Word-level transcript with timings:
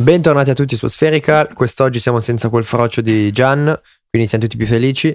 Bentornati 0.00 0.48
a 0.50 0.54
tutti 0.54 0.76
su 0.76 0.86
Spherical. 0.88 1.52
Quest'oggi 1.52 2.00
siamo 2.00 2.20
senza 2.20 2.48
quel 2.48 2.64
frocio 2.64 3.00
di 3.02 3.30
Gian, 3.32 3.78
quindi 4.08 4.26
siamo 4.28 4.44
tutti 4.44 4.56
più 4.56 4.66
felici. 4.66 5.08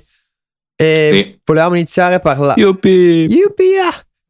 E 0.75 1.11
Sì. 1.13 1.39
volevamo 1.43 1.75
iniziare 1.75 2.19
parlando. 2.19 2.61
Yuppie! 2.61 3.27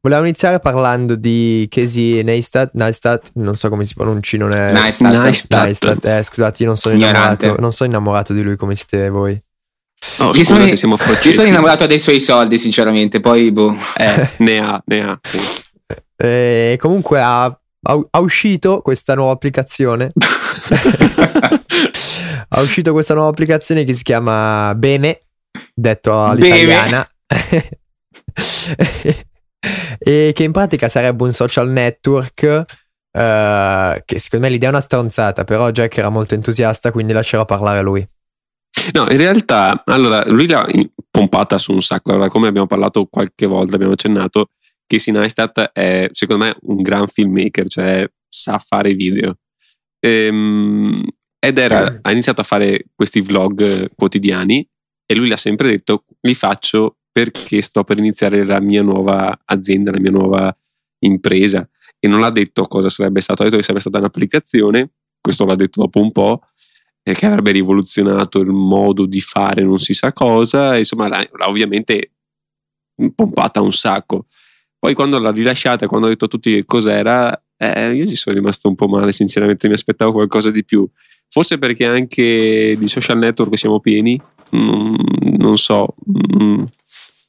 Volevamo 0.02 0.27
iniziare 0.27 0.59
parlando 0.59 1.15
di 1.15 1.67
Casey 1.70 2.21
Neistat, 2.23 2.71
Neistat, 2.73 3.31
non 3.35 3.55
so 3.55 3.70
come 3.70 3.85
si 3.85 3.95
pronunci, 3.95 4.38
non 4.38 4.52
è 4.53 4.71
Neistat. 4.71 5.11
Neistat. 5.11 5.63
Neistat, 5.63 6.05
eh, 6.05 6.23
scusate, 6.23 6.61
io 6.61 6.69
non 6.69 6.77
sono 6.77 6.94
Ignorante. 6.95 7.45
innamorato, 7.45 7.61
non 7.61 7.72
sono 7.72 7.89
innamorato 7.89 8.33
di 8.33 8.41
lui 8.44 8.55
come 8.55 8.75
siete 8.75 9.09
voi. 9.09 9.31
Oh, 10.19 10.31
Io 10.35 10.44
sono, 10.44 10.59
scusate, 10.59 10.75
siamo 10.75 10.95
io 11.23 11.33
sono 11.33 11.47
innamorato 11.47 11.88
dei 11.88 11.99
suoi 11.99 12.19
soldi, 12.19 12.59
sinceramente. 12.59 13.19
Poi, 13.19 13.52
boh. 13.52 13.75
Eh, 13.97 14.30
ne 14.39 14.59
ha, 14.59 14.81
ne 14.85 15.02
ha. 15.03 15.19
Sì. 15.22 15.39
E 16.16 16.77
comunque 16.80 17.19
ha, 17.19 17.44
ha- 17.45 18.08
ha 18.11 18.19
uscito 18.19 18.81
questa 18.81 19.16
nuova 19.16 19.31
applicazione. 19.33 20.11
ha 22.49 22.61
uscito 22.61 22.91
questa 22.91 23.13
nuova 23.13 23.29
applicazione 23.29 23.83
che 23.83 23.93
si 23.93 24.03
chiama 24.03 24.73
Bene, 24.75 25.21
detto 25.73 26.23
all'italiana. 26.23 27.07
e 29.97 30.31
che 30.33 30.43
in 30.43 30.51
pratica 30.51 30.88
sarebbe 30.88 31.23
un 31.23 31.33
social 31.33 31.69
network. 31.69 32.65
eh, 33.11 34.03
che 34.05 34.19
secondo 34.19 34.45
me 34.45 34.51
l'idea 34.51 34.69
è 34.69 34.71
una 34.71 34.81
stronzata, 34.81 35.43
però 35.43 35.69
Jack 35.71 35.97
era 35.97 36.09
molto 36.09 36.33
entusiasta, 36.33 36.91
quindi 36.91 37.13
lascerò 37.13 37.45
parlare 37.45 37.81
lui. 37.81 38.07
No, 38.94 39.07
in 39.09 39.17
realtà, 39.17 39.83
allora, 39.85 40.23
lui 40.27 40.47
l'ha 40.47 40.67
pompata 41.09 41.57
su 41.57 41.72
un 41.72 41.81
sacco. 41.81 42.11
Allora, 42.11 42.27
come 42.27 42.47
abbiamo 42.47 42.67
parlato 42.67 43.05
qualche 43.09 43.45
volta, 43.45 43.75
abbiamo 43.75 43.94
accennato, 43.94 44.50
Casey 44.85 45.13
Neistat 45.13 45.72
è, 45.72 46.09
secondo 46.11 46.45
me, 46.45 46.55
un 46.63 46.81
gran 46.81 47.07
filmmaker, 47.07 47.67
cioè 47.67 48.05
sa 48.27 48.59
fare 48.59 48.94
video. 48.94 49.38
Ehm, 50.06 51.03
ed 51.39 51.58
era, 51.58 52.00
ha 52.02 52.11
iniziato 52.11 52.42
a 52.42 52.44
fare 52.44 52.86
questi 52.94 53.22
vlog 53.22 53.89
quotidiani 53.95 54.67
e 55.06 55.16
lui 55.16 55.28
l'ha 55.28 55.38
sempre 55.38 55.70
detto, 55.70 56.06
li 56.22 56.36
faccio 56.36 56.97
perché 57.12 57.62
sto 57.62 57.84
per 57.84 57.97
iniziare 57.97 58.45
la 58.45 58.59
mia 58.59 58.81
nuova 58.81 59.39
azienda, 59.45 59.92
la 59.92 60.00
mia 60.00 60.12
nuova 60.12 60.56
impresa. 61.00 61.67
E 62.00 62.08
non 62.08 62.20
l'ha 62.20 62.30
detto 62.30 62.64
cosa 62.64 62.89
sarebbe 62.89 63.22
stato, 63.22 63.42
ha 63.42 63.45
detto 63.45 63.58
che 63.58 63.64
sarebbe 63.64 63.81
stata 63.81 64.00
un'applicazione, 64.00 64.92
questo 65.20 65.45
l'ha 65.45 65.56
detto 65.56 65.81
dopo 65.81 66.00
un 66.00 66.12
po', 66.12 66.42
eh, 67.03 67.14
che 67.14 67.25
avrebbe 67.25 67.52
rivoluzionato 67.52 68.40
il 68.40 68.52
modo 68.52 69.06
di 69.06 69.22
fare 69.22 69.64
non 69.64 69.78
si 69.78 69.94
sa 69.94 70.14
cosa, 70.14 70.78
insomma 70.78 71.08
l'ha, 71.08 71.28
l'ha 71.31 71.47
ovviamente 71.47 72.12
pompata 73.14 73.62
un 73.62 73.73
sacco. 73.73 74.25
Poi 74.86 74.94
quando 74.94 75.17
l'ha 75.17 75.31
rilasciata, 75.31 75.88
quando 75.88 76.05
ha 76.05 76.09
detto 76.11 76.25
a 76.25 76.28
tutti 76.28 76.52
che 76.52 76.64
cos'era, 76.64 77.44
eh, 77.58 77.95
io 77.95 78.05
ci 78.05 78.14
sono 78.14 78.36
rimasto 78.36 78.67
un 78.67 78.75
po' 78.75 78.88
male, 78.88 79.11
sinceramente 79.11 79.67
mi 79.67 79.73
aspettavo 79.73 80.11
qualcosa 80.11 80.52
di 80.52 80.64
più. 80.64 80.88
Forse 81.28 81.58
perché 81.58 81.88
anche 81.88 82.75
di 82.78 82.88
social 82.88 83.17
network 83.17 83.58
siamo 83.58 83.80
pieni, 83.80 84.22
mm, 84.56 84.95
non 85.38 85.58
so, 85.58 85.95
mm, 86.39 86.66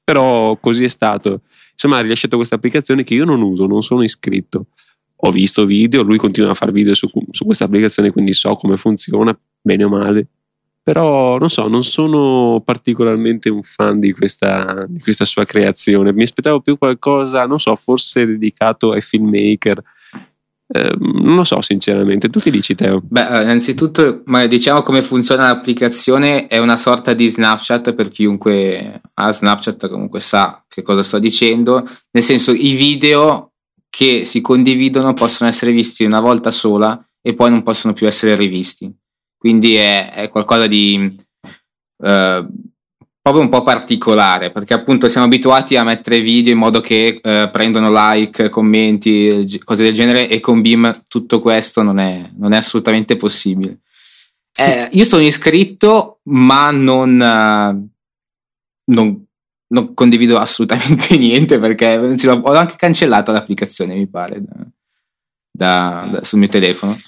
però 0.04 0.58
così 0.58 0.84
è 0.84 0.88
stato. 0.88 1.44
Insomma, 1.72 1.96
ha 1.96 2.00
rilasciato 2.02 2.36
questa 2.36 2.56
applicazione 2.56 3.04
che 3.04 3.14
io 3.14 3.24
non 3.24 3.40
uso, 3.40 3.64
non 3.64 3.80
sono 3.80 4.02
iscritto. 4.02 4.66
Ho 5.20 5.30
visto 5.30 5.64
video, 5.64 6.02
lui 6.02 6.18
continua 6.18 6.50
a 6.50 6.54
fare 6.54 6.72
video 6.72 6.92
su, 6.92 7.10
su 7.30 7.46
questa 7.46 7.64
applicazione, 7.64 8.10
quindi 8.10 8.34
so 8.34 8.54
come 8.56 8.76
funziona, 8.76 9.34
bene 9.62 9.82
o 9.82 9.88
male. 9.88 10.26
Però 10.86 11.36
non 11.36 11.50
so, 11.50 11.66
non 11.66 11.82
sono 11.82 12.62
particolarmente 12.64 13.48
un 13.48 13.64
fan 13.64 13.98
di 13.98 14.12
questa, 14.12 14.84
di 14.86 15.00
questa 15.00 15.24
sua 15.24 15.42
creazione. 15.42 16.12
Mi 16.12 16.22
aspettavo 16.22 16.60
più 16.60 16.78
qualcosa, 16.78 17.44
non 17.44 17.58
so, 17.58 17.74
forse 17.74 18.24
dedicato 18.24 18.92
ai 18.92 19.00
filmmaker. 19.00 19.82
Ehm, 20.68 21.22
non 21.24 21.34
lo 21.34 21.42
so, 21.42 21.60
sinceramente. 21.60 22.28
Tu 22.28 22.38
che 22.38 22.50
dici, 22.50 22.76
Teo? 22.76 23.02
Beh, 23.02 23.26
eh, 23.26 23.42
innanzitutto, 23.42 24.22
diciamo 24.46 24.82
come 24.82 25.02
funziona 25.02 25.46
l'applicazione. 25.46 26.46
È 26.46 26.58
una 26.58 26.76
sorta 26.76 27.14
di 27.14 27.26
Snapchat 27.26 27.92
per 27.92 28.08
chiunque 28.08 29.00
ha 29.14 29.32
Snapchat, 29.32 29.88
comunque 29.88 30.20
sa 30.20 30.64
che 30.68 30.82
cosa 30.82 31.02
sto 31.02 31.18
dicendo. 31.18 31.84
Nel 32.12 32.22
senso, 32.22 32.52
i 32.52 32.76
video 32.76 33.54
che 33.90 34.22
si 34.22 34.40
condividono 34.40 35.14
possono 35.14 35.50
essere 35.50 35.72
visti 35.72 36.04
una 36.04 36.20
volta 36.20 36.50
sola 36.50 37.04
e 37.20 37.34
poi 37.34 37.50
non 37.50 37.64
possono 37.64 37.92
più 37.92 38.06
essere 38.06 38.36
rivisti. 38.36 38.88
Quindi 39.46 39.76
è, 39.76 40.10
è 40.10 40.28
qualcosa 40.28 40.66
di 40.66 41.16
eh, 42.02 42.46
proprio 43.22 43.44
un 43.44 43.48
po' 43.48 43.62
particolare 43.62 44.50
perché 44.50 44.74
appunto 44.74 45.08
siamo 45.08 45.26
abituati 45.26 45.76
a 45.76 45.84
mettere 45.84 46.20
video 46.20 46.52
in 46.52 46.58
modo 46.58 46.80
che 46.80 47.20
eh, 47.22 47.48
prendono 47.52 47.88
like, 47.92 48.48
commenti, 48.48 49.60
cose 49.62 49.84
del 49.84 49.94
genere 49.94 50.28
e 50.28 50.40
con 50.40 50.62
Beam 50.62 51.04
tutto 51.06 51.38
questo 51.38 51.82
non 51.82 52.00
è, 52.00 52.28
non 52.36 52.54
è 52.54 52.56
assolutamente 52.56 53.16
possibile. 53.16 53.82
Eh, 54.58 54.88
io 54.90 55.04
sono 55.04 55.22
iscritto 55.22 56.18
ma 56.24 56.72
non, 56.72 57.16
non, 58.84 59.26
non 59.68 59.94
condivido 59.94 60.38
assolutamente 60.38 61.14
niente 61.16 61.60
perché 61.60 61.96
ho 61.96 62.52
anche 62.52 62.74
cancellato 62.74 63.30
l'applicazione 63.30 63.94
mi 63.94 64.08
pare 64.08 64.42
da- 64.42 64.66
da- 65.52 66.08
da- 66.10 66.24
sul 66.24 66.40
mio 66.40 66.48
telefono. 66.48 66.98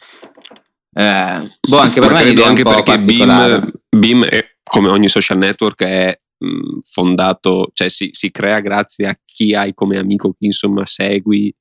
Eh, 0.92 1.50
boh, 1.68 1.78
anche 1.78 2.00
per 2.00 2.10
Ma 2.10 2.18
me 2.18 2.22
credo 2.24 2.44
anche 2.44 2.62
perché. 2.62 2.98
Beam, 3.02 3.70
Beam 3.88 4.24
è, 4.24 4.44
come 4.62 4.88
ogni 4.88 5.08
social 5.08 5.38
network 5.38 5.82
è 5.82 6.18
mh, 6.38 6.78
fondato, 6.82 7.70
cioè 7.72 7.88
si, 7.88 8.08
si 8.12 8.30
crea 8.30 8.60
grazie 8.60 9.06
a 9.06 9.18
chi 9.24 9.54
hai 9.54 9.74
come 9.74 9.98
amico, 9.98 10.32
chi 10.32 10.46
insomma 10.46 10.84
segui 10.86 11.54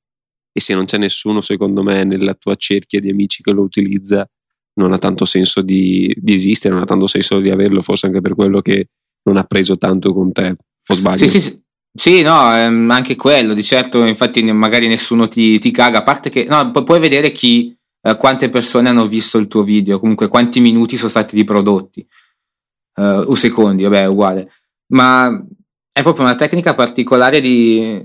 e 0.52 0.60
se 0.60 0.74
non 0.74 0.86
c'è 0.86 0.98
nessuno 0.98 1.40
secondo 1.40 1.82
me 1.82 2.04
nella 2.04 2.34
tua 2.34 2.56
cerchia 2.56 3.00
di 3.00 3.10
amici 3.10 3.42
che 3.42 3.52
lo 3.52 3.62
utilizza 3.62 4.28
non 4.74 4.92
ha 4.92 4.98
tanto 4.98 5.24
senso 5.24 5.60
di, 5.60 6.12
di 6.16 6.32
esistere, 6.32 6.72
non 6.72 6.82
ha 6.82 6.86
tanto 6.86 7.06
senso 7.06 7.40
di 7.40 7.50
averlo, 7.50 7.80
forse 7.80 8.06
anche 8.06 8.20
per 8.20 8.34
quello 8.34 8.60
che 8.60 8.88
non 9.24 9.36
ha 9.36 9.44
preso 9.44 9.76
tanto 9.76 10.12
con 10.12 10.32
te, 10.32 10.56
o 10.86 10.94
sbaglio? 10.94 11.26
Sì, 11.26 11.28
sì, 11.28 11.40
sì. 11.40 11.62
Sì, 11.90 12.22
no, 12.22 12.54
ehm, 12.54 12.88
anche 12.90 13.16
quello, 13.16 13.54
di 13.54 13.62
certo, 13.64 14.04
infatti 14.06 14.40
magari 14.52 14.86
nessuno 14.86 15.26
ti, 15.26 15.58
ti 15.58 15.72
caga, 15.72 15.98
a 15.98 16.02
parte 16.04 16.30
che 16.30 16.44
no, 16.44 16.70
pu- 16.70 16.84
puoi 16.84 17.00
vedere 17.00 17.32
chi, 17.32 17.76
eh, 18.02 18.16
quante 18.16 18.48
persone 18.48 18.88
hanno 18.88 19.06
visto 19.06 19.38
il 19.38 19.48
tuo 19.48 19.62
video, 19.62 19.98
comunque 19.98 20.28
quanti 20.28 20.60
minuti 20.60 20.96
sono 20.96 21.10
stati 21.10 21.36
riprodotti, 21.36 22.06
Eh, 22.98 23.02
o 23.02 23.34
secondi, 23.36 23.84
vabbè, 23.84 24.02
è 24.02 24.08
uguale, 24.08 24.50
ma 24.92 25.30
è 25.92 26.02
proprio 26.02 26.24
una 26.24 26.34
tecnica 26.34 26.74
particolare 26.74 27.40
di, 27.40 28.02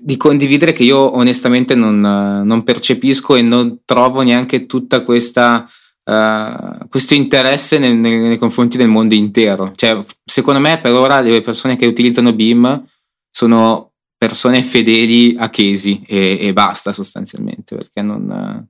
di 0.00 0.16
condividere 0.16 0.72
che 0.72 0.84
io 0.84 1.16
onestamente 1.16 1.74
non, 1.74 2.00
non 2.00 2.62
percepisco 2.62 3.34
e 3.34 3.42
non 3.42 3.80
trovo 3.84 4.22
neanche 4.22 4.66
tutta 4.66 5.02
questa... 5.02 5.66
eh, 6.04 6.78
questo 6.88 7.14
interesse 7.14 7.78
nel- 7.78 7.96
nei, 7.96 8.18
nei 8.18 8.38
confronti 8.38 8.76
del 8.76 8.86
mondo 8.86 9.14
intero. 9.16 9.72
Cioè, 9.74 10.04
secondo 10.24 10.60
me, 10.60 10.78
per 10.80 10.94
ora 10.94 11.20
le 11.20 11.40
persone 11.40 11.76
che 11.76 11.86
utilizzano 11.86 12.32
Beam 12.32 12.84
sono 13.28 13.94
persone 14.16 14.62
fedeli 14.62 15.34
a 15.36 15.50
Casey 15.50 16.04
e, 16.06 16.38
e 16.40 16.52
basta 16.52 16.92
sostanzialmente 16.92 17.74
perché 17.74 18.00
non 18.00 18.64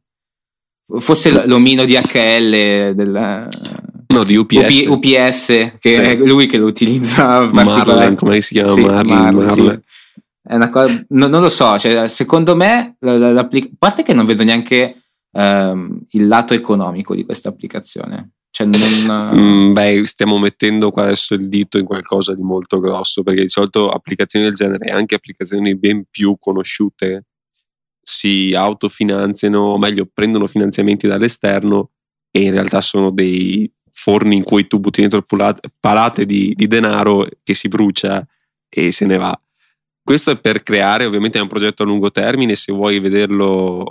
forse 1.00 1.46
l'omino 1.46 1.84
di 1.84 1.94
HL 1.96 2.94
del 2.94 3.40
No, 4.08 4.22
di 4.22 4.36
UPS. 4.36 4.84
UP- 4.86 5.04
UPS 5.04 5.46
che 5.78 5.88
Sì. 5.90 5.94
è 6.00 6.14
lui 6.16 6.46
che 6.46 6.58
lo 6.58 6.66
utilizza 6.66 7.40
Marlon, 7.52 7.64
particolare- 7.64 8.14
come 8.14 8.40
si 8.40 8.54
chiama? 8.54 8.72
Sì, 8.72 8.80
Marlon, 8.84 9.16
Marlon, 9.18 9.50
sì. 9.50 9.60
Marlon. 9.60 9.82
È 10.48 10.54
una 10.54 10.70
cosa, 10.70 11.04
no- 11.08 11.26
non 11.26 11.40
lo 11.42 11.50
so, 11.50 11.76
cioè, 11.78 12.06
secondo 12.08 12.54
me, 12.54 12.96
a 13.00 13.48
parte 13.78 14.02
che 14.04 14.12
non 14.14 14.26
vedo 14.26 14.44
neanche 14.44 15.02
ehm, 15.32 16.00
il 16.10 16.26
lato 16.28 16.54
economico 16.54 17.14
di 17.14 17.24
questa 17.24 17.48
applicazione. 17.48 18.30
Cioè, 18.50 18.66
non, 18.68 19.34
Mm, 19.36 19.72
beh, 19.74 20.06
stiamo 20.06 20.38
mettendo 20.38 20.90
qua 20.92 21.02
adesso 21.02 21.34
il 21.34 21.48
dito 21.48 21.76
in 21.76 21.84
qualcosa 21.84 22.32
di 22.34 22.42
molto 22.42 22.78
grosso, 22.80 23.22
perché 23.24 23.42
di 23.42 23.48
solito 23.48 23.90
applicazioni 23.90 24.46
del 24.46 24.54
genere, 24.54 24.90
anche 24.92 25.14
applicazioni 25.16 25.76
ben 25.76 26.04
più 26.10 26.36
conosciute, 26.38 27.24
si 28.08 28.54
autofinanziano, 28.54 29.58
o 29.58 29.78
meglio, 29.78 30.06
prendono 30.06 30.46
finanziamenti 30.46 31.08
dall'esterno 31.08 31.90
e 32.30 32.42
in 32.42 32.52
realtà 32.52 32.80
sono 32.80 33.10
dei 33.10 33.68
forni 33.90 34.36
in 34.36 34.44
cui 34.44 34.68
tu 34.68 34.78
butti 34.78 35.00
dentro 35.00 35.26
palate 35.80 36.24
di, 36.24 36.52
di 36.54 36.68
denaro 36.68 37.26
che 37.42 37.52
si 37.52 37.66
brucia 37.66 38.24
e 38.68 38.92
se 38.92 39.06
ne 39.06 39.16
va. 39.16 39.36
Questo 40.04 40.30
è 40.30 40.38
per 40.38 40.62
creare, 40.62 41.04
ovviamente 41.04 41.38
è 41.38 41.42
un 41.42 41.48
progetto 41.48 41.82
a 41.82 41.86
lungo 41.86 42.12
termine, 42.12 42.54
se 42.54 42.72
vuoi 42.72 43.00
vederlo 43.00 43.84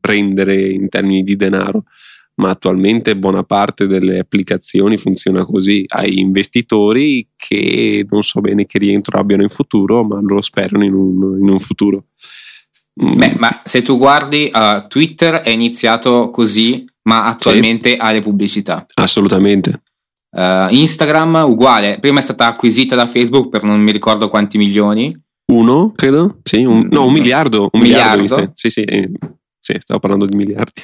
rendere 0.00 0.70
in 0.70 0.88
termini 0.88 1.22
di 1.22 1.36
denaro, 1.36 1.84
ma 2.36 2.48
attualmente 2.48 3.18
buona 3.18 3.42
parte 3.42 3.86
delle 3.86 4.18
applicazioni 4.18 4.96
funziona 4.96 5.44
così. 5.44 5.84
Hai 5.88 6.18
investitori 6.18 7.28
che 7.36 8.06
non 8.08 8.22
so 8.22 8.40
bene 8.40 8.64
che 8.64 8.78
rientro 8.78 9.18
abbiano 9.18 9.42
in 9.42 9.50
futuro, 9.50 10.04
ma 10.04 10.20
lo 10.22 10.40
sperano 10.40 10.84
in 10.84 10.94
un, 10.94 11.38
in 11.38 11.50
un 11.50 11.58
futuro. 11.58 12.06
Mm, 13.02 13.16
Beh, 13.18 13.34
ma 13.38 13.60
se 13.64 13.82
tu 13.82 13.96
guardi, 13.98 14.50
uh, 14.52 14.86
Twitter 14.88 15.34
è 15.40 15.50
iniziato 15.50 16.30
così, 16.30 16.84
ma 17.02 17.24
attualmente 17.24 17.96
ha 17.96 18.10
le 18.12 18.22
pubblicità. 18.22 18.86
assolutamente. 18.94 19.82
Uh, 20.30 20.66
Instagram 20.70 21.44
uguale, 21.46 21.98
prima 22.00 22.20
è 22.20 22.22
stata 22.22 22.46
acquisita 22.46 22.94
da 22.94 23.06
Facebook 23.06 23.48
per 23.48 23.62
non 23.62 23.80
mi 23.80 23.92
ricordo 23.92 24.28
quanti 24.28 24.58
milioni. 24.58 25.14
Uno, 25.52 25.92
credo? 25.96 26.40
Sì, 26.42 26.64
un, 26.64 26.88
no, 26.90 27.06
un 27.06 27.12
miliardo. 27.12 27.70
Un 27.72 27.80
Miliardo? 27.80 28.20
miliardo. 28.22 28.52
Sì, 28.54 28.68
sì, 28.68 28.82
eh, 28.82 29.10
sì, 29.58 29.74
stavo 29.78 30.00
parlando 30.00 30.26
di 30.26 30.36
miliardi. 30.36 30.82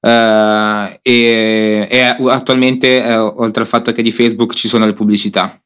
Uh, 0.00 0.98
e, 1.02 1.86
e, 1.90 2.00
attualmente, 2.30 2.98
uh, 2.98 3.34
oltre 3.42 3.62
al 3.62 3.68
fatto 3.68 3.92
che 3.92 4.02
di 4.02 4.10
Facebook 4.10 4.54
ci 4.54 4.68
sono 4.68 4.86
le 4.86 4.94
pubblicità. 4.94 5.60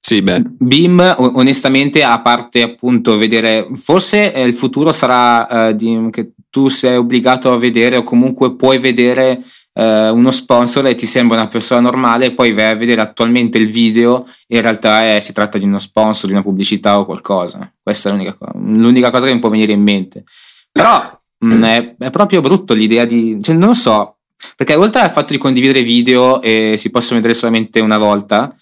Sì, 0.00 0.22
beh. 0.22 0.42
Beam, 0.58 1.14
onestamente, 1.18 2.02
a 2.02 2.20
parte 2.20 2.62
appunto 2.62 3.16
vedere, 3.16 3.68
forse 3.74 4.32
eh, 4.32 4.46
il 4.46 4.54
futuro 4.54 4.92
sarà 4.92 5.68
uh, 5.68 5.72
di, 5.72 6.08
che 6.10 6.32
tu 6.48 6.68
sei 6.68 6.96
obbligato 6.96 7.52
a 7.52 7.58
vedere 7.58 7.98
o 7.98 8.02
comunque 8.02 8.56
puoi 8.56 8.78
vedere 8.78 9.44
uno 9.72 10.30
sponsor 10.30 10.88
e 10.88 10.94
ti 10.94 11.06
sembra 11.06 11.38
una 11.38 11.48
persona 11.48 11.80
normale 11.80 12.26
e 12.26 12.32
poi 12.32 12.52
vai 12.52 12.66
a 12.66 12.74
vedere 12.74 13.00
attualmente 13.00 13.56
il 13.56 13.70
video 13.70 14.26
e 14.46 14.56
in 14.56 14.62
realtà 14.62 15.06
è, 15.06 15.20
si 15.20 15.32
tratta 15.32 15.56
di 15.56 15.64
uno 15.64 15.78
sponsor, 15.78 16.26
di 16.26 16.32
una 16.32 16.42
pubblicità 16.42 16.98
o 16.98 17.06
qualcosa. 17.06 17.72
Questa 17.80 18.08
è 18.08 18.12
l'unica, 18.12 18.36
l'unica 18.56 19.10
cosa 19.10 19.26
che 19.26 19.32
mi 19.32 19.38
può 19.38 19.48
venire 19.48 19.72
in 19.72 19.80
mente. 19.80 20.24
Però 20.70 21.20
Mm, 21.44 21.64
è, 21.64 21.94
è, 21.98 22.10
proprio 22.10 22.40
brutto 22.42 22.74
l'idea 22.74 23.04
di... 23.04 23.38
Cioè, 23.40 23.54
non 23.54 23.68
lo 23.68 23.74
so, 23.74 24.16
perché 24.56 24.74
oltre 24.74 25.00
al 25.00 25.10
fatto 25.10 25.32
di 25.32 25.38
condividere 25.38 25.82
video 25.82 26.42
e 26.42 26.76
si 26.76 26.90
possono 26.90 27.18
vedere 27.18 27.38
solamente 27.38 27.80
una 27.80 27.96
volta, 27.96 28.54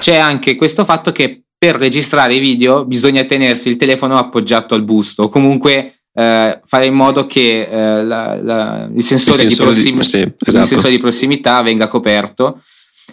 c'è 0.00 0.16
anche 0.16 0.54
questo 0.54 0.84
fatto 0.84 1.10
che 1.10 1.42
per 1.58 1.74
registrare 1.74 2.36
i 2.36 2.38
video 2.38 2.84
bisogna 2.84 3.24
tenersi 3.24 3.68
il 3.68 3.76
telefono 3.76 4.16
appoggiato 4.16 4.74
al 4.74 4.84
busto 4.84 5.24
o 5.24 5.28
comunque 5.28 6.02
eh, 6.14 6.60
fare 6.64 6.86
in 6.86 6.94
modo 6.94 7.26
che 7.26 7.68
eh, 7.68 8.04
la, 8.04 8.40
la, 8.40 8.88
il, 8.94 9.02
sensore 9.02 9.42
il, 9.42 9.52
sensore 9.52 9.74
di, 9.74 10.02
sì, 10.04 10.18
esatto. 10.20 10.58
il 10.60 10.66
sensore 10.66 10.90
di 10.90 10.98
prossimità 10.98 11.60
venga 11.62 11.88
coperto 11.88 12.62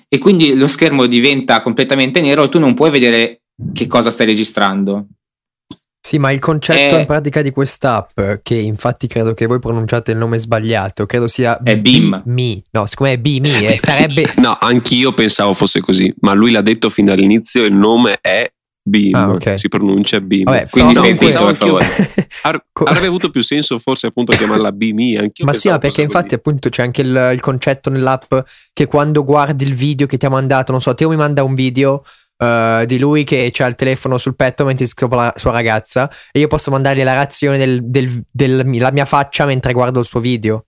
e 0.07 0.19
quindi 0.19 0.53
lo 0.53 0.67
schermo 0.67 1.07
diventa 1.07 1.61
completamente 1.61 2.21
nero 2.21 2.43
e 2.43 2.49
tu 2.49 2.59
non 2.59 2.75
puoi 2.75 2.91
vedere 2.91 3.41
che 3.73 3.87
cosa 3.87 4.11
stai 4.11 4.27
registrando. 4.27 5.07
Sì, 6.05 6.19
ma 6.19 6.29
il 6.29 6.37
concetto 6.37 6.97
è... 6.97 6.99
in 6.99 7.07
pratica 7.07 7.41
di 7.41 7.49
quest'app, 7.49 8.19
che 8.43 8.53
infatti 8.53 9.07
credo 9.07 9.33
che 9.33 9.47
voi 9.47 9.57
pronunciate 9.57 10.11
il 10.11 10.17
nome 10.17 10.37
sbagliato, 10.37 11.07
credo 11.07 11.27
sia 11.27 11.59
è 11.63 11.79
Beam. 11.79 12.21
Me. 12.25 12.61
No, 12.69 12.85
siccome 12.85 13.13
è 13.13 13.17
BME, 13.17 13.73
eh, 13.73 13.79
sarebbe... 13.79 14.31
no, 14.37 14.55
anch'io 14.61 15.15
pensavo 15.15 15.55
fosse 15.55 15.79
così, 15.79 16.13
ma 16.19 16.33
lui 16.33 16.51
l'ha 16.51 16.61
detto 16.61 16.91
fin 16.91 17.05
dall'inizio, 17.05 17.63
il 17.63 17.73
nome 17.73 18.19
è 18.21 18.47
Beam, 18.83 19.15
ah, 19.15 19.31
okay. 19.31 19.57
si 19.57 19.67
pronuncia 19.67 20.21
Beam. 20.21 20.43
Vabbè, 20.43 20.67
quindi 20.69 20.93
no, 20.93 21.01
pensavo 21.01 21.47
anch'io, 21.47 21.77
avrebbe 22.83 23.07
avuto 23.07 23.31
più 23.31 23.41
senso 23.41 23.79
forse 23.79 24.05
appunto 24.05 24.31
chiamarla 24.33 24.67
anch'io 24.67 25.43
Ma 25.43 25.53
sì, 25.53 25.69
perché 25.69 26.03
infatti 26.03 26.25
così. 26.25 26.35
appunto 26.35 26.69
c'è 26.69 26.83
anche 26.83 27.01
il, 27.01 27.31
il 27.33 27.39
concetto 27.39 27.89
nell'app 27.89 28.31
che 28.73 28.85
quando 28.85 29.23
guardi 29.23 29.63
il 29.63 29.73
video 29.73 30.05
che 30.05 30.17
ti 30.17 30.27
ha 30.27 30.29
mandato, 30.29 30.71
non 30.71 30.81
so, 30.81 30.93
Teo 30.93 31.09
mi 31.09 31.15
manda 31.15 31.43
un 31.43 31.55
video 31.55 32.03
uh, 32.37 32.85
di 32.85 32.97
lui 32.97 33.23
che 33.23 33.51
ha 33.57 33.65
il 33.65 33.75
telefono 33.75 34.17
sul 34.17 34.35
petto 34.35 34.65
mentre 34.65 34.85
scopre 34.85 35.17
la 35.17 35.33
sua 35.35 35.51
ragazza 35.51 36.09
e 36.31 36.39
io 36.39 36.47
posso 36.47 36.71
mandargli 36.71 37.03
la 37.03 37.13
reazione 37.13 37.57
del, 37.57 37.81
del, 37.83 38.25
della 38.31 38.91
mia 38.91 39.05
faccia 39.05 39.45
mentre 39.45 39.73
guardo 39.73 39.99
il 39.99 40.05
suo 40.05 40.19
video. 40.19 40.65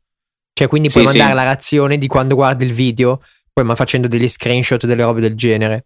Cioè, 0.53 0.67
quindi 0.67 0.89
puoi 0.89 1.03
sì, 1.03 1.09
mandare 1.09 1.31
sì. 1.31 1.35
la 1.35 1.43
reazione 1.43 1.97
di 1.97 2.07
quando 2.07 2.33
guardi 2.33 2.65
il 2.65 2.73
video, 2.73 3.21
poi 3.53 3.63
ma 3.63 3.75
facendo 3.75 4.07
degli 4.07 4.27
screenshot 4.27 4.85
delle 4.85 5.03
robe 5.03 5.21
del 5.21 5.35
genere. 5.35 5.85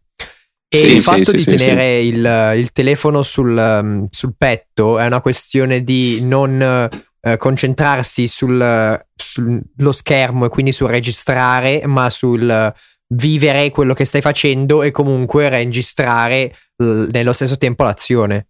E 0.74 0.78
sì, 0.78 0.95
il 0.95 1.04
fatto 1.04 1.31
di 1.31 1.44
tenere 1.44 2.00
il, 2.00 2.54
il, 2.56 2.72
telefono 2.72 3.22
sul, 3.24 3.50
um, 3.50 4.07
sul, 4.10 4.33
petto 4.38 4.98
è 4.98 5.06
una 5.06 5.19
questione 5.19 5.83
di 5.83 6.22
non 6.22 6.89
uh, 7.22 7.38
concentrarsi 7.38 8.30
sullo 8.30 8.98
sul, 9.13 9.62
schermo 9.92 10.45
e 10.45 10.50
quindi 10.50 10.72
sul 10.72 10.88
registrare, 10.88 11.86
ma 11.86 12.10
sul 12.10 12.74
vivere 13.13 13.69
quello 13.71 13.93
che 13.93 14.05
stai 14.05 14.21
facendo 14.21 14.83
e 14.83 14.91
comunque 14.91 15.49
registrare 15.49 16.55
l- 16.77 17.07
nello 17.11 17.33
stesso 17.33 17.57
tempo 17.57 17.83
l'azione. 17.83 18.47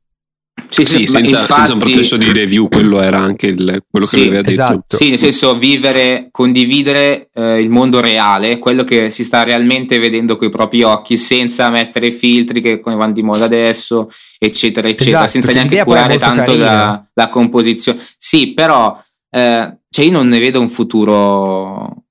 Sì, 0.69 0.85
sì, 0.85 1.05
senza, 1.05 1.39
infatti, 1.39 1.53
senza, 1.53 1.73
un 1.73 1.79
processo 1.79 2.17
di 2.17 2.31
review, 2.31 2.67
quello 2.67 3.01
era 3.01 3.19
anche 3.19 3.47
il, 3.47 3.83
quello 3.89 4.05
che 4.05 4.17
sì, 4.17 4.27
aveva 4.27 4.41
detto. 4.41 4.51
Esatto. 4.51 4.97
Sì, 4.97 5.09
nel 5.09 5.17
senso 5.17 5.57
vivere, 5.57 6.27
condividere 6.29 7.29
eh, 7.33 7.59
il 7.59 7.69
mondo 7.69 7.99
reale, 7.99 8.59
quello 8.59 8.83
che 8.83 9.09
si 9.09 9.23
sta 9.23 9.43
realmente 9.43 9.97
vedendo 9.97 10.35
con 10.35 10.47
i 10.47 10.51
propri 10.51 10.83
occhi, 10.83 11.17
senza 11.17 11.69
mettere 11.69 12.11
filtri 12.11 12.61
che 12.61 12.79
come 12.79 12.95
vanno 12.95 13.13
di 13.13 13.23
moda 13.23 13.45
adesso, 13.45 14.11
eccetera, 14.37 14.87
eccetera, 14.87 15.19
esatto, 15.19 15.31
senza 15.31 15.51
neanche 15.51 15.83
curare 15.83 16.17
tanto 16.17 16.55
la, 16.55 17.03
la, 17.13 17.29
composizione. 17.29 17.99
Sì, 18.17 18.53
però 18.53 19.01
eh, 19.29 19.77
cioè 19.89 20.05
io 20.05 20.11
non 20.11 20.27
ne 20.27 20.39
vedo 20.39 20.59
un 20.59 20.69
futuro 20.69 22.03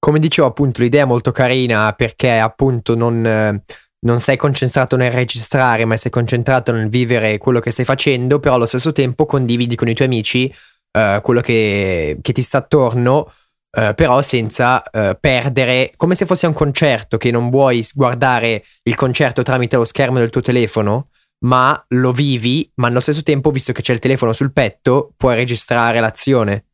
come 0.00 0.18
dicevo 0.18 0.48
appunto 0.48 0.80
l'idea 0.80 1.02
è 1.02 1.06
molto 1.06 1.30
carina 1.30 1.92
perché 1.92 2.38
appunto 2.38 2.96
non, 2.96 3.24
eh, 3.24 3.62
non, 4.00 4.20
sei 4.20 4.36
concentrato 4.36 4.96
nel 4.96 5.12
registrare 5.12 5.84
ma 5.84 5.96
sei 5.96 6.10
concentrato 6.10 6.72
nel 6.72 6.88
vivere 6.88 7.38
quello 7.38 7.60
che 7.60 7.70
stai 7.70 7.84
facendo 7.84 8.40
però 8.40 8.54
allo 8.54 8.66
stesso 8.66 8.92
tempo 8.92 9.26
condividi 9.26 9.76
con 9.76 9.88
i 9.88 9.94
tuoi 9.94 10.08
amici 10.08 10.52
eh, 10.90 11.20
quello 11.22 11.42
che, 11.42 12.18
che, 12.20 12.32
ti 12.32 12.42
sta 12.42 12.58
attorno 12.58 13.32
eh, 13.76 13.92
però 13.94 14.22
senza 14.22 14.82
eh, 14.82 15.16
perdere 15.20 15.92
come 15.96 16.14
se 16.14 16.26
fosse 16.26 16.46
un 16.46 16.54
concerto 16.54 17.18
che 17.18 17.30
non 17.30 17.50
vuoi 17.50 17.86
guardare 17.94 18.64
il 18.84 18.96
concerto 18.96 19.42
tramite 19.42 19.76
lo 19.76 19.84
schermo 19.84 20.18
del 20.18 20.30
tuo 20.30 20.40
telefono 20.40 21.10
ma 21.44 21.82
lo 21.88 22.12
vivi 22.12 22.70
ma 22.76 22.88
allo 22.88 23.00
stesso 23.00 23.22
tempo 23.22 23.50
visto 23.50 23.72
che 23.72 23.82
c'è 23.82 23.92
il 23.92 23.98
telefono 23.98 24.32
sul 24.32 24.52
petto 24.52 25.12
puoi 25.14 25.36
registrare 25.36 26.00
l'azione 26.00 26.64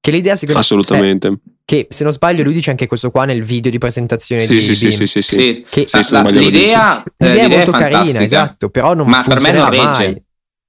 che 0.00 0.10
l'idea 0.10 0.34
secondo 0.34 0.54
me 0.54 0.64
Assolutamente. 0.64 1.38
Che 1.64 1.86
se 1.90 2.04
non 2.04 2.12
sbaglio 2.12 2.42
lui 2.42 2.52
dice 2.52 2.70
anche 2.70 2.86
questo 2.86 3.10
qua 3.10 3.24
nel 3.24 3.42
video 3.42 3.70
di 3.70 3.78
presentazione 3.78 4.42
sì, 4.42 4.54
di 4.54 4.60
sì, 4.60 4.74
sì, 4.74 4.90
sì, 4.90 5.06
sì, 5.06 5.22
sì. 5.22 5.64
Che, 5.68 5.86
sì, 5.86 6.12
la, 6.12 6.22
l'idea, 6.22 7.02
l'idea, 7.16 7.42
l'idea, 7.42 7.44
è 7.44 7.48
molto 7.48 7.70
carina, 7.72 8.20
esatto, 8.20 8.68
però 8.68 8.94
non 8.94 9.08
Ma 9.08 9.24
per 9.26 9.40
me 9.40 9.52
non 9.52 9.70
regge. 9.70 9.84
Mai. 9.84 10.22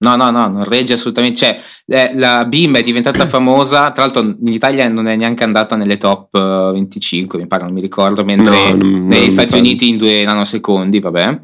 No, 0.04 0.16
no, 0.18 0.30
no, 0.30 0.48
non 0.48 0.64
regge 0.66 0.94
assolutamente. 0.94 1.40
Cioè, 1.40 1.62
eh, 1.88 2.12
la 2.16 2.44
BIM 2.44 2.78
è 2.78 2.84
diventata 2.84 3.26
famosa, 3.28 3.92
tra 3.92 4.04
l'altro 4.04 4.22
in 4.22 4.54
Italia 4.54 4.88
non 4.90 5.08
è 5.08 5.16
neanche 5.16 5.44
andata 5.44 5.76
nelle 5.76 5.98
top 5.98 6.72
25, 6.74 7.40
mi 7.40 7.48
pare, 7.48 7.64
non 7.64 7.74
mi 7.74 7.82
ricordo, 7.82 8.24
mentre 8.24 8.74
no, 8.74 8.76
non, 8.76 9.08
negli 9.08 9.28
non 9.28 9.30
Stati 9.30 9.58
Uniti 9.58 9.90
in 9.90 9.98
due 9.98 10.24
nanosecondi, 10.24 11.00
vabbè. 11.00 11.40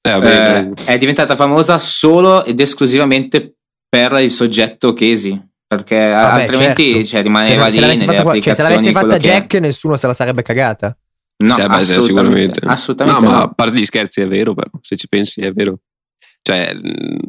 Eh, 0.00 0.10
vabbè 0.10 0.70
eh, 0.76 0.84
è 0.84 0.98
diventata 0.98 1.34
famosa 1.34 1.78
solo 1.78 2.44
ed 2.44 2.60
esclusivamente 2.60 3.56
per 3.88 4.12
il 4.20 4.30
soggetto 4.30 4.92
Casey 4.92 5.47
perché 5.68 5.98
Vabbè, 5.98 6.40
altrimenti 6.40 6.92
certo. 6.92 7.06
cioè, 7.06 7.22
rimaneva 7.22 7.70
se, 7.70 7.80
lì 7.80 7.96
se 7.96 8.06
fatta, 8.06 8.40
cioè, 8.40 8.54
se 8.54 8.62
l'avesse 8.62 8.90
fatta 8.90 9.18
Jack 9.18 9.56
è... 9.56 9.60
nessuno 9.60 9.98
se 9.98 10.06
la 10.06 10.14
sarebbe 10.14 10.40
cagata. 10.40 10.96
No 11.40 11.50
sì, 11.50 11.60
assolutamente, 11.60 12.00
sicuramente 12.00 12.60
assolutamente 12.64 13.20
no, 13.20 13.28
no, 13.28 13.36
ma 13.36 13.42
a 13.42 13.52
parte 13.54 13.78
gli 13.78 13.84
scherzi 13.84 14.22
è 14.22 14.26
vero 14.26 14.54
però 14.54 14.70
se 14.80 14.96
ci 14.96 15.06
pensi 15.08 15.42
è 15.42 15.52
vero. 15.52 15.80
Cioè 16.40 16.74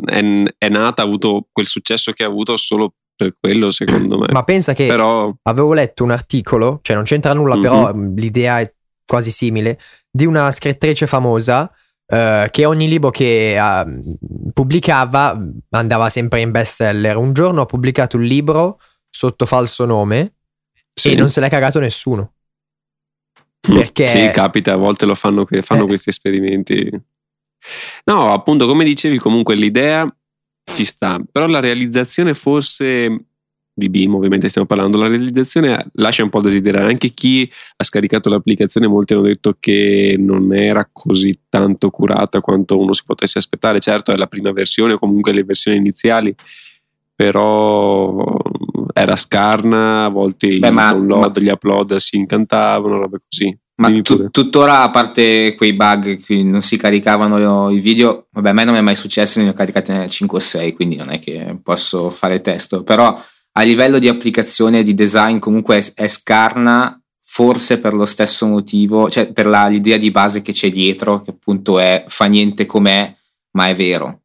è, 0.06 0.24
è 0.58 0.70
nata 0.70 1.02
ha 1.02 1.06
avuto 1.06 1.48
quel 1.52 1.68
successo 1.68 2.14
che 2.14 2.24
ha 2.24 2.28
avuto 2.28 2.56
solo 2.56 2.94
per 3.14 3.36
quello 3.38 3.72
secondo 3.72 4.18
me. 4.18 4.28
Ma 4.32 4.44
pensa 4.44 4.74
che 4.74 4.88
però... 4.88 5.32
avevo 5.44 5.74
letto 5.74 6.06
un 6.06 6.12
articolo 6.12 6.80
cioè 6.82 6.96
non 6.96 7.04
c'entra 7.04 7.34
nulla 7.34 7.56
mm-hmm. 7.56 7.62
però 7.62 7.94
l'idea 7.94 8.62
è 8.62 8.74
quasi 9.06 9.32
simile 9.32 9.78
di 10.10 10.26
una 10.26 10.50
scrittrice 10.50 11.06
famosa 11.06 11.70
Uh, 12.10 12.50
che 12.50 12.66
ogni 12.66 12.88
libro 12.88 13.12
che 13.12 13.56
uh, 13.60 14.52
pubblicava 14.52 15.40
andava 15.70 16.10
sempre 16.10 16.42
in 16.42 16.50
bestseller. 16.50 17.16
Un 17.18 17.34
giorno 17.34 17.62
ha 17.62 17.66
pubblicato 17.66 18.18
un 18.18 18.24
libro 18.24 18.80
sotto 19.10 19.46
falso 19.46 19.86
nome 19.86 20.34
sì. 20.92 21.12
e 21.12 21.16
non 21.16 21.30
se 21.30 21.40
l'è 21.40 21.50
cagato 21.50 21.80
nessuno. 21.80 22.34
Mm. 23.70 23.76
Perché... 23.76 24.08
Sì, 24.08 24.30
capita, 24.32 24.74
a 24.74 24.78
volte 24.78 25.06
lo 25.06 25.14
fanno, 25.14 25.46
fanno 25.62 25.84
eh. 25.84 25.88
questi 25.88 26.10
esperimenti. 26.10 26.90
No, 28.06 28.34
appunto, 28.34 28.66
come 28.66 28.84
dicevi, 28.84 29.20
comunque 29.20 29.54
l'idea 29.54 30.12
ci 30.64 30.86
sta, 30.86 31.20
però 31.32 31.46
la 31.46 31.60
realizzazione 31.60 32.34
forse 32.34 33.26
di 33.80 33.90
BIM 33.90 34.14
ovviamente 34.14 34.50
stiamo 34.50 34.68
parlando, 34.68 35.00
la 35.00 35.08
realizzazione 35.08 35.88
lascia 35.94 36.22
un 36.22 36.30
po' 36.30 36.38
a 36.38 36.44
desiderare. 36.44 36.92
Anche 36.92 37.10
chi 37.10 37.50
ha 37.78 37.84
scaricato 37.84 38.30
l'applicazione, 38.30 38.88
molti 38.88 39.14
hanno 39.14 39.24
detto 39.24 39.56
che 39.60 40.16
non 40.20 40.54
era 40.54 40.88
così 40.92 41.36
tanto 41.50 41.90
curata 41.90 42.42
quanto 42.42 42.78
uno 42.78 42.94
si 42.94 43.02
potesse 43.04 43.40
aspettare. 43.40 43.80
Certo, 43.80 44.12
è 44.12 44.16
la 44.16 44.28
prima 44.28 44.52
versione 44.52 44.94
o 44.94 45.00
comunque 45.00 45.34
le 45.34 45.44
versioni 45.44 45.78
iniziali, 45.78 46.36
però 47.16 48.38
era 48.94 49.16
scarna, 49.16 50.06
a 50.06 50.10
volte 50.10 50.60
Beh, 50.60 50.68
i 50.68 50.72
ma, 50.72 50.92
download, 50.92 51.38
ma... 51.38 51.44
gli 51.44 51.50
upload 51.50 51.96
si 51.96 52.18
incantavano, 52.18 53.00
robe 53.00 53.22
così. 53.28 53.58
Ma 53.80 53.90
tu, 54.02 54.30
tuttora, 54.30 54.82
a 54.82 54.92
parte 54.92 55.56
quei 55.56 55.72
bug 55.72 56.22
che 56.22 56.44
non 56.44 56.62
si 56.62 56.76
caricavano 56.76 57.70
i 57.70 57.80
video, 57.80 58.28
vabbè, 58.32 58.50
a 58.50 58.54
me 58.54 58.66
non 58.66 58.76
è 58.76 58.82
mai 58.82 58.96
successo, 58.96 59.42
ne 59.42 59.50
ho 59.50 59.54
caricati 59.54 59.94
nel 59.94 60.10
5 60.10 60.38
o 60.38 60.42
6, 60.42 60.74
quindi 60.74 60.98
non 60.98 61.10
è 61.10 61.20
che 61.20 61.58
posso 61.64 62.10
fare 62.10 62.42
testo, 62.42 62.84
però 62.84 63.18
a 63.60 63.64
livello 63.64 64.00
di 64.00 64.08
applicazione 64.08 64.80
e 64.80 64.84
di 64.84 64.94
design 64.94 65.38
comunque 65.38 65.78
è, 65.78 66.04
è, 66.04 66.08
scarna 66.08 67.02
forse 67.22 67.78
per 67.78 67.94
lo 67.94 68.06
stesso 68.06 68.48
motivo, 68.48 69.10
cioè 69.10 69.32
per 69.32 69.46
la, 69.46 69.68
l'idea 69.68 69.98
di 69.98 70.12
base 70.12 70.42
che 70.42 70.54
c'è 70.54 70.72
dietro, 70.72 71.22
che 71.22 71.32
appunto 71.32 71.78
è 71.78 72.06
fa 72.08 72.26
niente 72.26 72.66
com'è, 72.66 73.16
ma 73.52 73.68
è 73.68 73.76
vero. 73.76 74.22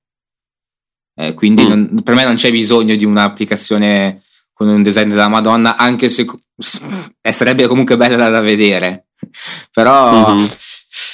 Eh, 1.16 1.34
quindi 1.34 1.64
mm. 1.64 1.68
non, 1.68 2.02
per 2.02 2.14
me 2.14 2.24
non 2.24 2.36
c'è 2.36 2.50
bisogno 2.50 2.94
di 2.94 3.04
un'applicazione 3.04 4.22
con 4.52 4.68
un 4.68 4.82
design 4.82 5.08
della 5.08 5.28
Madonna, 5.28 5.76
anche 5.76 6.08
se 6.08 6.26
eh, 7.20 7.32
sarebbe 7.32 7.66
comunque 7.66 7.96
bella 7.96 8.28
da 8.28 8.40
vedere. 8.40 9.08
Però 9.72 10.34
mm-hmm. 10.34 10.46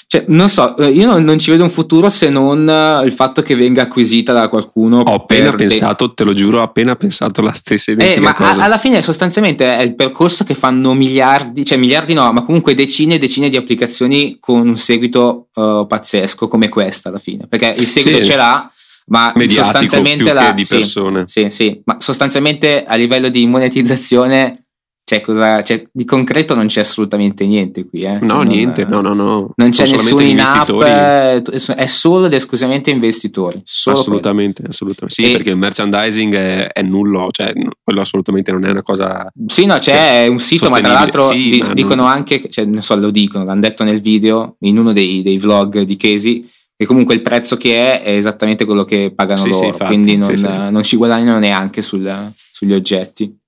Cioè, 0.06 0.25
non 0.28 0.49
so, 0.50 0.76
eh, 0.76 0.88
io 0.88 1.06
non, 1.06 1.25
non, 1.25 1.38
ci 1.38 1.50
vedo 1.50 1.62
un 1.62 1.70
futuro 1.70 2.10
se 2.10 2.28
non 2.28 2.68
eh, 2.68 3.04
il 3.04 3.12
fatto 3.12 3.42
che 3.42 3.54
venga 3.54 3.82
acquisita 3.82 4.32
da 4.32 4.49
qualcuno. 4.49 4.99
Ho 4.99 5.14
appena 5.14 5.52
pensato, 5.52 6.12
te 6.12 6.25
lo 6.25 6.34
giuro, 6.34 6.58
ho 6.58 6.62
appena 6.62 6.96
pensato 6.96 7.40
la 7.40 7.52
stessa 7.52 7.92
idea. 7.92 8.14
Eh, 8.14 8.20
ma 8.20 8.34
a- 8.37 8.56
alla 8.62 8.78
fine 8.78 9.02
sostanzialmente 9.02 9.64
è 9.76 9.82
il 9.82 9.94
percorso 9.94 10.44
che 10.44 10.54
fanno 10.54 10.92
miliardi, 10.92 11.64
cioè 11.64 11.78
miliardi 11.78 12.12
no, 12.12 12.30
ma 12.32 12.42
comunque 12.42 12.75
decine 12.75 13.14
e 13.14 13.18
decine 13.18 13.49
di 13.49 13.56
applicazioni 13.56 14.37
con 14.38 14.68
un 14.68 14.76
seguito 14.76 15.49
uh, 15.54 15.87
pazzesco 15.87 16.49
come 16.49 16.68
questa 16.68 17.08
alla 17.08 17.18
fine. 17.18 17.46
Perché 17.46 17.75
il 17.76 17.87
seguito 17.87 18.22
sì. 18.22 18.30
ce 18.30 18.37
l'ha, 18.37 18.70
ma 19.06 19.32
sostanzialmente 19.49 20.32
la, 20.32 20.52
di 20.52 20.66
persone. 20.66 21.25
Sì, 21.26 21.46
sì, 21.49 21.50
sì, 21.50 21.80
ma 21.84 21.96
sostanzialmente 22.00 22.84
a 22.84 22.96
livello 22.96 23.28
di 23.28 23.46
monetizzazione 23.46 24.64
cioè, 25.10 25.20
cosa, 25.22 25.60
cioè, 25.64 25.88
di 25.90 26.04
concreto 26.04 26.54
non 26.54 26.68
c'è 26.68 26.82
assolutamente 26.82 27.44
niente 27.44 27.84
qui. 27.84 28.02
Eh? 28.02 28.20
No, 28.20 28.36
non, 28.36 28.46
niente, 28.46 28.84
no, 28.84 29.00
no, 29.00 29.12
no. 29.12 29.50
Non 29.56 29.70
c'è 29.70 29.82
nessuno 29.90 30.22
in 30.22 30.38
app, 30.38 30.70
è 30.82 31.86
solo 31.86 32.26
ed 32.26 32.34
esclusivamente 32.34 32.90
investitori. 32.90 33.60
assolutamente, 33.86 34.62
assolutamente. 34.68 35.20
Sì, 35.20 35.28
e... 35.28 35.32
perché 35.32 35.50
il 35.50 35.56
merchandising 35.56 36.32
è, 36.32 36.68
è, 36.68 36.82
nullo, 36.82 37.26
cioè, 37.32 37.52
quello 37.82 38.00
assolutamente 38.00 38.52
non 38.52 38.64
è 38.64 38.70
una 38.70 38.84
cosa. 38.84 39.26
Sì, 39.48 39.66
no, 39.66 39.78
c'è 39.78 40.28
un 40.28 40.38
sito, 40.38 40.68
ma 40.68 40.78
tra 40.78 40.92
l'altro 40.92 41.22
sì, 41.22 41.50
di, 41.50 41.64
dicono 41.74 42.02
non... 42.02 42.12
anche, 42.12 42.48
cioè, 42.48 42.64
non 42.64 42.80
so, 42.80 42.94
lo 42.94 43.10
dicono, 43.10 43.42
l'hanno 43.42 43.62
detto 43.62 43.82
nel 43.82 44.00
video, 44.00 44.58
in 44.60 44.78
uno 44.78 44.92
dei, 44.92 45.22
dei 45.22 45.38
vlog 45.38 45.80
di 45.80 45.96
Casey 45.96 46.48
e 46.76 46.86
comunque 46.86 47.14
il 47.14 47.22
prezzo 47.22 47.56
che 47.56 47.94
è 47.94 48.02
è 48.02 48.16
esattamente 48.16 48.64
quello 48.64 48.84
che 48.84 49.12
pagano 49.12 49.40
sì, 49.40 49.50
loro, 49.50 49.58
sì, 49.58 49.66
infatti, 49.66 49.92
quindi 49.92 50.16
non, 50.16 50.36
sì, 50.36 50.46
non, 50.46 50.82
ci 50.84 50.96
guadagnano 50.96 51.40
neanche 51.40 51.82
sul, 51.82 52.30
sugli 52.52 52.72
oggetti. 52.72 53.39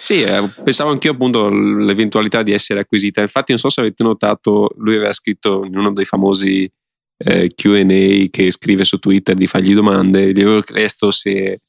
Sì, 0.00 0.22
eh, 0.22 0.48
pensavo 0.64 0.90
anch'io 0.90 1.12
appunto 1.12 1.46
all'eventualità 1.46 2.42
di 2.42 2.52
essere 2.52 2.80
acquisita. 2.80 3.20
Infatti, 3.20 3.52
non 3.52 3.60
so 3.60 3.68
se 3.68 3.80
avete 3.80 4.02
notato, 4.02 4.70
lui 4.78 4.96
aveva 4.96 5.12
scritto 5.12 5.64
in 5.64 5.76
uno 5.76 5.92
dei 5.92 6.04
famosi 6.04 6.70
eh, 7.18 7.52
QA 7.54 7.84
che 8.30 8.50
scrive 8.50 8.84
su 8.84 8.98
Twitter 8.98 9.34
di 9.34 9.46
fargli 9.46 9.74
domande. 9.74 10.32
Gli 10.32 10.40
avevo 10.40 10.60
chiesto 10.62 11.10
se 11.10 11.60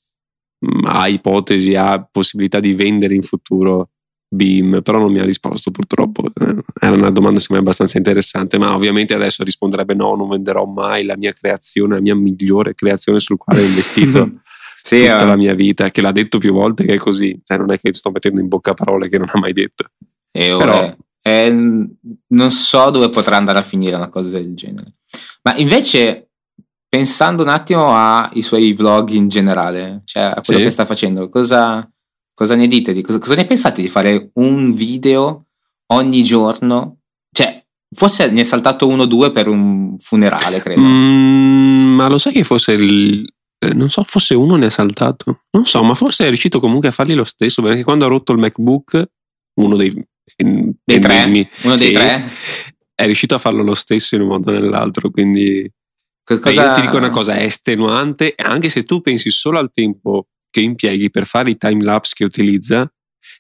mh, 0.57 0.67
mm, 0.67 0.85
ha 0.85 1.07
ipotesi, 1.07 1.75
ha 1.75 2.07
possibilità 2.09 2.59
di 2.59 2.73
vendere 2.73 3.13
in 3.13 3.23
futuro 3.23 3.89
Beam, 4.33 4.81
però 4.81 4.97
non 4.97 5.11
mi 5.11 5.19
ha 5.19 5.25
risposto 5.25 5.69
purtroppo. 5.69 6.25
Eh, 6.25 6.63
era 6.79 6.95
una 6.95 7.11
domanda 7.11 7.39
secondo 7.39 7.61
me 7.61 7.67
abbastanza 7.67 7.97
interessante, 7.97 8.57
ma 8.57 8.73
ovviamente 8.73 9.13
adesso 9.13 9.43
risponderebbe 9.43 9.93
no, 9.93 10.15
non 10.15 10.29
venderò 10.29 10.65
mai 10.65 11.03
la 11.03 11.15
mia 11.17 11.33
creazione, 11.33 11.95
la 11.95 12.01
mia 12.01 12.15
migliore 12.15 12.73
creazione 12.73 13.19
sul 13.19 13.37
quale 13.37 13.61
ho 13.61 13.65
investito. 13.65 14.31
sì, 14.83 14.99
tutta 14.99 15.23
uh, 15.23 15.27
la 15.27 15.37
mia 15.37 15.53
vita, 15.53 15.89
che 15.91 16.01
l'ha 16.01 16.11
detto 16.11 16.39
più 16.39 16.51
volte 16.51 16.83
che 16.83 16.95
è 16.95 16.97
così, 16.97 17.39
cioè, 17.41 17.57
non 17.57 17.71
è 17.71 17.79
che 17.79 17.93
sto 17.93 18.11
mettendo 18.11 18.41
in 18.41 18.49
bocca 18.49 18.73
parole 18.73 19.07
che 19.07 19.17
non 19.17 19.29
ha 19.31 19.39
mai 19.39 19.53
detto. 19.53 19.85
E 20.29 20.53
Però, 20.57 20.93
eh, 21.21 21.51
non 21.51 22.51
so 22.51 22.89
dove 22.89 23.07
potrà 23.07 23.37
andare 23.37 23.59
a 23.59 23.63
finire 23.63 23.95
una 23.95 24.09
cosa 24.09 24.29
del 24.29 24.53
genere. 24.53 24.95
Ma 25.43 25.55
invece, 25.55 26.31
pensando 26.89 27.43
un 27.43 27.49
attimo 27.49 27.95
ai 27.95 28.41
suoi 28.41 28.73
vlog 28.73 29.09
in 29.11 29.29
generale, 29.29 30.01
cioè 30.03 30.23
a 30.23 30.41
quello 30.41 30.59
sì. 30.59 30.65
che 30.65 30.71
sta 30.71 30.85
facendo, 30.85 31.29
cosa, 31.29 31.89
cosa 32.33 32.55
ne 32.55 32.67
dite? 32.67 32.91
Di, 32.91 33.01
cosa, 33.01 33.19
cosa 33.19 33.35
ne 33.35 33.45
pensate 33.45 33.81
di 33.81 33.87
fare 33.87 34.31
un 34.33 34.73
video 34.73 35.45
ogni 35.93 36.23
giorno? 36.23 36.97
Cioè, 37.31 37.63
Forse 37.95 38.29
ne 38.31 38.41
è 38.41 38.43
saltato 38.43 38.87
uno 38.87 39.03
o 39.03 39.05
due 39.05 39.31
per 39.31 39.47
un 39.47 39.97
funerale, 39.99 40.59
credo. 40.59 40.81
Mm, 40.81 41.95
ma 41.95 42.07
lo 42.07 42.17
sai 42.17 42.33
che 42.33 42.43
fosse 42.43 42.73
il, 42.73 43.31
eh, 43.63 43.73
non 43.73 43.89
so, 43.89 44.03
forse 44.03 44.35
uno 44.35 44.55
ne 44.55 44.65
ha 44.65 44.69
saltato. 44.69 45.43
Non 45.51 45.65
so, 45.65 45.83
ma 45.83 45.93
forse 45.93 46.25
è 46.25 46.27
riuscito 46.27 46.59
comunque 46.59 46.89
a 46.89 46.91
farli 46.91 47.13
lo 47.13 47.23
stesso, 47.23 47.61
perché 47.61 47.83
quando 47.83 48.05
ha 48.05 48.09
rotto 48.09 48.33
il 48.33 48.39
MacBook, 48.39 49.09
uno 49.55 49.75
dei, 49.75 49.93
dei 50.35 50.99
tre, 50.99 51.49
uno 51.63 51.75
dei 51.75 51.93
tre, 51.93 52.23
è 52.93 53.05
riuscito 53.05 53.35
a 53.35 53.39
farlo 53.39 53.63
lo 53.63 53.75
stesso 53.75 54.15
in 54.15 54.21
un 54.21 54.27
modo 54.27 54.51
o 54.51 54.53
nell'altro, 54.53 55.09
quindi 55.09 55.69
cosa... 56.23 56.51
io 56.51 56.73
ti 56.73 56.81
dico 56.81 56.97
una 56.97 57.09
cosa, 57.09 57.33
è 57.35 57.43
estenuante, 57.43 58.33
anche 58.35 58.69
se 58.69 58.83
tu 58.83 59.01
pensi 59.01 59.29
solo 59.29 59.59
al 59.59 59.71
tempo 59.71 60.27
che 60.49 60.61
impieghi 60.61 61.09
per 61.09 61.25
fare 61.25 61.49
i 61.49 61.57
time 61.57 61.83
lapse 61.83 62.13
che 62.15 62.25
utilizza, 62.25 62.91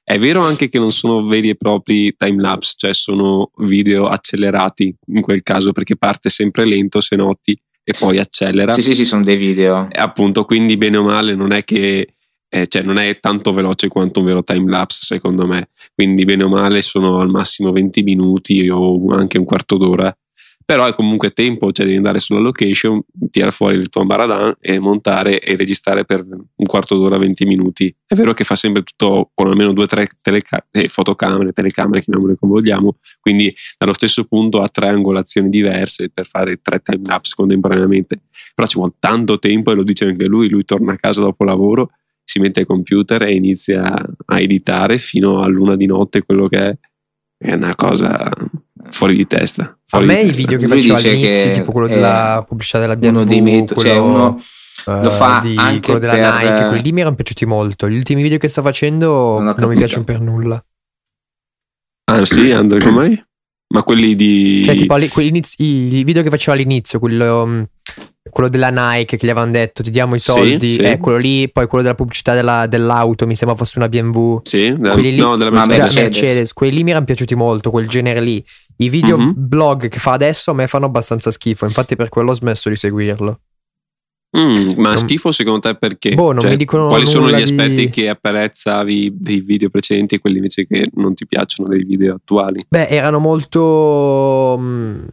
è 0.03 0.17
vero 0.17 0.41
anche 0.41 0.69
che 0.69 0.79
non 0.79 0.91
sono 0.91 1.25
veri 1.25 1.49
e 1.49 1.55
propri 1.55 2.15
time 2.15 2.41
lapse, 2.41 2.73
cioè 2.77 2.93
sono 2.93 3.51
video 3.57 4.07
accelerati 4.07 4.95
in 5.07 5.21
quel 5.21 5.43
caso 5.43 5.71
perché 5.71 5.97
parte 5.97 6.29
sempre 6.29 6.65
lento 6.65 7.01
se 7.01 7.15
noti 7.15 7.59
e 7.83 7.93
poi 7.97 8.17
accelera. 8.17 8.73
Sì, 8.73 8.81
sì, 8.81 8.95
sì, 8.95 9.05
sono 9.05 9.23
dei 9.23 9.37
video. 9.37 9.87
E 9.89 9.99
appunto, 9.99 10.45
quindi 10.45 10.77
bene 10.77 10.97
o 10.97 11.03
male 11.03 11.35
non 11.35 11.51
è 11.51 11.63
che 11.63 12.15
eh, 12.49 12.67
cioè 12.67 12.83
non 12.83 12.97
è 12.97 13.19
tanto 13.19 13.51
veloce 13.51 13.87
quanto 13.87 14.19
un 14.19 14.25
vero 14.27 14.43
time 14.43 14.69
lapse, 14.69 14.99
secondo 15.01 15.47
me. 15.47 15.69
Quindi 15.93 16.23
bene 16.23 16.43
o 16.43 16.49
male 16.49 16.81
sono 16.81 17.19
al 17.19 17.29
massimo 17.29 17.71
20 17.71 18.03
minuti 18.03 18.69
o 18.69 19.11
anche 19.11 19.37
un 19.37 19.45
quarto 19.45 19.77
d'ora 19.77 20.15
però 20.65 20.85
è 20.85 20.95
comunque 20.95 21.31
tempo, 21.31 21.71
cioè 21.71 21.85
devi 21.85 21.97
andare 21.97 22.19
sulla 22.19 22.39
location, 22.39 23.01
tirare 23.29 23.51
fuori 23.51 23.75
il 23.75 23.89
tuo 23.89 24.05
baradan 24.05 24.55
e 24.59 24.79
montare 24.79 25.39
e 25.39 25.55
registrare 25.55 26.05
per 26.05 26.25
un 26.25 26.65
quarto 26.65 26.97
d'ora, 26.97 27.17
20 27.17 27.45
minuti. 27.45 27.93
È 28.05 28.15
vero 28.15 28.33
che 28.33 28.43
fa 28.43 28.55
sempre 28.55 28.83
tutto 28.83 29.31
con 29.33 29.47
almeno 29.47 29.73
due 29.73 29.83
o 29.83 29.87
tre 29.87 30.07
teleca- 30.21 30.65
eh, 30.71 30.87
fotocamere, 30.87 31.51
telecamere, 31.51 32.01
chiamiamole 32.01 32.35
come 32.37 32.53
vogliamo, 32.53 32.97
quindi 33.19 33.53
dallo 33.77 33.93
stesso 33.93 34.25
punto 34.25 34.61
ha 34.61 34.67
tre 34.69 34.87
angolazioni 34.89 35.49
diverse 35.49 36.09
per 36.09 36.25
fare 36.25 36.59
tre 36.61 36.79
time 36.81 37.01
lapse 37.05 37.33
contemporaneamente, 37.35 38.21
però 38.55 38.67
ci 38.67 38.77
vuole 38.77 38.93
tanto 38.99 39.39
tempo 39.39 39.71
e 39.71 39.75
lo 39.75 39.83
dice 39.83 40.05
anche 40.05 40.25
lui, 40.25 40.49
lui 40.49 40.63
torna 40.63 40.93
a 40.93 40.97
casa 40.97 41.21
dopo 41.21 41.43
lavoro, 41.43 41.91
si 42.23 42.39
mette 42.39 42.61
al 42.61 42.65
computer 42.65 43.23
e 43.23 43.33
inizia 43.33 43.93
a 44.25 44.39
editare 44.39 44.97
fino 44.97 45.41
a 45.41 45.47
luna 45.47 45.75
di 45.75 45.85
notte 45.85 46.23
quello 46.23 46.47
che 46.47 46.57
è, 46.57 46.77
è 47.37 47.53
una 47.53 47.75
cosa 47.75 48.31
fuori 48.89 49.15
di 49.15 49.25
testa. 49.25 49.77
Fuori 49.85 50.05
a 50.05 50.07
me 50.07 50.21
i 50.21 50.31
video 50.31 50.57
che 50.57 50.67
faceva 50.67 50.97
all'inizio, 50.97 51.51
tipo 51.51 51.71
quello 51.71 51.87
della 51.87 52.43
pubblicità 52.47 52.79
della 52.79 52.95
BMW, 52.95 53.09
uno 53.09 53.25
dei 53.25 53.41
metodi, 53.41 53.81
cioè 53.81 53.97
uno 53.97 54.41
lo 54.85 55.11
fa 55.11 55.41
uh, 55.43 55.53
anche 55.55 55.81
quello 55.81 55.99
della 55.99 56.13
per... 56.13 56.43
Nike, 56.43 56.67
quelli 56.67 56.83
lì 56.83 56.91
mi 56.91 57.01
erano 57.01 57.15
piaciuti 57.15 57.45
molto. 57.45 57.89
Gli 57.89 57.95
ultimi 57.95 58.21
video 58.21 58.37
che 58.37 58.47
sta 58.47 58.61
facendo 58.61 59.39
non, 59.39 59.55
non 59.57 59.69
mi 59.69 59.75
piacciono 59.75 60.03
per 60.03 60.19
nulla. 60.19 60.63
Ah 62.05 62.25
sì, 62.25 62.51
Andre, 62.51 62.79
com'è? 62.79 63.23
Ma 63.73 63.83
quelli 63.83 64.15
di... 64.15 64.61
Cioè 64.65 64.75
tipo 64.75 64.97
i 64.97 66.03
video 66.03 66.21
che 66.21 66.29
faceva 66.29 66.55
all'inizio, 66.55 66.99
quello 66.99 67.45
mm, 67.47 67.63
quello 68.29 68.49
della 68.49 68.69
Nike 68.69 69.17
che 69.17 69.25
gli 69.25 69.29
avevano 69.29 69.51
detto 69.51 69.83
ti 69.83 69.89
diamo 69.89 70.15
i 70.15 70.19
soldi, 70.19 70.71
sì, 70.71 70.79
sì. 70.79 70.81
Eh, 70.81 70.97
quello 70.97 71.17
lì, 71.17 71.49
poi 71.51 71.67
quello 71.67 71.83
della 71.83 71.95
pubblicità 71.95 72.33
della, 72.33 72.67
dell'auto, 72.67 73.27
mi 73.27 73.35
sembra 73.35 73.57
fosse 73.57 73.77
una 73.77 73.89
BMW. 73.89 74.39
Sì, 74.43 74.73
da, 74.77 74.93
lì, 74.95 75.15
no, 75.15 75.35
della 75.35 75.51
Mercedes. 75.51 75.95
Mercedes. 76.01 76.53
Quelli 76.53 76.73
lì 76.73 76.83
mi 76.83 76.91
erano 76.91 77.05
piaciuti 77.05 77.35
molto, 77.35 77.69
quel 77.69 77.87
genere 77.87 78.21
lì. 78.21 78.43
I 78.77 78.89
video 78.89 79.17
mm-hmm. 79.17 79.31
blog 79.35 79.87
che 79.87 79.99
fa 79.99 80.11
adesso 80.11 80.51
a 80.51 80.53
me 80.53 80.67
fanno 80.67 80.85
abbastanza 80.85 81.31
schifo, 81.31 81.65
infatti 81.65 81.95
per 81.95 82.09
quello 82.09 82.31
ho 82.31 82.35
smesso 82.35 82.69
di 82.69 82.75
seguirlo. 82.75 83.39
Mm, 84.35 84.71
ma 84.77 84.89
non... 84.89 84.97
schifo 84.97 85.31
secondo 85.31 85.59
te 85.59 85.75
perché? 85.75 86.15
Boh, 86.15 86.31
non 86.31 86.41
cioè, 86.41 86.49
mi 86.49 86.57
dicono 86.57 86.87
quali 86.87 87.05
sono 87.05 87.29
gli 87.29 87.35
di... 87.35 87.41
aspetti 87.43 87.89
che 87.89 88.09
apprezzavi 88.09 89.13
dei 89.15 89.41
video 89.41 89.69
precedenti 89.69 90.15
e 90.15 90.19
quelli 90.19 90.37
invece 90.37 90.65
che 90.65 90.87
non 90.95 91.13
ti 91.13 91.27
piacciono 91.27 91.69
dei 91.69 91.83
video 91.83 92.15
attuali? 92.15 92.63
Beh, 92.67 92.87
erano 92.87 93.19
molto 93.19 94.55
um, 94.57 95.07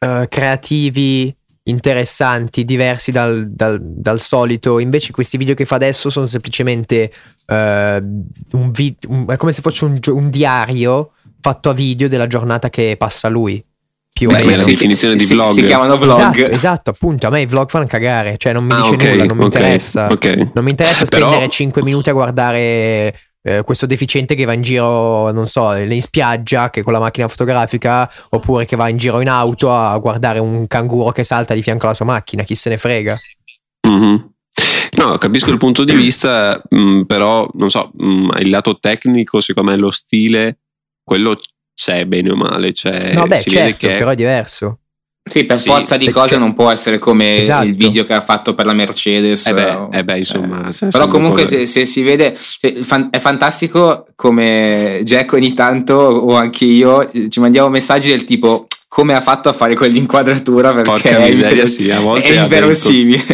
uh, 0.00 0.28
creativi, 0.28 1.34
interessanti, 1.64 2.66
diversi 2.66 3.10
dal, 3.10 3.50
dal, 3.50 3.80
dal, 3.80 4.20
solito. 4.20 4.78
Invece, 4.78 5.12
questi 5.12 5.38
video 5.38 5.54
che 5.54 5.64
fa 5.64 5.76
adesso 5.76 6.10
sono 6.10 6.26
semplicemente 6.26 7.10
uh, 7.46 7.54
un 7.54 8.70
video. 8.70 9.28
è 9.28 9.36
come 9.38 9.52
se 9.52 9.62
fosse 9.62 9.86
un, 9.86 9.98
un 10.08 10.28
diario 10.28 11.12
fatto 11.42 11.68
a 11.68 11.72
video 11.74 12.08
della 12.08 12.26
giornata 12.26 12.70
che 12.70 12.94
passa 12.96 13.28
lui. 13.28 13.62
Più 14.12 14.28
Beh, 14.28 14.42
è 14.42 14.56
la 14.56 14.64
definizione 14.64 15.16
di 15.16 15.24
vlog. 15.24 15.54
Si 15.54 15.64
chiamano 15.64 15.96
vlog. 15.96 16.34
Esatto, 16.34 16.50
esatto, 16.52 16.90
appunto. 16.90 17.26
A 17.26 17.30
me 17.30 17.42
i 17.42 17.46
vlog 17.46 17.68
fanno 17.68 17.86
cagare. 17.86 18.36
Cioè, 18.36 18.52
non 18.52 18.64
mi 18.64 18.72
ah, 18.72 18.76
dice 18.76 18.94
okay, 18.94 19.10
nulla, 19.12 19.24
non 19.24 19.36
mi 19.36 19.44
okay, 19.44 19.60
interessa. 19.62 20.06
Okay. 20.10 20.50
Non 20.54 20.64
mi 20.64 20.70
interessa 20.70 21.04
spendere 21.06 21.36
Però... 21.36 21.48
5 21.48 21.82
minuti 21.82 22.10
a 22.10 22.12
guardare 22.12 23.18
eh, 23.42 23.62
questo 23.64 23.86
deficiente 23.86 24.34
che 24.34 24.44
va 24.44 24.52
in 24.52 24.62
giro, 24.62 25.32
non 25.32 25.48
so, 25.48 25.72
in 25.74 26.02
spiaggia 26.02 26.70
che 26.70 26.82
con 26.82 26.92
la 26.92 26.98
macchina 26.98 27.26
fotografica, 27.26 28.08
oppure 28.28 28.66
che 28.66 28.76
va 28.76 28.88
in 28.88 28.98
giro 28.98 29.20
in 29.20 29.28
auto 29.28 29.74
a 29.74 29.96
guardare 29.98 30.38
un 30.38 30.66
canguro 30.66 31.10
che 31.10 31.24
salta 31.24 31.54
di 31.54 31.62
fianco 31.62 31.86
alla 31.86 31.94
sua 31.94 32.04
macchina. 32.04 32.42
Chi 32.42 32.54
se 32.54 32.68
ne 32.68 32.76
frega. 32.76 33.18
Mm-hmm. 33.88 34.16
No, 34.98 35.16
capisco 35.16 35.50
il 35.50 35.56
punto 35.56 35.84
di 35.84 35.94
vista, 35.94 36.62
mh, 36.68 36.78
mm, 36.78 37.02
però 37.04 37.48
non 37.54 37.70
so, 37.70 37.90
mh, 37.94 38.06
mm, 38.06 38.30
il 38.40 38.50
lato 38.50 38.78
tecnico, 38.78 39.40
secondo 39.40 39.70
me 39.70 39.76
lo 39.78 39.90
stile 39.90 40.58
quello 41.12 41.36
c'è 41.74 42.06
bene 42.06 42.30
o 42.30 42.36
male. 42.36 42.72
Cioè, 42.72 43.12
no, 43.12 43.26
beh, 43.26 43.36
si 43.36 43.50
certo, 43.50 43.64
vede 43.64 43.76
che 43.76 43.98
però 43.98 44.10
è 44.10 44.16
diverso. 44.16 44.78
Sì, 45.30 45.44
per 45.44 45.56
sì, 45.56 45.68
forza 45.68 45.96
di 45.96 46.10
cose 46.10 46.36
non 46.36 46.52
può 46.52 46.68
essere 46.70 46.98
come 46.98 47.38
esatto. 47.38 47.64
il 47.64 47.76
video 47.76 48.04
che 48.04 48.12
ha 48.12 48.22
fatto 48.22 48.54
per 48.54 48.66
la 48.66 48.72
Mercedes. 48.72 49.46
Eh 49.46 49.54
beh, 49.54 49.70
o... 49.70 49.88
eh 49.92 50.04
beh 50.04 50.18
insomma. 50.18 50.68
Eh. 50.68 50.86
Però 50.88 51.06
comunque 51.06 51.46
se, 51.46 51.66
se, 51.66 51.86
si 51.86 52.02
vede, 52.02 52.36
cioè, 52.58 52.72
è 53.10 53.20
fantastico 53.20 54.06
come 54.16 55.00
Jack 55.04 55.32
ogni 55.34 55.54
tanto 55.54 55.94
o 55.94 56.34
anche 56.34 56.64
io 56.64 57.08
ci 57.28 57.38
mandiamo 57.38 57.68
messaggi 57.68 58.08
del 58.08 58.24
tipo 58.24 58.66
come 58.88 59.14
ha 59.14 59.20
fatto 59.20 59.48
a 59.48 59.52
fare 59.52 59.74
quell'inquadratura 59.74 60.74
perché 60.74 60.90
Porca 60.90 61.18
miseria, 61.20 61.62
è, 61.62 61.66
sì, 61.66 61.90
a 61.90 62.00
volte 62.00 62.26
è 62.26 62.42
inverosimile. 62.42 63.24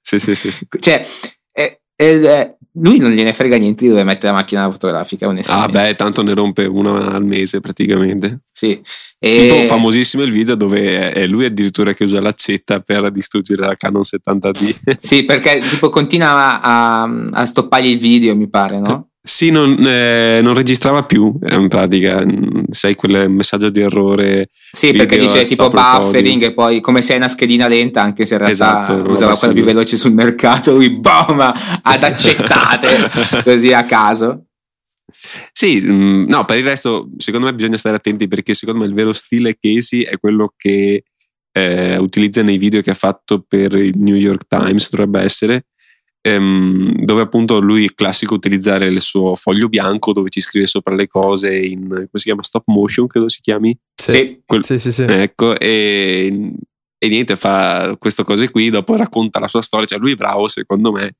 Sì, 0.00 0.18
sì, 0.18 0.34
sì, 0.34 0.50
sì, 0.50 0.66
Cioè, 0.78 1.06
è, 1.50 1.78
è, 1.96 2.54
lui 2.80 2.98
non 2.98 3.12
gliene 3.12 3.32
frega 3.32 3.56
niente 3.56 3.84
di 3.84 3.90
dove 3.90 4.04
mettere 4.04 4.32
la 4.32 4.38
macchina 4.38 4.70
fotografica, 4.70 5.26
onestamente. 5.26 5.78
Ah, 5.78 5.82
beh, 5.82 5.94
tanto 5.94 6.22
ne 6.22 6.34
rompe 6.34 6.64
una 6.64 7.12
al 7.12 7.24
mese 7.24 7.60
praticamente. 7.60 8.40
Sì. 8.52 8.80
E... 9.18 9.48
Tipo 9.48 9.66
famosissimo 9.66 10.22
il 10.22 10.30
video 10.30 10.54
dove 10.54 11.12
è 11.12 11.26
lui 11.26 11.44
addirittura 11.44 11.92
che 11.92 12.04
usa 12.04 12.20
l'accetta 12.20 12.80
per 12.80 13.10
distruggere 13.10 13.66
la 13.66 13.74
Canon 13.74 14.02
70D. 14.02 14.96
sì, 14.98 15.24
perché 15.24 15.60
tipo 15.68 15.90
continua 15.90 16.60
a, 16.60 17.02
a 17.32 17.44
stoppargli 17.44 17.88
il 17.88 17.98
video, 17.98 18.36
mi 18.36 18.48
pare, 18.48 18.78
no? 18.78 19.07
Sì, 19.28 19.50
non, 19.50 19.76
eh, 19.86 20.40
non, 20.40 20.54
registrava 20.54 21.04
più 21.04 21.38
in 21.50 21.68
pratica, 21.68 22.24
sai 22.70 22.94
quel 22.94 23.28
messaggio 23.28 23.68
di 23.68 23.82
errore. 23.82 24.48
Sì, 24.72 24.92
perché 24.92 25.18
dice 25.18 25.44
tipo 25.44 25.68
buffering 25.68 26.44
e 26.44 26.54
poi 26.54 26.80
come 26.80 27.02
se 27.02 27.12
è 27.12 27.16
una 27.18 27.28
schedina 27.28 27.68
lenta, 27.68 28.00
anche 28.00 28.24
se 28.24 28.34
in 28.34 28.40
realtà 28.40 28.84
esatto, 28.84 29.10
usava 29.10 29.36
quella 29.36 29.52
più 29.52 29.64
veloce 29.64 29.98
sul 29.98 30.14
mercato, 30.14 30.72
lui 30.72 30.88
boom, 30.98 31.40
ad 31.40 32.02
accettate 32.02 33.10
così 33.44 33.70
a 33.74 33.84
caso. 33.84 34.46
Sì, 35.52 35.78
mh, 35.78 36.24
no, 36.26 36.46
per 36.46 36.56
il 36.56 36.64
resto 36.64 37.10
secondo 37.18 37.48
me 37.48 37.54
bisogna 37.54 37.76
stare 37.76 37.96
attenti 37.96 38.28
perché 38.28 38.54
secondo 38.54 38.80
me 38.80 38.86
il 38.86 38.94
vero 38.94 39.12
stile 39.12 39.58
Casey 39.60 40.04
è 40.04 40.18
quello 40.18 40.54
che 40.56 41.02
eh, 41.52 41.98
utilizza 41.98 42.42
nei 42.42 42.56
video 42.56 42.80
che 42.80 42.92
ha 42.92 42.94
fatto 42.94 43.44
per 43.46 43.74
il 43.74 43.98
New 43.98 44.16
York 44.16 44.46
Times, 44.48 44.88
dovrebbe 44.88 45.20
essere 45.20 45.66
ehm, 46.20 46.94
dove 46.96 47.22
appunto 47.22 47.60
lui 47.60 47.86
è 47.86 47.94
classico 47.94 48.34
utilizzare 48.34 48.86
il 48.86 49.00
suo 49.00 49.34
foglio 49.34 49.68
bianco 49.68 50.12
dove 50.12 50.28
ci 50.28 50.40
scrive 50.40 50.66
sopra 50.66 50.94
le 50.94 51.06
cose 51.06 51.56
in, 51.56 51.86
come 51.88 52.08
si 52.12 52.24
chiama, 52.24 52.42
stop 52.42 52.64
motion 52.66 53.06
credo 53.06 53.28
si 53.28 53.40
chiami? 53.40 53.76
Sì, 53.94 54.40
Quel, 54.44 54.64
sì, 54.64 54.78
sì, 54.78 54.92
sì. 54.92 55.02
Ecco, 55.02 55.58
e, 55.58 56.52
e 56.98 57.08
niente, 57.08 57.36
fa 57.36 57.96
queste 57.98 58.24
cose 58.24 58.50
qui, 58.50 58.70
dopo 58.70 58.96
racconta 58.96 59.38
la 59.38 59.48
sua 59.48 59.62
storia, 59.62 59.86
cioè 59.86 59.98
lui 59.98 60.12
è 60.12 60.16
bravo 60.16 60.48
secondo 60.48 60.92
me 60.92 61.16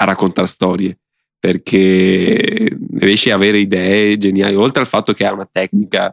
a 0.00 0.04
raccontare 0.04 0.46
storie 0.46 0.98
perché 1.40 2.76
riesce 2.94 3.30
a 3.30 3.36
avere 3.36 3.58
idee 3.58 4.18
geniali, 4.18 4.56
oltre 4.56 4.82
al 4.82 4.88
fatto 4.88 5.12
che 5.12 5.24
ha 5.24 5.32
una 5.32 5.48
tecnica 5.50 6.12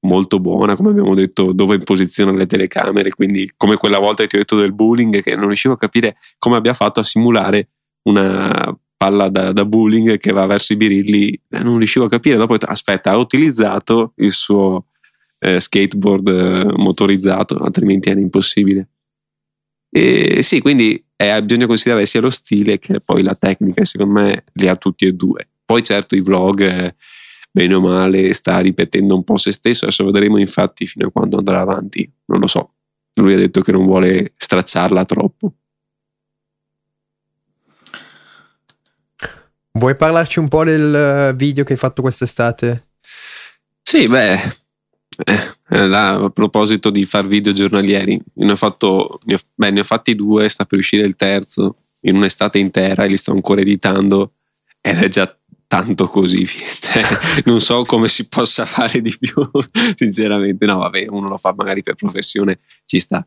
molto 0.00 0.38
buona, 0.38 0.76
come 0.76 0.90
abbiamo 0.90 1.14
detto, 1.14 1.52
dove 1.52 1.78
posiziona 1.78 2.32
le 2.32 2.46
telecamere, 2.46 3.10
quindi 3.10 3.50
come 3.56 3.76
quella 3.76 3.98
volta 3.98 4.22
che 4.22 4.28
ti 4.28 4.36
ho 4.36 4.38
detto 4.38 4.56
del 4.56 4.72
bowling, 4.72 5.22
che 5.22 5.34
non 5.34 5.46
riuscivo 5.46 5.74
a 5.74 5.78
capire 5.78 6.16
come 6.38 6.56
abbia 6.56 6.74
fatto 6.74 7.00
a 7.00 7.04
simulare 7.04 7.68
una 8.02 8.76
palla 8.96 9.28
da, 9.28 9.52
da 9.52 9.64
bowling 9.64 10.18
che 10.18 10.32
va 10.32 10.46
verso 10.46 10.72
i 10.72 10.76
birilli, 10.76 11.40
eh, 11.48 11.62
non 11.62 11.78
riuscivo 11.78 12.06
a 12.06 12.08
capire, 12.08 12.36
dopo 12.36 12.54
ho 12.54 12.56
detto, 12.58 12.70
aspetta, 12.70 13.12
ha 13.12 13.16
utilizzato 13.16 14.12
il 14.16 14.32
suo 14.32 14.86
eh, 15.38 15.60
skateboard 15.60 16.28
eh, 16.28 16.72
motorizzato, 16.76 17.56
altrimenti 17.56 18.10
era 18.10 18.20
impossibile. 18.20 18.88
E 19.90 20.42
sì, 20.42 20.60
quindi 20.60 21.02
eh, 21.16 21.42
bisogna 21.42 21.66
considerare 21.66 22.06
sia 22.06 22.20
lo 22.20 22.30
stile 22.30 22.78
che 22.78 23.00
poi 23.00 23.22
la 23.22 23.34
tecnica, 23.34 23.84
secondo 23.84 24.20
me 24.20 24.44
li 24.52 24.68
ha 24.68 24.76
tutti 24.76 25.06
e 25.06 25.12
due. 25.12 25.48
Poi 25.64 25.82
certo 25.82 26.14
i 26.14 26.20
vlog 26.20 26.60
eh, 26.60 26.94
bene 27.50 27.74
o 27.74 27.80
male 27.80 28.32
sta 28.34 28.58
ripetendo 28.58 29.14
un 29.14 29.24
po' 29.24 29.36
se 29.36 29.52
stesso. 29.52 29.84
Adesso 29.84 30.04
vedremo 30.04 30.38
infatti 30.38 30.86
fino 30.86 31.08
a 31.08 31.10
quando 31.10 31.38
andrà 31.38 31.60
avanti, 31.60 32.10
non 32.26 32.40
lo 32.40 32.46
so. 32.46 32.74
Lui 33.14 33.34
ha 33.34 33.36
detto 33.36 33.60
che 33.60 33.72
non 33.72 33.84
vuole 33.84 34.32
stracciarla 34.36 35.04
troppo. 35.04 35.52
Vuoi 39.72 39.96
parlarci 39.96 40.38
un 40.38 40.48
po' 40.48 40.64
del 40.64 40.94
eh, 40.94 41.34
video 41.36 41.64
che 41.64 41.74
hai 41.74 41.78
fatto 41.78 42.02
quest'estate? 42.02 42.88
Sì, 43.80 44.08
beh, 44.08 44.34
eh, 45.68 45.86
là, 45.86 46.14
a 46.14 46.30
proposito 46.30 46.90
di 46.90 47.04
far 47.04 47.26
video 47.26 47.52
giornalieri, 47.52 48.20
ne 48.34 48.52
ho, 48.52 48.56
fatto, 48.56 49.20
ne, 49.24 49.34
ho, 49.34 49.38
beh, 49.54 49.70
ne 49.70 49.80
ho 49.80 49.84
fatti 49.84 50.14
due, 50.14 50.48
sta 50.48 50.64
per 50.64 50.78
uscire 50.78 51.06
il 51.06 51.14
terzo 51.14 51.76
in 52.00 52.16
un'estate 52.16 52.58
intera 52.58 53.04
e 53.04 53.08
li 53.08 53.16
sto 53.16 53.32
ancora 53.32 53.60
editando 53.60 54.32
ed 54.80 55.02
è 55.02 55.08
già 55.08 55.37
tanto 55.68 56.06
così. 56.06 56.44
Cioè, 56.88 57.02
non 57.44 57.60
so 57.60 57.84
come 57.84 58.08
si 58.08 58.26
possa 58.26 58.64
fare 58.64 59.00
di 59.00 59.14
più, 59.16 59.34
sinceramente. 59.94 60.66
No, 60.66 60.78
vabbè, 60.78 61.06
uno 61.08 61.28
lo 61.28 61.36
fa 61.36 61.54
magari 61.56 61.82
per 61.82 61.94
professione, 61.94 62.60
ci 62.84 62.98
sta. 62.98 63.24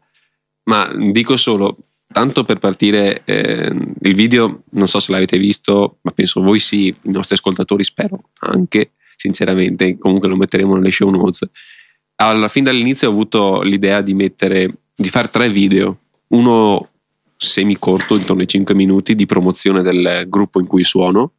Ma 0.64 0.92
dico 0.94 1.38
solo, 1.38 1.78
tanto 2.12 2.44
per 2.44 2.58
partire, 2.58 3.22
eh, 3.24 3.74
il 4.02 4.16
video, 4.16 4.64
non 4.72 4.88
so 4.88 5.00
se 5.00 5.12
l'avete 5.12 5.38
visto, 5.38 6.00
ma 6.02 6.12
penso 6.12 6.42
voi 6.42 6.60
sì, 6.60 6.88
i 6.88 7.12
nostri 7.12 7.36
ascoltatori 7.36 7.84
spero 7.84 8.24
anche, 8.40 8.94
sinceramente, 9.16 9.98
comunque 9.98 10.28
lo 10.28 10.36
metteremo 10.36 10.76
nelle 10.76 10.92
show 10.92 11.10
notes. 11.10 11.48
Alla 12.16 12.48
fin 12.48 12.64
dall'inizio 12.64 13.08
ho 13.08 13.12
avuto 13.12 13.62
l'idea 13.62 14.02
di 14.02 14.14
mettere, 14.14 14.78
di 14.96 15.10
fare 15.10 15.30
tre 15.30 15.50
video, 15.50 15.98
uno 16.30 16.90
semi 17.38 17.78
corto, 17.78 18.16
intorno 18.16 18.42
ai 18.42 18.48
5 18.48 18.76
minuti, 18.76 19.16
di 19.16 19.26
promozione 19.26 19.82
del 19.82 20.26
gruppo 20.28 20.60
in 20.60 20.68
cui 20.68 20.84
suono, 20.84 21.34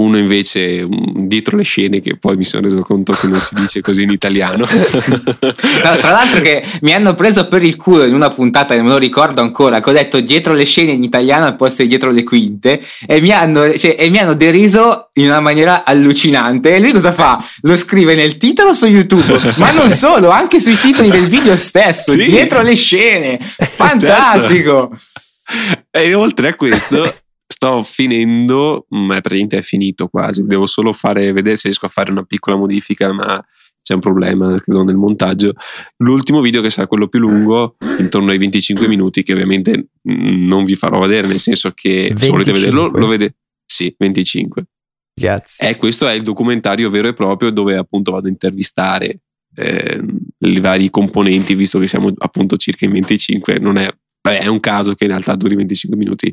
uno 0.00 0.18
invece 0.18 0.86
dietro 0.88 1.56
le 1.56 1.62
scene 1.62 2.00
che 2.00 2.16
poi 2.16 2.36
mi 2.36 2.44
sono 2.44 2.62
reso 2.62 2.80
conto 2.80 3.12
che 3.12 3.26
non 3.26 3.38
si 3.38 3.54
dice 3.54 3.80
così 3.80 4.02
in 4.02 4.10
italiano 4.10 4.66
no, 4.70 5.96
tra 6.00 6.10
l'altro 6.10 6.40
che 6.40 6.64
mi 6.80 6.92
hanno 6.92 7.14
preso 7.14 7.46
per 7.48 7.62
il 7.62 7.76
culo 7.76 8.04
in 8.04 8.14
una 8.14 8.30
puntata 8.30 8.74
me 8.80 8.88
lo 8.88 8.98
ricordo 8.98 9.40
ancora 9.40 9.80
che 9.80 9.90
ho 9.90 9.92
detto 9.92 10.20
dietro 10.20 10.54
le 10.54 10.64
scene 10.64 10.92
in 10.92 11.02
italiano 11.02 11.44
al 11.44 11.56
posto 11.56 11.82
di 11.82 11.88
dietro 11.88 12.10
le 12.10 12.24
quinte 12.24 12.82
e 13.06 13.20
mi 13.20 13.30
hanno, 13.30 13.76
cioè, 13.76 13.96
e 13.98 14.08
mi 14.08 14.18
hanno 14.18 14.34
deriso 14.34 15.10
in 15.14 15.26
una 15.26 15.40
maniera 15.40 15.84
allucinante 15.84 16.74
e 16.74 16.80
lui 16.80 16.92
cosa 16.92 17.12
fa? 17.12 17.44
lo 17.62 17.76
scrive 17.76 18.14
nel 18.14 18.36
titolo 18.38 18.72
su 18.72 18.86
youtube 18.86 19.54
ma 19.56 19.70
non 19.70 19.90
solo 19.92 20.30
anche 20.30 20.60
sui 20.60 20.76
titoli 20.76 21.10
del 21.10 21.28
video 21.28 21.56
stesso 21.56 22.12
sì. 22.12 22.24
dietro 22.24 22.62
le 22.62 22.74
scene 22.74 23.38
fantastico 23.76 24.96
certo. 25.44 25.88
e 25.90 26.14
oltre 26.14 26.48
a 26.48 26.54
questo 26.54 27.14
sto 27.60 27.82
finendo, 27.82 28.86
ma 28.88 29.20
praticamente 29.20 29.58
è 29.58 29.62
finito 29.62 30.08
quasi. 30.08 30.46
Devo 30.46 30.64
solo 30.64 30.94
fare, 30.94 31.30
vedere 31.32 31.56
se 31.56 31.64
riesco 31.64 31.84
a 31.84 31.90
fare 31.90 32.10
una 32.10 32.24
piccola 32.24 32.56
modifica, 32.56 33.12
ma 33.12 33.44
c'è 33.82 33.92
un 33.92 34.00
problema 34.00 34.58
credo, 34.58 34.82
nel 34.82 34.96
montaggio. 34.96 35.52
L'ultimo 35.98 36.40
video, 36.40 36.62
che 36.62 36.70
sarà 36.70 36.86
quello 36.86 37.08
più 37.08 37.18
lungo, 37.18 37.76
intorno 37.98 38.30
ai 38.30 38.38
25 38.38 38.88
minuti, 38.88 39.22
che 39.22 39.34
ovviamente 39.34 39.88
non 40.04 40.64
vi 40.64 40.74
farò 40.74 41.00
vedere, 41.00 41.28
nel 41.28 41.38
senso 41.38 41.72
che 41.72 42.14
25. 42.14 42.22
se 42.22 42.30
volete 42.30 42.52
vederlo, 42.52 42.86
lo 42.86 43.06
vedete. 43.06 43.36
Sì, 43.66 43.94
25. 43.96 44.64
Grazie. 45.12 45.68
E 45.68 45.76
questo 45.76 46.08
è 46.08 46.14
il 46.14 46.22
documentario 46.22 46.88
vero 46.88 47.08
e 47.08 47.12
proprio 47.12 47.50
dove 47.50 47.76
appunto 47.76 48.12
vado 48.12 48.26
a 48.26 48.30
intervistare 48.30 49.20
eh, 49.54 50.02
i 50.38 50.60
vari 50.60 50.88
componenti, 50.88 51.54
visto 51.54 51.78
che 51.78 51.86
siamo 51.86 52.10
appunto 52.16 52.56
circa 52.56 52.86
in 52.86 52.92
25, 52.92 53.58
non 53.58 53.76
è, 53.76 53.86
vabbè, 54.20 54.40
è 54.40 54.46
un 54.46 54.60
caso 54.60 54.94
che 54.94 55.04
in 55.04 55.10
realtà 55.10 55.34
duri 55.36 55.54
25 55.54 55.96
minuti 55.96 56.32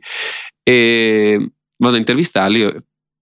e 0.64 1.52
vado 1.78 1.96
a 1.96 2.00
intervistarli, 2.00 2.76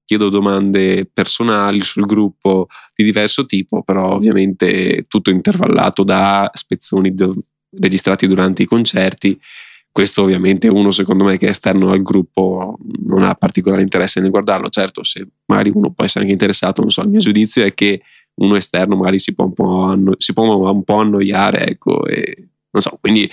chiedo 0.06 0.30
domande 0.30 1.10
personali 1.12 1.80
sul 1.82 2.06
gruppo 2.06 2.68
di 2.96 3.04
diverso 3.04 3.46
tipo, 3.46 3.84
però 3.84 4.14
ovviamente 4.14 5.04
tutto 5.08 5.30
intervallato 5.30 6.04
da 6.04 6.50
spezzoni 6.54 7.10
do- 7.14 7.36
registrati 7.80 8.28
durante 8.28 8.64
i 8.64 8.68
concerti. 8.68 9.40
Questo 9.92 10.24
ovviamente 10.24 10.68
uno 10.68 10.92
secondo 10.92 11.24
me 11.24 11.38
che 11.38 11.48
è 11.48 11.50
esterno 11.50 11.92
al 11.92 12.02
gruppo 12.02 12.78
non 13.06 13.24
ha 13.24 13.34
particolare 13.36 13.82
interesse 13.82 14.20
nel 14.20 14.30
guardarlo, 14.30 14.70
certo 14.70 15.04
se 15.04 15.26
magari 15.46 15.72
uno 15.74 15.92
può 15.92 16.04
essere 16.04 16.22
anche 16.22 16.34
interessato, 16.34 16.82
non 16.82 16.92
so, 16.92 17.02
il 17.02 17.10
mio 17.10 17.20
giudizio 17.20 17.64
è 17.64 17.74
che 17.74 18.02
uno 18.36 18.56
esterno 18.58 18.98
magari 18.98 19.20
si 19.20 19.34
può 19.34 19.46
un 19.46 19.54
po', 19.54 19.84
anno- 19.84 20.16
si 20.18 20.34
può 20.34 20.70
un 20.70 20.84
po 20.84 20.98
annoiare, 20.98 21.68
ecco, 21.68 22.06
e 22.06 22.50
non 22.72 22.82
so, 22.82 22.98
quindi 23.00 23.30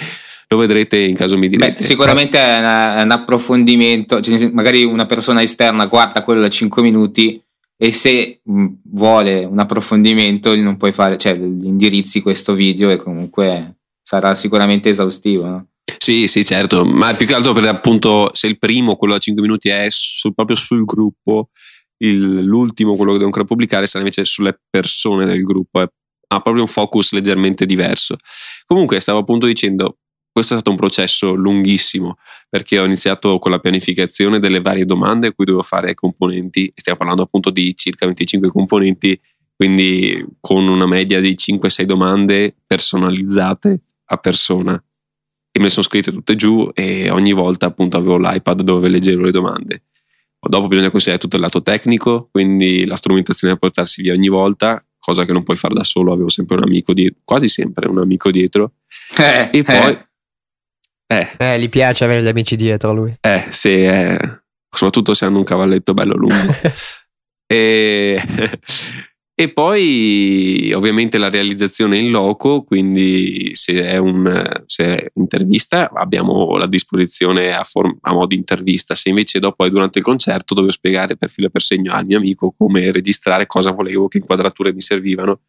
lo 0.52 0.58
vedrete 0.58 0.98
in 0.98 1.14
caso 1.14 1.36
mi 1.36 1.48
direte. 1.48 1.80
Beh, 1.80 1.84
sicuramente 1.84 2.38
è, 2.38 2.58
una, 2.58 3.02
un 3.02 3.10
approfondimento, 3.10 4.20
cioè, 4.20 4.50
magari 4.50 4.84
una 4.84 5.06
persona 5.06 5.42
esterna 5.42 5.86
guarda 5.86 6.22
quello 6.22 6.40
da 6.40 6.48
5 6.48 6.82
minuti 6.82 7.42
e 7.76 7.92
se 7.92 8.40
vuole 8.44 9.44
un 9.44 9.58
approfondimento 9.58 10.54
non 10.54 10.76
puoi 10.76 10.92
fare, 10.92 11.16
cioè 11.18 11.34
gli 11.34 11.66
indirizzi 11.66 12.20
questo 12.20 12.54
video 12.54 12.90
e 12.90 12.96
comunque 12.96 13.76
sarà 14.02 14.34
sicuramente 14.34 14.90
esaustivo. 14.90 15.46
No? 15.46 15.66
Sì, 15.98 16.26
sì, 16.28 16.44
certo, 16.44 16.84
ma 16.84 17.14
più 17.14 17.26
che 17.26 17.34
altro 17.34 17.52
per 17.52 17.64
appunto 17.64 18.30
se 18.34 18.46
il 18.46 18.58
primo, 18.58 18.96
quello 18.96 19.14
da 19.14 19.18
5 19.18 19.42
minuti, 19.42 19.68
è 19.68 19.86
su, 19.88 20.32
proprio 20.32 20.56
sul 20.56 20.84
gruppo, 20.84 21.50
il, 21.98 22.42
l'ultimo, 22.42 22.94
quello 22.94 23.12
che 23.12 23.18
devo 23.18 23.26
ancora 23.26 23.44
pubblicare, 23.44 23.86
sarà 23.86 24.00
invece 24.00 24.24
sulle 24.24 24.58
persone 24.68 25.24
del 25.24 25.42
gruppo, 25.42 25.80
è, 25.80 25.88
ha 26.28 26.40
proprio 26.40 26.62
un 26.62 26.68
focus 26.68 27.12
leggermente 27.12 27.66
diverso. 27.66 28.16
Comunque, 28.66 29.00
stavo 29.00 29.18
appunto 29.18 29.46
dicendo, 29.46 29.98
questo 30.32 30.54
è 30.54 30.56
stato 30.56 30.70
un 30.70 30.76
processo 30.76 31.34
lunghissimo 31.34 32.16
perché 32.48 32.78
ho 32.78 32.84
iniziato 32.84 33.38
con 33.38 33.50
la 33.50 33.58
pianificazione 33.58 34.38
delle 34.38 34.60
varie 34.60 34.86
domande 34.86 35.26
a 35.28 35.32
cui 35.32 35.44
dovevo 35.44 35.62
fare 35.62 35.94
componenti, 35.94 36.72
stiamo 36.74 36.98
parlando 36.98 37.22
appunto 37.22 37.50
di 37.50 37.76
circa 37.76 38.06
25 38.06 38.48
componenti, 38.48 39.20
quindi 39.54 40.24
con 40.40 40.66
una 40.68 40.86
media 40.86 41.20
di 41.20 41.36
5-6 41.38 41.82
domande 41.82 42.56
personalizzate 42.66 43.80
a 44.06 44.16
persona 44.16 44.82
e 45.54 45.58
me 45.58 45.64
le 45.64 45.70
sono 45.70 45.84
scritte 45.84 46.10
tutte 46.10 46.34
giù 46.34 46.70
e 46.72 47.10
ogni 47.10 47.32
volta 47.32 47.66
appunto 47.66 47.98
avevo 47.98 48.16
l'iPad 48.16 48.62
dove 48.62 48.88
leggevo 48.88 49.22
le 49.22 49.30
domande. 49.30 49.82
Dopo 50.40 50.66
bisogna 50.66 50.90
considerare 50.90 51.22
tutto 51.22 51.36
il 51.36 51.42
lato 51.42 51.62
tecnico, 51.62 52.28
quindi 52.32 52.86
la 52.86 52.96
strumentazione 52.96 53.52
da 53.52 53.60
portarsi 53.60 54.02
via 54.02 54.14
ogni 54.14 54.28
volta, 54.28 54.84
cosa 54.98 55.24
che 55.24 55.32
non 55.32 55.44
puoi 55.44 55.56
fare 55.56 55.74
da 55.74 55.84
solo, 55.84 56.12
avevo 56.12 56.30
sempre 56.30 56.56
un 56.56 56.64
amico 56.64 56.94
dietro, 56.94 57.20
quasi 57.22 57.48
sempre 57.48 57.86
un 57.86 57.98
amico 57.98 58.30
dietro. 58.30 58.72
Eh, 59.16 59.50
e 59.52 59.62
poi... 59.62 59.92
Eh. 59.92 60.06
Eh, 61.38 61.60
gli 61.60 61.68
piace 61.68 62.04
avere 62.04 62.22
gli 62.22 62.28
amici 62.28 62.56
dietro 62.56 62.90
a 62.90 62.92
lui. 62.92 63.14
Eh, 63.20 63.44
sì, 63.50 63.82
eh. 63.82 64.18
soprattutto 64.70 65.14
se 65.14 65.24
hanno 65.24 65.38
un 65.38 65.44
cavalletto 65.44 65.94
bello 65.94 66.14
lungo. 66.14 66.54
e, 67.46 68.20
e 69.34 69.52
poi 69.52 70.72
ovviamente 70.74 71.18
la 71.18 71.28
realizzazione 71.28 71.98
in 71.98 72.10
loco, 72.10 72.62
quindi 72.62 73.54
se 73.54 73.82
è 73.82 73.96
un 73.96 74.62
se 74.66 74.84
è 74.84 75.10
intervista 75.14 75.90
abbiamo 75.92 76.56
la 76.56 76.66
disposizione 76.66 77.52
a, 77.52 77.64
form- 77.64 77.98
a 78.02 78.12
modo 78.12 78.26
di 78.26 78.36
intervista, 78.36 78.94
se 78.94 79.08
invece 79.08 79.38
dopo 79.38 79.68
durante 79.68 79.98
il 79.98 80.04
concerto 80.04 80.54
dovevo 80.54 80.72
spiegare 80.72 81.16
per 81.16 81.30
filo 81.30 81.48
e 81.48 81.50
per 81.50 81.62
segno 81.62 81.92
al 81.92 82.06
mio 82.06 82.18
amico 82.18 82.54
come 82.56 82.92
registrare, 82.92 83.46
cosa 83.46 83.72
volevo, 83.72 84.08
che 84.08 84.18
inquadrature 84.18 84.72
mi 84.72 84.80
servivano 84.80 85.40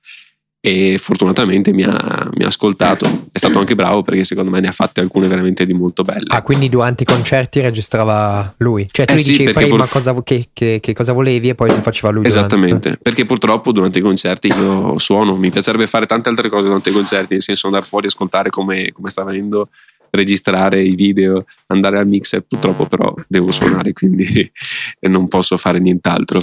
e 0.66 0.98
fortunatamente 0.98 1.74
mi 1.74 1.84
ha, 1.84 2.30
mi 2.36 2.46
ha, 2.46 2.48
ascoltato. 2.48 3.26
È 3.34 3.38
stato 3.38 3.60
anche 3.60 3.76
bravo 3.76 4.02
perché 4.02 4.24
secondo 4.24 4.50
me 4.50 4.62
ne 4.62 4.70
ha 4.70 4.72
fatte 4.72 5.02
alcune 5.02 5.28
veramente 5.28 5.66
di 5.66 5.74
molto 5.74 6.04
belle. 6.04 6.28
Ah, 6.28 6.42
quindi 6.42 6.70
durante 6.70 7.04
i 7.04 7.06
concerti 7.06 7.60
registrava 7.60 8.54
lui? 8.60 8.88
Cioè 8.90 9.06
tu 9.06 9.12
eh 9.12 9.18
sì, 9.18 9.32
dicevi 9.32 9.52
prima 9.52 9.76
pur... 9.76 9.90
cosa, 9.90 10.24
che, 10.24 10.48
che, 10.54 10.80
che, 10.82 10.94
cosa 10.94 11.12
volevi 11.12 11.50
e 11.50 11.56
poi 11.56 11.68
ti 11.68 11.82
faceva 11.82 12.12
lui? 12.12 12.26
Esattamente, 12.26 12.80
durante. 12.80 13.04
perché 13.04 13.26
purtroppo 13.26 13.74
durante 13.74 14.00
i 14.00 14.02
concerti 14.02 14.48
io 14.48 14.98
suono, 15.00 15.36
mi 15.36 15.52
piacerebbe 15.52 15.86
fare 15.86 16.06
tante 16.06 16.30
altre 16.30 16.48
cose 16.48 16.68
durante 16.68 16.92
i 16.92 16.94
concerti, 16.94 17.34
nel 17.34 17.44
senso 17.44 17.66
andare 17.66 17.84
fuori, 17.84 18.08
ascoltare 18.08 18.50
come, 18.50 18.94
come 18.94 19.10
sta 19.10 19.26
venendo 19.26 19.68
registrare 20.12 20.82
i 20.82 20.96
video, 20.96 21.44
andare 21.68 22.00
al 22.00 22.08
mixer, 22.08 22.40
purtroppo 22.40 22.86
però 22.86 23.14
devo 23.28 23.52
suonare, 23.52 23.92
quindi 23.92 24.50
non 25.12 25.28
posso 25.28 25.58
fare 25.58 25.80
nient'altro. 25.80 26.42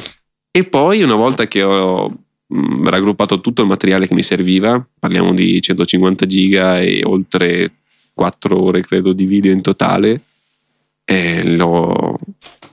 E 0.51 0.65
poi 0.65 1.01
una 1.03 1.15
volta 1.15 1.47
che 1.47 1.63
ho 1.63 2.15
mh, 2.51 2.89
raggruppato 2.89 3.41
tutto 3.41 3.63
il 3.63 3.69
materiale 3.69 4.07
che 4.07 4.15
mi 4.15 4.23
serviva, 4.23 4.85
parliamo 4.99 5.33
di 5.33 5.61
150 5.61 6.27
giga 6.27 6.81
e 6.81 7.03
oltre 7.05 7.73
4 8.13 8.61
ore 8.63 8.83
credo 8.83 9.13
di 9.13 9.25
video 9.25 9.53
in 9.53 9.63
totale, 9.63 10.23
l'ho, 11.45 12.19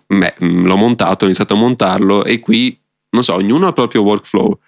beh, 0.06 0.36
l'ho 0.40 0.76
montato, 0.76 1.24
ho 1.24 1.28
iniziato 1.28 1.54
a 1.54 1.58
montarlo 1.58 2.24
e 2.24 2.40
qui, 2.40 2.78
non 3.12 3.24
so, 3.24 3.34
ognuno 3.36 3.66
ha 3.66 3.70
il 3.70 3.74
proprio 3.74 4.02
workflow. 4.04 4.60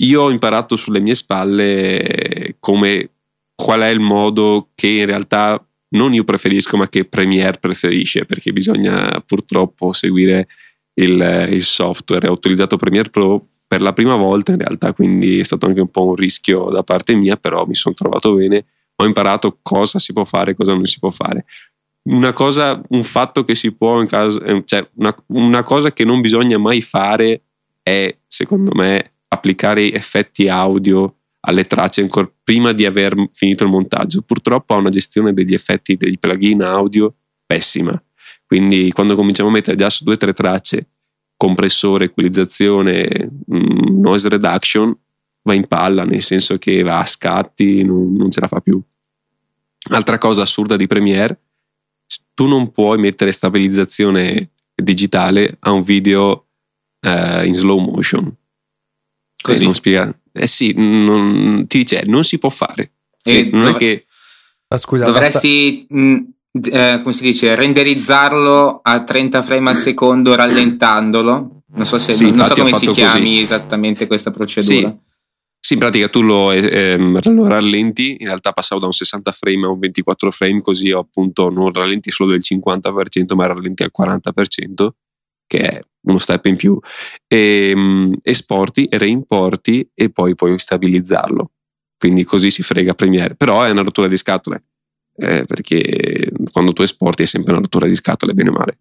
Io 0.00 0.22
ho 0.22 0.30
imparato 0.30 0.76
sulle 0.76 1.00
mie 1.00 1.14
spalle 1.14 2.56
come 2.60 3.10
qual 3.54 3.80
è 3.80 3.88
il 3.88 3.98
modo 3.98 4.68
che 4.74 4.86
in 4.86 5.06
realtà 5.06 5.60
non 5.90 6.12
io 6.14 6.22
preferisco, 6.22 6.76
ma 6.76 6.88
che 6.88 7.04
Premiere 7.04 7.58
preferisce, 7.58 8.24
perché 8.24 8.52
bisogna 8.52 9.22
purtroppo 9.26 9.92
seguire 9.92 10.46
il, 10.94 11.48
il 11.50 11.62
software. 11.62 12.28
Ho 12.28 12.32
utilizzato 12.32 12.76
Premiere 12.76 13.10
Pro 13.10 13.44
per 13.68 13.82
la 13.82 13.92
prima 13.92 14.16
volta 14.16 14.52
in 14.52 14.58
realtà, 14.58 14.94
quindi 14.94 15.38
è 15.38 15.44
stato 15.44 15.66
anche 15.66 15.80
un 15.80 15.90
po' 15.90 16.06
un 16.06 16.14
rischio 16.14 16.70
da 16.70 16.82
parte 16.82 17.14
mia, 17.14 17.36
però 17.36 17.66
mi 17.66 17.74
sono 17.74 17.94
trovato 17.94 18.32
bene, 18.34 18.64
ho 18.96 19.04
imparato 19.04 19.58
cosa 19.60 19.98
si 19.98 20.14
può 20.14 20.24
fare 20.24 20.52
e 20.52 20.54
cosa 20.54 20.72
non 20.72 20.86
si 20.86 20.98
può 20.98 21.10
fare. 21.10 21.44
Una 22.08 22.32
cosa, 22.32 22.80
un 22.88 23.02
fatto 23.02 23.44
che 23.44 23.54
si 23.54 23.72
può, 23.72 24.00
in 24.00 24.06
caso, 24.06 24.40
eh, 24.42 24.62
cioè 24.64 24.88
una, 24.94 25.14
una 25.26 25.62
cosa 25.62 25.92
che 25.92 26.06
non 26.06 26.22
bisogna 26.22 26.56
mai 26.56 26.80
fare 26.80 27.42
è, 27.82 28.16
secondo 28.26 28.70
me, 28.74 29.12
applicare 29.28 29.92
effetti 29.92 30.48
audio 30.48 31.16
alle 31.40 31.64
tracce 31.64 32.00
ancora 32.00 32.30
prima 32.42 32.72
di 32.72 32.86
aver 32.86 33.14
finito 33.32 33.64
il 33.64 33.70
montaggio. 33.70 34.22
Purtroppo 34.22 34.72
ha 34.72 34.78
una 34.78 34.88
gestione 34.88 35.34
degli 35.34 35.52
effetti 35.52 35.98
dei 35.98 36.18
plugin 36.18 36.62
audio 36.62 37.14
pessima. 37.44 38.02
Quindi 38.46 38.90
quando 38.92 39.14
cominciamo 39.14 39.50
a 39.50 39.52
mettere 39.52 39.76
già 39.76 39.90
su 39.90 40.04
due 40.04 40.14
o 40.14 40.16
tre 40.16 40.32
tracce 40.32 40.86
compressore, 41.38 42.06
equalizzazione, 42.06 43.30
mm, 43.54 44.00
noise 44.00 44.28
reduction, 44.28 44.94
va 45.42 45.54
in 45.54 45.66
palla, 45.66 46.04
nel 46.04 46.20
senso 46.20 46.58
che 46.58 46.82
va 46.82 46.98
a 46.98 47.06
scatti, 47.06 47.82
non, 47.82 48.12
non 48.12 48.30
ce 48.30 48.40
la 48.40 48.48
fa 48.48 48.60
più. 48.60 48.78
Altra 49.90 50.18
cosa 50.18 50.42
assurda 50.42 50.76
di 50.76 50.86
Premiere, 50.86 51.40
tu 52.34 52.46
non 52.46 52.70
puoi 52.72 52.98
mettere 52.98 53.32
stabilizzazione 53.32 54.50
digitale 54.74 55.56
a 55.60 55.70
un 55.70 55.82
video 55.82 56.48
eh, 57.00 57.46
in 57.46 57.54
slow 57.54 57.78
motion. 57.78 58.34
Così? 59.40 59.64
Non 59.64 59.74
spiega. 59.74 60.12
Eh 60.32 60.46
sì, 60.48 60.74
non, 60.76 61.66
ti 61.68 61.78
dice, 61.78 62.02
non 62.04 62.24
si 62.24 62.38
può 62.38 62.50
fare. 62.50 62.90
E 63.22 63.48
non 63.52 63.64
dov- 63.64 63.74
è 63.76 63.78
che... 63.78 64.06
Ah, 64.68 64.78
scusa, 64.78 65.04
dovresti... 65.04 65.86
Basta... 65.88 65.94
Mh, 65.94 66.32
eh, 66.64 67.00
come 67.02 67.12
si 67.12 67.22
dice, 67.22 67.54
renderizzarlo 67.54 68.80
a 68.82 69.04
30 69.04 69.42
frame 69.42 69.70
al 69.70 69.76
secondo 69.76 70.34
rallentandolo. 70.34 71.62
Non 71.70 71.86
so, 71.86 71.98
se, 71.98 72.12
sì, 72.12 72.30
non 72.30 72.46
so 72.46 72.54
come 72.54 72.72
si 72.74 72.86
chiami 72.92 73.32
così. 73.32 73.42
esattamente 73.42 74.06
questa 74.06 74.30
procedura. 74.30 74.90
Sì. 74.90 75.06
Sì, 75.60 75.72
in 75.72 75.80
pratica 75.80 76.08
tu 76.08 76.22
lo, 76.22 76.52
ehm, 76.52 77.18
lo, 77.34 77.46
rallenti, 77.48 78.16
in 78.20 78.26
realtà 78.26 78.52
passavo 78.52 78.80
da 78.80 78.86
un 78.86 78.92
60 78.92 79.32
frame 79.32 79.66
a 79.66 79.70
un 79.70 79.78
24 79.80 80.30
frame, 80.30 80.62
così 80.62 80.90
appunto 80.92 81.50
non 81.50 81.72
rallenti 81.72 82.10
solo 82.10 82.30
del 82.30 82.42
50%, 82.42 83.34
ma 83.34 83.46
rallenti 83.46 83.82
al 83.82 83.90
40%, 83.90 84.88
che 85.46 85.58
è 85.58 85.80
uno 86.02 86.18
step 86.18 86.46
in 86.46 86.56
più. 86.56 86.78
E, 87.26 87.70
ehm, 87.70 88.14
esporti, 88.22 88.86
reimporti 88.90 89.90
e 89.94 90.10
poi 90.10 90.36
puoi 90.36 90.56
stabilizzarlo. 90.58 91.50
Quindi 91.98 92.22
così 92.22 92.50
si 92.50 92.62
frega 92.62 92.94
Premiere. 92.94 93.34
Però 93.34 93.62
è 93.62 93.70
una 93.70 93.82
rottura 93.82 94.06
di 94.06 94.16
scatole 94.16 94.62
eh, 95.18 95.44
perché 95.44 96.30
quando 96.52 96.72
tu 96.72 96.82
esporti 96.82 97.24
è 97.24 97.26
sempre 97.26 97.52
una 97.52 97.62
rottura 97.62 97.86
di 97.86 97.94
scatole, 97.94 98.34
bene 98.34 98.50
o 98.50 98.52
male. 98.52 98.78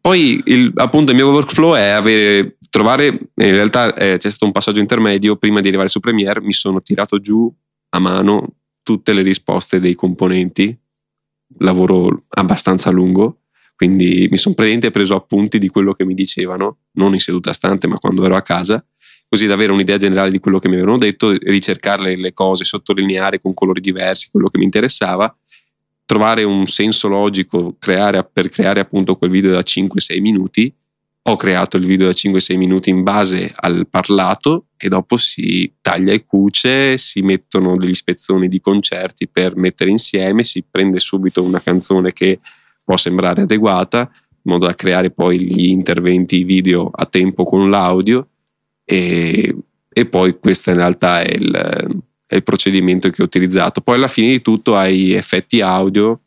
Poi 0.00 0.42
il, 0.46 0.72
appunto 0.76 1.12
il 1.12 1.16
mio 1.16 1.30
workflow 1.30 1.74
è 1.74 1.88
avere, 1.88 2.56
trovare, 2.70 3.06
in 3.06 3.50
realtà 3.50 3.94
eh, 3.94 4.16
c'è 4.16 4.28
stato 4.28 4.46
un 4.46 4.52
passaggio 4.52 4.80
intermedio, 4.80 5.36
prima 5.36 5.60
di 5.60 5.68
arrivare 5.68 5.88
su 5.88 6.00
Premiere 6.00 6.40
mi 6.40 6.52
sono 6.52 6.82
tirato 6.82 7.20
giù 7.20 7.52
a 7.90 7.98
mano 7.98 8.54
tutte 8.82 9.12
le 9.12 9.22
risposte 9.22 9.80
dei 9.80 9.94
componenti, 9.94 10.76
lavoro 11.58 12.24
abbastanza 12.28 12.90
lungo, 12.90 13.40
quindi 13.76 14.28
mi 14.30 14.36
sono 14.36 14.54
praticamente 14.54 14.90
preso 14.90 15.14
appunti 15.14 15.58
di 15.58 15.68
quello 15.68 15.92
che 15.92 16.04
mi 16.04 16.14
dicevano, 16.14 16.78
non 16.92 17.12
in 17.12 17.20
seduta 17.20 17.52
stante 17.52 17.86
ma 17.86 17.98
quando 17.98 18.24
ero 18.24 18.36
a 18.36 18.42
casa, 18.42 18.84
così 19.28 19.46
da 19.46 19.54
avere 19.54 19.72
un'idea 19.72 19.98
generale 19.98 20.30
di 20.30 20.38
quello 20.38 20.58
che 20.58 20.68
mi 20.68 20.76
avevano 20.76 20.96
detto, 20.96 21.32
ricercare 21.32 22.16
le 22.16 22.32
cose, 22.32 22.64
sottolineare 22.64 23.40
con 23.40 23.52
colori 23.52 23.80
diversi 23.80 24.30
quello 24.30 24.48
che 24.48 24.58
mi 24.58 24.64
interessava, 24.64 25.34
trovare 26.06 26.44
un 26.44 26.66
senso 26.66 27.08
logico 27.08 27.76
creare, 27.78 28.26
per 28.32 28.48
creare 28.48 28.80
appunto 28.80 29.16
quel 29.16 29.30
video 29.30 29.50
da 29.50 29.60
5-6 29.60 30.20
minuti. 30.20 30.74
Ho 31.24 31.36
creato 31.36 31.76
il 31.76 31.84
video 31.84 32.06
da 32.06 32.14
5-6 32.14 32.56
minuti 32.56 32.88
in 32.88 33.02
base 33.02 33.52
al 33.54 33.86
parlato 33.90 34.68
e 34.78 34.88
dopo 34.88 35.18
si 35.18 35.70
taglia 35.82 36.14
e 36.14 36.24
cuce, 36.24 36.96
si 36.96 37.20
mettono 37.20 37.76
degli 37.76 37.92
spezzoni 37.92 38.48
di 38.48 38.62
concerti 38.62 39.28
per 39.28 39.56
mettere 39.56 39.90
insieme, 39.90 40.42
si 40.42 40.64
prende 40.68 40.98
subito 40.98 41.42
una 41.42 41.60
canzone 41.60 42.14
che 42.14 42.40
può 42.82 42.96
sembrare 42.96 43.42
adeguata, 43.42 44.10
in 44.10 44.52
modo 44.52 44.64
da 44.64 44.74
creare 44.74 45.10
poi 45.10 45.38
gli 45.38 45.66
interventi 45.66 46.44
video 46.44 46.88
a 46.90 47.04
tempo 47.04 47.44
con 47.44 47.68
l'audio 47.68 48.28
e, 48.90 49.54
e 49.86 50.06
poi 50.06 50.38
questo 50.38 50.70
in 50.70 50.76
realtà 50.76 51.20
è 51.20 51.34
il, 51.34 52.00
è 52.26 52.34
il, 52.34 52.42
procedimento 52.42 53.10
che 53.10 53.20
ho 53.20 53.26
utilizzato. 53.26 53.82
Poi 53.82 53.96
alla 53.96 54.08
fine 54.08 54.28
di 54.28 54.40
tutto 54.40 54.76
hai 54.76 55.12
effetti 55.12 55.60
audio 55.60 56.20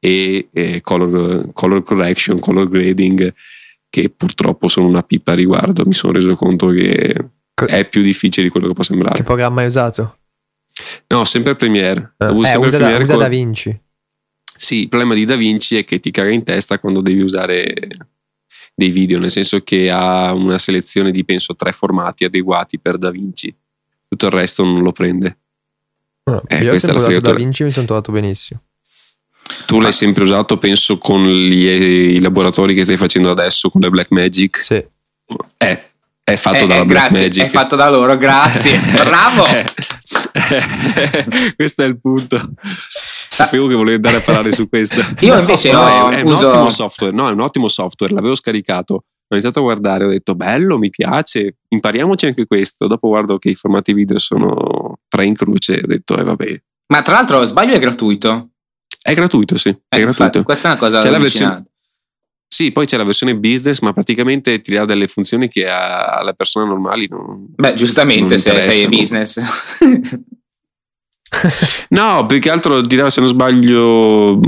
e, 0.00 0.48
e 0.50 0.80
color, 0.80 1.50
color, 1.52 1.82
correction, 1.82 2.38
color 2.38 2.66
grading 2.66 3.34
che 3.90 4.08
purtroppo 4.08 4.68
sono 4.68 4.86
una 4.86 5.02
pipa 5.02 5.32
a 5.32 5.34
riguardo. 5.34 5.84
Mi 5.84 5.92
sono 5.92 6.14
reso 6.14 6.34
conto 6.34 6.68
che 6.68 7.14
è 7.66 7.86
più 7.86 8.00
difficile 8.00 8.46
di 8.46 8.50
quello 8.50 8.68
che 8.68 8.72
può 8.72 8.84
sembrare. 8.84 9.16
Che 9.16 9.24
programma 9.24 9.60
hai 9.60 9.66
usato? 9.66 10.16
No, 11.08 11.26
sempre 11.26 11.56
Premiere. 11.56 12.14
Eh, 12.16 12.24
eh 12.24 12.46
sempre 12.46 12.68
usa, 12.68 12.76
Premiere 12.78 13.04
da, 13.04 13.04
usa 13.04 13.12
con... 13.12 13.22
DaVinci. 13.22 13.80
Sì, 14.56 14.80
il 14.80 14.88
problema 14.88 15.12
di 15.12 15.26
DaVinci 15.26 15.76
è 15.76 15.84
che 15.84 16.00
ti 16.00 16.10
caga 16.10 16.30
in 16.30 16.42
testa 16.42 16.78
quando 16.78 17.02
devi 17.02 17.20
usare 17.20 17.74
dei 18.78 18.90
video, 18.90 19.18
nel 19.18 19.32
senso 19.32 19.60
che 19.62 19.90
ha 19.90 20.32
una 20.32 20.56
selezione 20.56 21.10
di 21.10 21.24
penso 21.24 21.56
tre 21.56 21.72
formati 21.72 22.22
adeguati 22.22 22.78
per 22.78 22.96
DaVinci, 22.96 23.52
tutto 24.06 24.26
il 24.26 24.32
resto 24.32 24.62
non 24.62 24.84
lo 24.84 24.92
prende. 24.92 25.36
No, 26.22 26.44
eh, 26.46 26.62
io 26.62 26.74
ho 26.74 26.78
sempre 26.78 26.98
usato 26.98 27.18
DaVinci 27.18 27.62
e 27.62 27.64
mi 27.64 27.72
sono 27.72 27.86
trovato 27.86 28.12
benissimo. 28.12 28.62
Tu 29.66 29.80
l'hai 29.80 29.92
sempre 29.92 30.22
usato, 30.22 30.58
penso, 30.58 30.96
con 30.96 31.26
gli, 31.26 31.66
i 31.66 32.20
laboratori 32.20 32.72
che 32.72 32.84
stai 32.84 32.96
facendo 32.96 33.32
adesso 33.32 33.68
con 33.68 33.80
le 33.80 33.90
Black 33.90 34.12
Magic? 34.12 34.58
Sì. 34.62 34.86
Eh, 35.56 35.90
è 36.32 36.36
fatto 36.36 36.56
eh, 36.56 36.66
dalla 36.66 36.80
eh, 36.80 36.84
Black 36.84 37.08
grazie, 37.08 37.22
Magic. 37.22 37.44
È 37.44 37.48
fatto 37.48 37.76
da 37.76 37.88
loro, 37.88 38.16
grazie. 38.16 38.78
Bravo! 38.92 39.44
questo 41.56 41.82
è 41.82 41.86
il 41.86 42.00
punto. 42.00 42.38
Sapevo 43.28 43.66
che 43.66 43.74
volevi 43.74 43.94
andare 43.94 44.16
a 44.16 44.20
parlare 44.20 44.52
su 44.52 44.68
questo. 44.68 45.00
Io 45.20 45.38
invece 45.38 45.72
no, 45.72 45.82
no, 45.82 46.08
è, 46.10 46.16
è 46.16 46.22
uso... 46.22 46.46
un 46.46 46.52
ottimo 46.52 46.68
software. 46.68 47.12
No, 47.12 47.28
è 47.28 47.32
un 47.32 47.40
ottimo 47.40 47.68
software. 47.68 48.12
L'avevo 48.12 48.34
scaricato. 48.34 48.94
Ho 48.94 49.34
iniziato 49.34 49.58
a 49.58 49.62
guardare, 49.62 50.04
ho 50.04 50.08
detto 50.08 50.34
bello, 50.34 50.78
mi 50.78 50.88
piace, 50.88 51.56
impariamoci 51.68 52.26
anche 52.26 52.46
questo. 52.46 52.86
Dopo 52.86 53.08
guardo 53.08 53.36
che 53.36 53.50
i 53.50 53.54
formati 53.54 53.92
video 53.92 54.18
sono 54.18 55.00
tre 55.06 55.26
in 55.26 55.34
croce, 55.34 55.82
ho 55.84 55.86
detto 55.86 56.16
eh 56.16 56.22
vabbè. 56.22 56.62
Ma 56.86 57.02
tra 57.02 57.14
l'altro, 57.14 57.44
sbaglio 57.44 57.74
è 57.74 57.78
gratuito? 57.78 58.48
È 59.02 59.12
gratuito, 59.12 59.58
sì. 59.58 59.68
È 59.68 59.96
eh, 59.96 59.98
gratuito. 59.98 60.22
Infatti, 60.22 60.42
questa 60.42 60.68
è 60.68 60.70
una 60.70 60.80
cosa 60.80 60.98
C'è 60.98 61.10
la 61.10 61.18
versione 61.18 61.67
sì, 62.50 62.72
poi 62.72 62.86
c'è 62.86 62.96
la 62.96 63.04
versione 63.04 63.36
business, 63.36 63.80
ma 63.80 63.92
praticamente 63.92 64.60
ti 64.60 64.72
dà 64.72 64.86
delle 64.86 65.06
funzioni 65.06 65.48
che 65.48 65.68
alle 65.68 66.34
persone 66.34 66.66
normali 66.66 67.06
non. 67.08 67.44
Beh, 67.54 67.74
giustamente, 67.74 68.34
non 68.34 68.38
se 68.38 68.70
sei 68.70 68.88
business. 68.88 69.38
no, 71.90 72.24
più 72.24 72.38
che 72.38 72.50
altro 72.50 72.80
ti 72.80 72.96
dà, 72.96 73.10
se 73.10 73.20
non 73.20 73.28
sbaglio, 73.28 74.40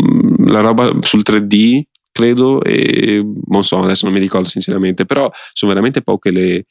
la 0.46 0.60
roba 0.60 0.90
sul 1.00 1.20
3D, 1.22 1.82
credo, 2.10 2.62
e 2.62 3.22
non 3.48 3.62
so, 3.62 3.82
adesso 3.82 4.06
non 4.06 4.14
mi 4.14 4.20
ricordo 4.20 4.48
sinceramente, 4.48 5.04
però 5.04 5.30
sono 5.52 5.70
veramente 5.70 6.00
poche 6.00 6.30
le, 6.30 6.64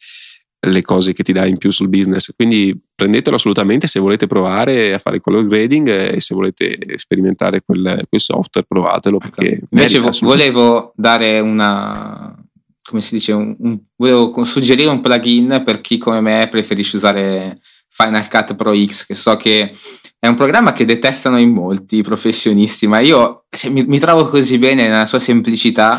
le 0.61 0.81
cose 0.81 1.13
che 1.13 1.23
ti 1.23 1.31
dà 1.31 1.45
in 1.45 1.57
più 1.57 1.71
sul 1.71 1.89
business. 1.89 2.33
Quindi 2.35 2.77
prendetelo 2.93 3.35
assolutamente 3.35 3.87
se 3.87 3.99
volete 3.99 4.27
provare 4.27 4.93
a 4.93 4.97
fare 4.97 5.21
color 5.21 5.47
grading 5.47 5.87
e 5.87 6.19
se 6.19 6.35
volete 6.35 6.77
sperimentare 6.95 7.61
quel, 7.63 8.05
quel 8.09 8.21
software, 8.21 8.67
provatelo. 8.67 9.19
Ecco. 9.23 9.43
Invece 9.69 9.99
vo- 9.99 10.11
volevo 10.21 10.93
dare 10.95 11.39
una. 11.39 12.35
come 12.83 13.01
si 13.01 13.15
dice? 13.15 13.31
Un, 13.31 13.55
un, 13.59 13.79
volevo 13.95 14.43
suggerire 14.43 14.89
un 14.89 15.01
plugin 15.01 15.61
per 15.63 15.81
chi 15.81 15.97
come 15.97 16.19
me 16.19 16.47
preferisce 16.49 16.97
usare 16.97 17.59
Final 17.87 18.27
Cut 18.27 18.55
Pro 18.55 18.73
X, 18.75 19.05
che 19.05 19.15
so 19.15 19.37
che 19.37 19.73
è 20.19 20.27
un 20.27 20.35
programma 20.35 20.73
che 20.73 20.83
detestano 20.83 21.39
in 21.39 21.51
molti 21.51 22.01
professionisti, 22.01 22.87
ma 22.87 22.99
io 22.99 23.45
cioè, 23.49 23.69
mi, 23.69 23.85
mi 23.85 23.99
trovo 23.99 24.27
così 24.29 24.57
bene 24.57 24.85
nella 24.87 25.05
sua 25.05 25.19
semplicità 25.19 25.97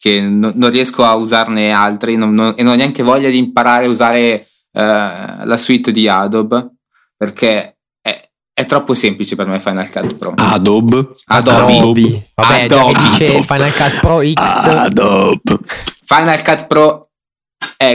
che 0.00 0.22
no, 0.22 0.50
non 0.54 0.70
riesco 0.70 1.04
a 1.04 1.14
usarne 1.14 1.72
altri 1.72 2.16
non, 2.16 2.32
non, 2.32 2.54
e 2.56 2.62
non 2.62 2.72
ho 2.72 2.76
neanche 2.76 3.02
voglia 3.02 3.28
di 3.28 3.36
imparare 3.36 3.84
a 3.84 3.88
usare 3.90 4.46
uh, 4.72 5.44
la 5.44 5.56
suite 5.58 5.92
di 5.92 6.08
Adobe 6.08 6.76
perché 7.18 7.76
è, 8.00 8.30
è, 8.50 8.64
troppo 8.64 8.94
semplice 8.94 9.36
per 9.36 9.46
me 9.46 9.60
Final 9.60 9.90
Cut 9.90 10.16
Pro. 10.16 10.32
Adobe. 10.36 11.16
Adobe. 11.26 11.76
Adobe. 11.76 12.30
Vabbè, 12.34 12.62
Adobe. 12.62 12.98
dice 13.10 13.24
Adobe. 13.26 13.44
Final 13.44 13.72
Cut 13.74 14.00
Pro 14.00 14.22
X. 14.22 14.64
Adobe. 14.64 15.58
Final 16.06 16.42
Cut 16.42 16.66
Pro 16.66 17.10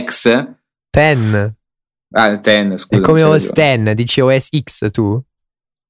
X. 0.05 0.55
10. 0.91 1.53
Ah, 2.11 2.35
10, 2.35 2.77
scusa. 2.77 3.01
È 3.01 3.03
come 3.03 3.23
OS 3.23 3.51
10, 3.51 3.95
dici 3.95 4.21
OS 4.21 4.49
X 4.61 4.91
tu? 4.91 5.19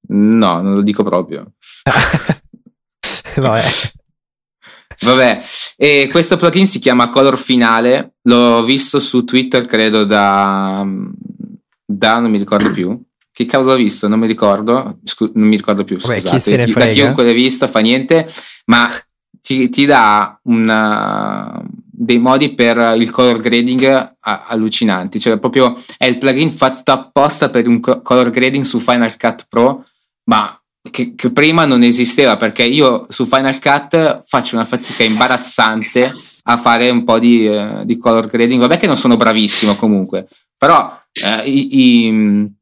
No, 0.08 0.62
non 0.62 0.76
lo 0.76 0.82
dico 0.82 1.04
proprio. 1.04 1.52
Vabbè. 3.36 3.64
Vabbè, 5.02 5.42
e 5.78 6.08
questo 6.12 6.38
plugin 6.38 6.68
si 6.68 6.80
chiama 6.80 7.10
Color 7.10 7.38
Finale, 7.38 8.16
l'ho 8.24 8.64
visto 8.64 9.00
su 9.00 9.24
Twitter 9.24 9.66
credo 9.66 10.06
da, 10.06 10.86
da 11.86 12.20
non 12.20 12.32
mi 12.32 12.38
ricordo 12.38 12.72
più. 12.72 13.00
Che 13.32 13.46
cavolo 13.46 13.72
l'ho 13.72 13.78
visto? 13.78 14.08
Non 14.08 14.20
mi 14.20 14.28
ricordo, 14.28 15.00
Scu- 15.04 15.32
non 15.36 15.48
mi 15.48 15.58
ricordo 15.58 15.84
più. 15.84 15.98
Vabbè, 15.98 16.22
chi 16.22 16.40
se 16.40 16.56
ne 16.56 16.68
frega. 16.68 16.86
Da 16.86 16.94
chiunque 16.94 17.26
l'ha 17.26 17.34
visto 17.34 17.68
fa 17.68 17.80
niente, 17.80 18.32
ma 18.66 18.90
ti, 19.42 19.68
ti 19.70 19.86
dà 19.86 20.40
una, 20.44 21.62
dei 21.96 22.18
modi 22.18 22.54
per 22.54 22.96
il 22.98 23.10
color 23.10 23.40
grading 23.40 24.16
allucinanti. 24.20 25.20
Cioè, 25.20 25.38
proprio 25.38 25.82
è 25.98 26.06
il 26.06 26.18
plugin 26.18 26.52
fatto 26.52 26.92
apposta 26.92 27.50
per 27.50 27.68
un 27.68 27.80
color 27.80 28.30
grading 28.30 28.64
su 28.64 28.80
Final 28.80 29.18
Cut 29.18 29.48
Pro, 29.50 29.86
ma 30.30 30.58
che, 30.92 31.14
che, 31.16 31.32
prima 31.32 31.66
non 31.66 31.84
esisteva 31.84 32.38
perché 32.38 32.64
io 32.64 33.06
su 33.10 33.26
Final 33.26 33.60
Cut 33.60 34.24
faccio 34.26 34.56
una 34.56 34.66
fatica 34.66 35.04
imbarazzante 35.04 36.12
a 36.44 36.58
fare 36.58 36.90
un 36.90 37.04
po' 37.04 37.20
di, 37.20 37.48
eh, 37.48 37.82
di 37.86 37.98
color 37.98 38.28
grading. 38.28 38.62
Vabbè 38.62 38.78
che 38.78 38.88
non 38.88 38.98
sono 38.98 39.18
bravissimo 39.18 39.76
comunque, 39.76 40.28
però 40.58 41.00
eh, 41.12 41.50
i, 41.50 42.08
i, 42.08 42.54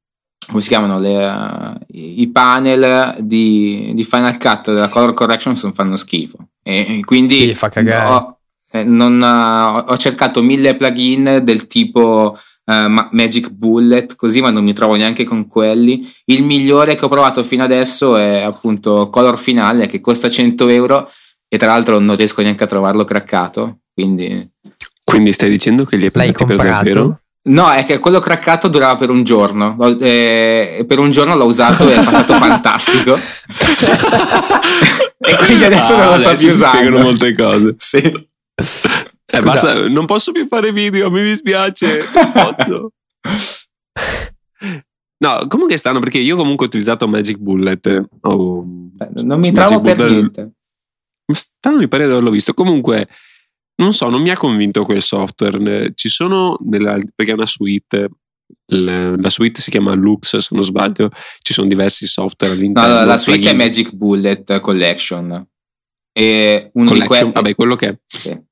come 0.48 0.62
si 0.62 0.68
chiamano 0.68 1.00
le, 1.00 1.26
uh, 1.26 1.78
i 1.88 2.28
panel 2.28 3.16
di, 3.20 3.92
di, 3.94 4.04
Final 4.04 4.38
Cut 4.38 4.72
della 4.72 4.90
color 4.90 5.14
correction 5.14 5.56
fanno 5.56 5.96
schifo 5.96 6.38
e 6.62 7.02
quindi 7.04 7.40
sì, 7.40 7.54
fa 7.54 7.70
cagare. 7.70 8.12
Ho, 8.12 8.38
eh, 8.72 8.84
non, 8.84 9.22
uh, 9.22 9.92
ho 9.92 9.98
cercato 9.98 10.42
mille 10.42 10.76
plugin 10.76 11.42
del 11.44 11.68
tipo 11.68 12.38
uh, 12.66 13.08
Magic 13.12 13.50
Bullet, 13.50 14.16
così, 14.16 14.42
ma 14.42 14.50
non 14.50 14.64
mi 14.64 14.74
trovo 14.74 14.96
neanche 14.96 15.24
con 15.24 15.48
quelli. 15.48 16.12
Il 16.26 16.44
migliore 16.44 16.96
che 16.96 17.06
ho 17.06 17.10
provato 17.10 17.44
fino 17.44 17.64
adesso 17.64 18.18
è 18.18 18.42
appunto 18.42 19.10
Color 19.10 19.38
Finale, 19.38 19.88
che 19.88 20.02
costa 20.02 20.30
100 20.30 20.68
euro 20.70 21.10
e 21.48 21.58
tra 21.58 21.68
l'altro 21.68 22.00
non 22.00 22.16
riesco 22.16 22.42
neanche 22.42 22.64
a 22.64 22.68
trovarlo 22.68 23.04
craccato. 23.04 23.80
Quindi, 23.94 24.50
quindi 25.04 25.34
stai 25.34 25.50
dicendo 25.50 25.86
che 25.86 25.98
gli 25.98 26.06
hai 26.06 26.12
pagati 26.12 26.46
per 26.46 26.56
davvero? 26.56 27.20
No, 27.46 27.72
è 27.72 27.86
che 27.86 28.00
quello 28.00 28.20
craccato 28.20 28.70
durava 28.70 28.96
per 28.96 29.10
un 29.10 29.24
giorno. 29.24 29.78
Eh, 30.00 30.86
per 30.88 31.00
un 31.00 31.12
giorno 31.12 31.36
l'ho 31.36 31.46
usato 31.46 31.90
e 31.90 31.96
è 31.96 32.02
stato 32.02 32.34
fantastico. 32.40 33.16
e 35.20 35.36
quindi 35.46 35.66
adesso 35.66 35.94
ah, 35.94 35.98
non 35.98 36.08
lo 36.08 36.22
sto 36.22 36.34
più 36.38 36.48
usando. 36.48 36.64
Si 36.64 36.70
spiegano 36.70 37.00
molte 37.00 37.36
cose. 37.36 37.76
Sì. 37.78 38.28
Eh, 39.34 39.42
basta, 39.42 39.88
non 39.88 40.06
posso 40.06 40.32
più 40.32 40.46
fare 40.48 40.72
video, 40.72 41.10
mi 41.10 41.24
dispiace. 41.24 42.02
No, 45.18 45.48
comunque 45.48 45.78
stanno 45.78 46.00
perché 46.00 46.20
io 46.20 46.36
comunque 46.36 46.66
ho 46.66 46.68
utilizzato 46.68 47.08
Magic 47.08 47.38
Bullet. 47.38 48.10
Oh, 48.22 48.66
non 49.24 49.40
mi 49.40 49.54
trovo 49.54 49.80
per 49.80 49.96
Bullet, 49.96 50.12
niente. 50.12 50.52
Strano 51.32 51.78
mi 51.78 51.88
pare 51.88 52.06
di 52.06 52.12
averlo 52.12 52.30
visto. 52.30 52.54
Comunque, 52.54 53.08
non 53.76 53.94
so, 53.94 54.10
non 54.10 54.22
mi 54.22 54.30
ha 54.30 54.38
convinto 54.38 54.84
quel 54.84 55.02
software. 55.02 55.94
Ci 55.96 56.10
sono, 56.10 56.58
nella, 56.66 57.00
perché 57.16 57.32
è 57.32 57.36
una 57.36 57.46
suite, 57.46 58.10
la, 58.74 59.30
suite 59.30 59.62
si 59.62 59.72
chiama 59.72 59.94
Lux 59.94 60.38
se 60.38 60.56
non 60.56 60.64
sbaglio, 60.64 61.10
ci 61.42 61.54
sono 61.54 61.68
diversi 61.68 62.06
software 62.06 62.54
all'interno. 62.54 63.00
No, 63.00 63.06
la 63.06 63.18
suite 63.18 63.40
plugin. 63.40 63.60
è 63.60 63.64
Magic 63.66 63.94
Bullet 63.94 64.60
Collection. 64.60 65.48
E 66.12 66.70
uno 66.74 66.88
Collection, 66.90 67.00
di 67.00 67.08
quelli... 67.08 67.32
vabbè, 67.34 67.56
quello 67.56 67.76
che 67.76 67.88
è. 67.88 67.98
Sì. 68.06 68.52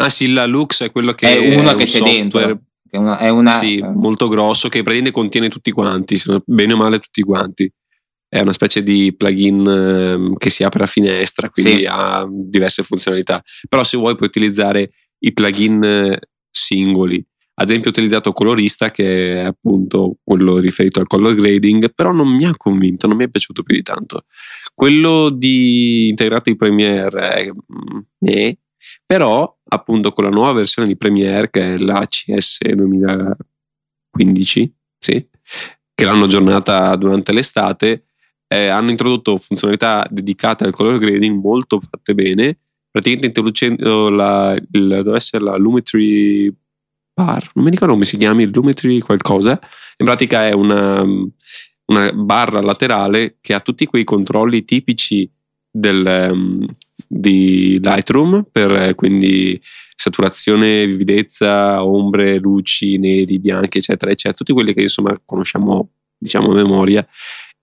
Ah 0.00 0.10
sì, 0.10 0.32
la 0.32 0.46
Lux 0.46 0.84
è 0.84 0.92
quello 0.92 1.12
che 1.12 1.26
è 1.26 1.56
uno 1.56 1.72
è 1.72 1.76
che 1.76 1.84
c'è 1.84 2.00
dentro. 2.00 2.60
È 2.90 2.96
una, 2.96 3.18
è 3.18 3.28
una, 3.28 3.50
sì, 3.50 3.82
molto 3.82 4.28
grosso 4.28 4.68
che 4.68 4.82
praticamente 4.82 5.10
contiene 5.10 5.48
tutti 5.48 5.70
quanti, 5.72 6.18
bene 6.44 6.72
o 6.72 6.76
male 6.76 6.98
tutti 7.00 7.22
quanti. 7.22 7.70
È 8.28 8.40
una 8.40 8.52
specie 8.52 8.82
di 8.82 9.14
plugin 9.16 9.66
eh, 9.66 10.38
che 10.38 10.50
si 10.50 10.62
apre 10.62 10.84
a 10.84 10.86
finestra, 10.86 11.50
quindi 11.50 11.78
sì. 11.78 11.86
ha 11.88 12.26
diverse 12.30 12.82
funzionalità. 12.82 13.42
Però 13.68 13.82
se 13.82 13.96
vuoi 13.96 14.14
puoi 14.14 14.28
utilizzare 14.28 14.90
i 15.18 15.32
plugin 15.32 15.82
eh, 15.82 16.20
singoli. 16.48 17.24
Ad 17.60 17.68
esempio 17.68 17.88
ho 17.88 17.92
utilizzato 17.92 18.30
Colorista 18.30 18.90
che 18.90 19.40
è 19.40 19.44
appunto 19.44 20.18
quello 20.22 20.58
riferito 20.58 21.00
al 21.00 21.08
color 21.08 21.34
grading, 21.34 21.92
però 21.92 22.12
non 22.12 22.28
mi 22.28 22.44
ha 22.44 22.56
convinto, 22.56 23.08
non 23.08 23.16
mi 23.16 23.24
è 23.24 23.28
piaciuto 23.28 23.64
più 23.64 23.74
di 23.74 23.82
tanto. 23.82 24.26
Quello 24.72 25.28
di 25.28 26.08
integrato 26.08 26.50
in 26.50 26.56
Premiere 26.56 27.32
è 27.32 27.50
eh, 28.20 28.58
però 29.04 29.54
appunto 29.68 30.12
con 30.12 30.24
la 30.24 30.30
nuova 30.30 30.52
versione 30.52 30.88
di 30.88 30.96
Premiere 30.96 31.50
che 31.50 31.74
è 31.74 31.78
la 31.78 32.06
CS 32.06 32.60
2015 32.60 34.74
sì, 34.98 35.28
che 35.94 36.04
l'hanno 36.04 36.24
aggiornata 36.24 36.96
durante 36.96 37.32
l'estate 37.32 38.04
eh, 38.48 38.68
hanno 38.68 38.90
introdotto 38.90 39.36
funzionalità 39.36 40.06
dedicate 40.10 40.64
al 40.64 40.72
color 40.72 40.98
grading 40.98 41.40
molto 41.40 41.80
fatte 41.80 42.14
bene. 42.14 42.58
Praticamente 42.90 43.26
introducendo 43.26 44.08
la, 44.08 44.54
il, 44.54 44.88
deve 44.88 45.16
essere 45.16 45.44
la 45.44 45.56
Lumetri 45.56 46.52
bar 47.12 47.50
non 47.54 47.64
mi 47.64 47.70
ricordo 47.70 47.92
come 47.92 48.06
si 48.06 48.16
chiami 48.16 48.50
Lumetri 48.50 49.00
qualcosa. 49.00 49.60
In 49.98 50.06
pratica 50.06 50.46
è 50.46 50.52
una, 50.52 51.02
una 51.02 52.12
barra 52.12 52.60
laterale 52.60 53.36
che 53.40 53.52
ha 53.52 53.60
tutti 53.60 53.86
quei 53.86 54.04
controlli 54.04 54.64
tipici 54.64 55.30
del, 55.70 56.30
um, 56.32 56.66
di 57.08 57.78
Lightroom 57.80 58.46
per 58.50 58.70
eh, 58.70 58.94
quindi 58.94 59.60
saturazione, 59.96 60.86
vividezza, 60.86 61.84
ombre, 61.84 62.38
luci, 62.38 62.98
neri, 62.98 63.38
bianchi, 63.40 63.78
eccetera, 63.78 64.12
eccetera, 64.12 64.36
tutti 64.36 64.52
quelli 64.52 64.74
che 64.74 64.82
insomma 64.82 65.12
conosciamo 65.24 65.90
diciamo 66.18 66.50
a 66.50 66.54
memoria. 66.54 67.06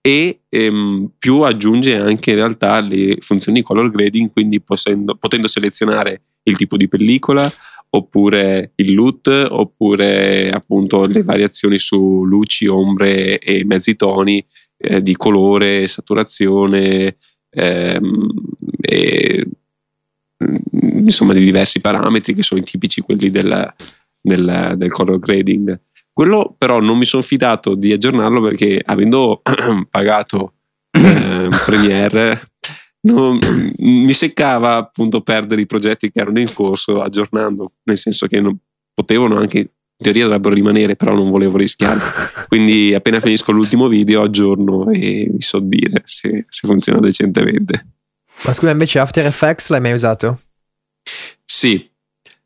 E 0.01 0.41
ehm, 0.49 1.11
più 1.17 1.41
aggiunge 1.41 1.97
anche 1.97 2.31
in 2.31 2.35
realtà 2.35 2.79
le 2.79 3.17
funzioni 3.21 3.61
color 3.61 3.89
grading, 3.89 4.31
quindi 4.31 4.61
potendo, 4.61 5.15
potendo 5.15 5.47
selezionare 5.47 6.21
il 6.43 6.57
tipo 6.57 6.77
di 6.77 6.87
pellicola 6.87 7.51
oppure 7.89 8.73
il 8.75 8.93
loot 8.93 9.27
oppure 9.27 10.51
appunto 10.51 11.05
le 11.05 11.23
variazioni 11.23 11.79
su 11.79 12.23
luci, 12.23 12.67
ombre 12.67 13.39
e 13.39 13.65
mezzi 13.65 13.95
toni 13.95 14.45
eh, 14.77 15.01
di 15.01 15.15
colore, 15.15 15.87
saturazione, 15.87 17.17
ehm, 17.49 18.27
e, 18.85 19.45
mm, 20.43 20.97
insomma 20.99 21.33
di 21.33 21.43
diversi 21.43 21.81
parametri 21.81 22.33
che 22.33 22.43
sono 22.43 22.61
i 22.61 22.63
tipici 22.63 23.01
quelli 23.01 23.29
del, 23.29 23.73
del, 24.21 24.73
del 24.77 24.91
color 24.91 25.19
grading. 25.19 25.79
Quello 26.13 26.55
però 26.57 26.79
non 26.79 26.97
mi 26.97 27.05
sono 27.05 27.23
fidato 27.23 27.75
di 27.75 27.91
aggiornarlo 27.91 28.41
perché 28.41 28.81
avendo 28.83 29.41
pagato 29.89 30.53
eh, 30.91 31.49
Premiere 31.65 32.51
non, 33.01 33.37
mi 33.77 34.13
seccava 34.13 34.77
appunto 34.77 35.21
perdere 35.21 35.61
i 35.61 35.67
progetti 35.67 36.09
che 36.09 36.21
erano 36.21 36.39
in 36.39 36.51
corso 36.53 37.01
aggiornando, 37.01 37.73
nel 37.83 37.97
senso 37.97 38.25
che 38.25 38.39
non, 38.39 38.57
potevano 38.95 39.37
anche 39.37 39.59
in 39.59 39.67
teoria 39.97 40.23
dovrebbero 40.23 40.55
rimanere, 40.55 40.95
però 40.95 41.13
non 41.13 41.29
volevo 41.29 41.57
rischiare. 41.57 41.99
Quindi 42.47 42.93
appena 42.95 43.19
finisco 43.19 43.51
l'ultimo 43.51 43.87
video 43.87 44.23
aggiorno 44.23 44.89
e 44.89 45.29
vi 45.31 45.41
so 45.41 45.59
dire 45.59 46.01
se, 46.05 46.45
se 46.47 46.67
funziona 46.67 46.99
decentemente. 46.99 47.85
Ma 48.43 48.53
scusa, 48.53 48.71
invece 48.71 48.99
After 48.99 49.25
Effects 49.25 49.69
l'hai 49.69 49.81
mai 49.81 49.93
usato? 49.93 50.41
Sì. 51.43 51.89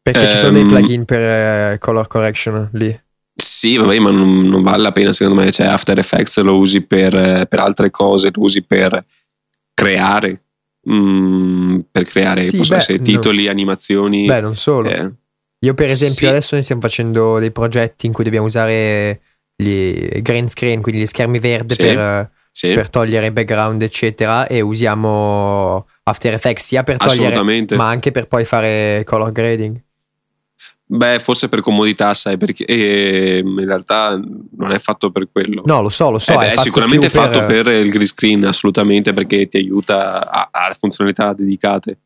Perché 0.01 0.25
um, 0.25 0.29
ci 0.29 0.37
sono 0.37 0.51
dei 0.51 0.61
ehm, 0.61 0.67
plugin 0.67 1.05
per 1.05 1.73
uh, 1.73 1.77
color 1.79 2.07
correction 2.07 2.69
lì. 2.73 2.99
Sì, 3.35 3.77
vabbè, 3.77 3.99
ma 3.99 4.11
non, 4.11 4.41
non, 4.41 4.61
vale 4.63 4.81
la 4.81 4.91
pena 4.91 5.13
secondo 5.13 5.41
me. 5.41 5.51
Cioè, 5.51 5.67
After 5.67 5.97
Effects 5.97 6.39
lo 6.39 6.57
usi 6.57 6.81
per, 6.81 7.47
per 7.47 7.59
altre 7.59 7.89
cose, 7.89 8.31
lo 8.33 8.41
usi 8.43 8.63
per 8.63 9.03
creare. 9.73 10.43
Mm, 10.89 11.79
per 11.91 12.03
creare, 12.03 12.45
Sì, 12.47 12.57
possono 12.57 12.77
beh, 12.77 12.83
essere 12.83 12.97
no. 12.97 13.03
titoli, 13.03 13.47
animazioni. 13.47 14.25
Beh, 14.25 14.41
non 14.41 14.55
solo. 14.55 14.89
eh, 14.89 15.11
Io, 15.59 15.73
per 15.73 15.85
esempio, 15.85 16.15
Sì. 16.15 16.25
adesso 16.27 16.55
ne 16.55 16.61
stiamo 16.61 16.81
facendo 16.81 17.39
dei 17.39 17.51
progetti 17.51 18.05
in 18.05 18.13
cui 18.13 18.23
dobbiamo 18.23 18.45
usare 18.45 19.21
gli 19.55 20.21
green 20.21 20.49
screen, 20.49 20.81
quindi 20.81 21.01
gli 21.01 21.05
schermi 21.05 21.39
verdi 21.39 21.73
Sì. 21.73 21.81
per, 21.83 22.31
sì, 22.51 22.73
per 22.73 22.89
togliere 22.89 23.31
background, 23.31 23.81
eccetera. 23.81 24.47
E 24.47 24.61
usiamo 24.61 25.87
After 26.03 26.33
Effects 26.33 26.65
sia 26.65 26.83
per 26.83 26.97
togliere, 26.97 27.65
ma 27.75 27.87
anche 27.87 28.11
per 28.11 28.27
poi 28.27 28.45
fare 28.45 29.03
color 29.05 29.31
grading. 29.31 29.81
Beh, 30.91 31.19
forse 31.19 31.49
per 31.49 31.61
comodità, 31.61 32.15
sai, 32.15 32.37
perché 32.37 32.65
eh, 32.65 33.43
in 33.45 33.63
realtà 33.63 34.19
non 34.57 34.71
è 34.71 34.79
fatto 34.79 35.11
per 35.11 35.29
quello. 35.31 35.61
No, 35.63 35.83
lo 35.83 35.89
so, 35.89 36.09
lo 36.09 36.17
so. 36.17 36.31
Eh 36.31 36.35
è 36.35 36.37
beh, 36.37 36.45
è 36.45 36.49
fatto 36.49 36.61
sicuramente 36.61 37.09
fatto 37.09 37.45
per 37.45 37.67
il 37.67 37.91
green 37.91 38.07
screen, 38.07 38.43
assolutamente, 38.45 39.13
perché 39.13 39.47
ti 39.47 39.57
aiuta 39.57 40.27
a, 40.27 40.49
a 40.51 40.75
funzionalità 40.77 41.33
dedicate. 41.33 41.99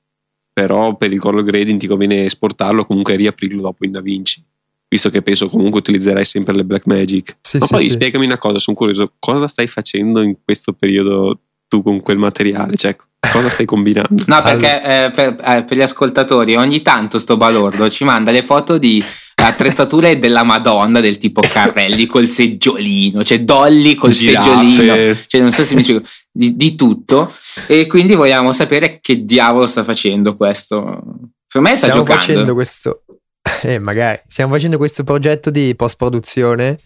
Però 0.52 0.98
per 0.98 1.14
il 1.14 1.20
color 1.20 1.44
grading 1.44 1.80
ti 1.80 1.88
conviene 1.88 2.26
esportarlo 2.26 2.86
comunque 2.86 3.16
riaprirlo 3.16 3.62
dopo 3.62 3.86
in 3.86 3.92
DaVinci. 3.92 4.46
Visto 4.94 5.10
che 5.10 5.24
penso 5.24 5.50
comunque 5.50 5.80
utilizzerai 5.80 6.24
sempre 6.24 6.54
le 6.54 6.64
Blackmagic. 6.64 7.38
Sì, 7.42 7.58
Ma 7.58 7.66
sì, 7.66 7.72
poi 7.74 7.84
sì. 7.86 7.90
spiegami 7.90 8.26
una 8.26 8.38
cosa, 8.38 8.60
sono 8.60 8.78
curioso, 8.78 9.14
cosa 9.18 9.48
stai 9.48 9.66
facendo 9.66 10.22
in 10.22 10.36
questo 10.46 10.74
periodo 10.74 11.40
tu 11.68 11.82
con 11.82 12.00
quel 12.02 12.20
materiale? 12.20 12.76
Cioè, 12.76 12.96
cosa 13.32 13.50
stai 13.50 13.66
combinando? 13.66 14.24
No, 14.28 14.40
perché 14.44 14.84
eh, 14.84 15.10
per, 15.10 15.36
eh, 15.44 15.64
per 15.64 15.78
gli 15.78 15.82
ascoltatori 15.82 16.54
ogni 16.54 16.84
tanto 16.84 17.18
sto 17.18 17.38
balordo 17.38 17.90
ci 17.90 18.04
manda 18.04 18.30
le 18.30 18.44
foto 18.44 18.78
di 18.78 19.04
attrezzature 19.34 20.20
della 20.20 20.44
Madonna 20.44 21.00
del 21.00 21.18
tipo 21.18 21.42
carrelli 21.42 22.06
col 22.06 22.28
seggiolino, 22.28 23.24
cioè 23.24 23.42
Dolly 23.42 23.96
col 23.96 24.12
Giraffe. 24.12 24.48
seggiolino, 24.48 25.18
cioè 25.26 25.42
non 25.42 25.52
so 25.52 25.66
se 25.66 25.74
mi 25.74 25.82
spiego, 25.82 26.04
di, 26.32 26.56
di 26.56 26.76
tutto 26.76 27.34
e 27.66 27.88
quindi 27.88 28.14
vogliamo 28.14 28.54
sapere 28.54 29.00
che 29.02 29.26
diavolo 29.26 29.66
sta 29.66 29.84
facendo 29.84 30.36
questo. 30.36 31.32
Secondo 31.48 31.70
me 31.70 31.78
sta 31.78 31.88
Stiamo 31.88 32.06
giocando. 32.06 32.26
facendo 32.26 32.54
questo. 32.56 33.03
Eh, 33.64 33.80
magari. 33.80 34.22
Stiamo 34.28 34.54
facendo 34.54 34.78
questo 34.78 35.04
progetto 35.04 35.50
di 35.50 35.76
post-produzione 35.76 36.78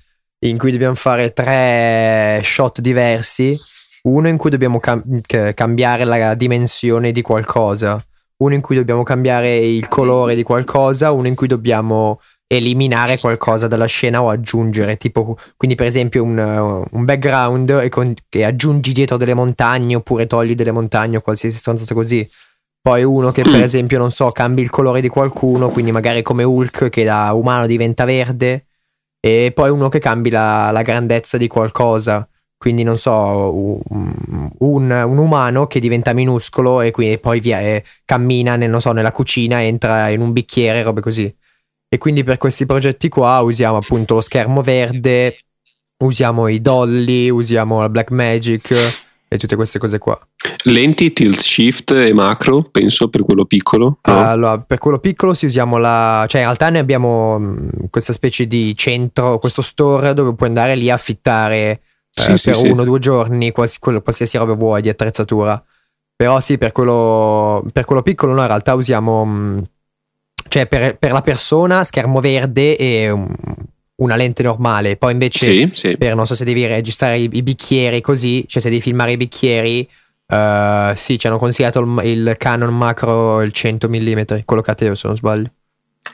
in 0.46 0.58
cui 0.58 0.72
dobbiamo 0.72 0.96
fare 0.96 1.34
tre 1.34 2.42
shot 2.44 2.82
diversi. 2.82 3.58
Uno 4.04 4.28
in 4.28 4.38
cui 4.38 4.50
dobbiamo 4.50 4.80
cam- 4.80 5.22
cambiare 5.54 6.04
la 6.04 6.34
dimensione 6.36 7.12
di 7.12 7.22
qualcosa. 7.22 8.04
Uno 8.38 8.54
in 8.54 8.62
cui 8.62 8.76
dobbiamo 8.76 9.04
cambiare 9.04 9.58
il 9.58 9.88
colore 9.88 10.36
di 10.36 10.44
qualcosa. 10.44 11.12
Uno 11.12 11.28
in 11.28 11.36
cui 11.36 11.48
dobbiamo 11.48 12.20
eliminare 12.50 13.20
qualcosa 13.20 13.68
dalla 13.68 13.88
scena 13.88 14.22
o 14.22 14.30
aggiungere. 14.30 14.98
Tipo, 14.98 15.36
quindi, 15.58 15.76
per 15.76 15.88
esempio, 15.88 16.24
un, 16.24 16.38
un 16.90 17.06
background 17.06 17.70
e, 17.70 17.90
con- 17.90 18.14
che 18.30 18.46
aggiungi 18.46 18.94
dietro 18.94 19.18
delle 19.18 19.34
montagne 19.34 19.96
oppure 19.96 20.28
togli 20.28 20.56
delle 20.56 20.72
montagne 20.72 21.18
o 21.18 21.22
qualsiasi 21.22 21.58
stronzata 21.58 21.94
così. 21.94 22.28
Poi 22.88 23.04
uno 23.04 23.32
che, 23.32 23.42
per 23.42 23.58
Mm. 23.58 23.64
esempio, 23.64 23.98
non 23.98 24.12
so, 24.12 24.32
cambi 24.32 24.62
il 24.62 24.70
colore 24.70 25.02
di 25.02 25.10
qualcuno, 25.10 25.68
quindi 25.68 25.92
magari 25.92 26.22
come 26.22 26.44
Hulk 26.46 26.88
che 26.88 27.04
da 27.04 27.34
umano 27.34 27.66
diventa 27.68 28.06
verde. 28.06 28.68
E 29.20 29.52
poi 29.54 29.70
uno 29.70 29.90
che 29.90 30.00
cambi 30.00 30.30
la, 30.30 30.72
la 30.72 30.84
grandezza 30.84 31.36
di 31.36 31.50
qualcosa. 31.50 32.26
Quindi, 32.58 32.84
non 32.84 32.98
so, 32.98 33.12
un, 33.54 34.50
un- 34.60 35.18
umano 35.18 35.68
che 35.68 35.82
diventa 35.82 36.14
minuscolo 36.14 36.80
e, 36.80 36.92
quindi 36.92 37.18
poi 37.18 37.42
via, 37.42 37.60
e 37.60 37.84
cammina, 38.06 38.56
nel- 38.56 38.70
non 38.70 38.80
so, 38.80 38.94
nella 38.94 39.12
cucina, 39.12 39.62
entra 39.62 40.08
in 40.08 40.22
un 40.22 40.32
bicchiere, 40.32 40.82
robe 40.82 41.02
così. 41.02 41.36
E 41.90 41.98
quindi 41.98 42.24
per 42.24 42.38
questi 42.38 42.66
progetti 42.66 43.10
qua 43.10 43.42
usiamo 43.42 43.76
appunto 43.76 44.14
lo 44.14 44.22
schermo 44.22 44.62
verde, 44.62 45.40
usiamo 46.06 46.48
i 46.48 46.62
dolly, 46.62 47.30
usiamo 47.30 47.82
la 47.82 47.90
Blackmagic 47.90 49.07
e 49.28 49.38
tutte 49.38 49.56
queste 49.56 49.78
cose 49.80 49.98
qua. 49.98 50.20
Lenti, 50.64 51.12
tilt 51.12 51.40
shift 51.40 51.92
e 51.92 52.14
macro, 52.14 52.62
penso, 52.62 53.10
per 53.10 53.24
quello 53.24 53.46
piccolo. 53.46 54.00
no? 54.02 54.30
Allora, 54.30 54.60
per 54.60 54.78
quello 54.78 55.00
piccolo 55.00 55.34
si 55.34 55.46
usiamo 55.46 55.78
la... 55.78 56.26
cioè 56.28 56.42
in 56.42 56.48
realtà 56.48 56.70
noi 56.70 56.80
abbiamo 56.80 57.38
mh, 57.38 57.90
questa 57.90 58.14
specie 58.14 58.48
di 58.48 58.76
centro, 58.76 59.40
questo 59.40 59.62
store 59.62 60.14
dove 60.14 60.34
puoi 60.34 60.50
andare 60.50 60.76
lì 60.76 60.90
a 60.90 60.96
affittare 60.96 61.82
Sì, 62.10 62.32
eh, 62.32 62.38
sì, 62.38 62.50
per 62.50 62.60
sì. 62.60 62.70
uno 62.70 62.82
o 62.82 62.86
due 62.86 63.00
giorni 63.00 63.52
quals- 63.52 63.80
quello- 63.80 64.02
qualsiasi 64.02 64.38
roba 64.38 64.54
vuoi 64.54 64.82
di 64.82 64.90
attrezzatura. 64.90 65.62
Però 66.16 66.40
sì, 66.40 66.58
per 66.58 66.72
quello, 66.72 67.64
per 67.72 67.86
quello 67.86 68.02
piccolo 68.02 68.32
noi 68.34 68.42
in 68.42 68.48
realtà 68.48 68.74
usiamo... 68.74 69.26
mh, 69.26 69.64
cioè 70.50 70.66
per, 70.66 70.98
per 70.98 71.12
la 71.12 71.22
persona 71.22 71.84
schermo 71.84 72.22
verde 72.22 72.78
e 72.78 73.10
um, 73.10 73.28
una 73.98 74.16
lente 74.16 74.44
normale. 74.44 74.96
Poi 74.98 75.12
invece 75.14 75.52
Sì, 75.52 75.70
sì. 75.74 75.98
per 75.98 76.16
non 76.16 76.26
so 76.28 76.36
se 76.36 76.44
devi 76.46 76.66
registrare 76.66 77.20
i, 77.20 77.30
i 77.32 77.42
bicchieri 77.44 78.02
così, 78.02 78.46
cioè 78.48 78.62
se 78.62 78.70
devi 78.70 78.82
filmare 78.82 79.14
i 79.14 79.18
bicchieri, 79.18 79.88
eh, 80.28 80.94
sì, 80.96 81.18
ci 81.20 81.28
hanno 81.28 81.38
consigliato 81.38 81.80
il, 81.80 82.02
il 82.06 82.36
Canon 82.38 82.76
macro 82.76 83.42
il 83.42 83.52
100 83.52 83.88
mm, 83.90 84.20
quello 84.46 84.62
che 84.62 84.72
ha 84.72 84.76
te 84.76 84.96
se 84.96 85.08
non 85.08 85.16
sbaglio. 85.16 85.52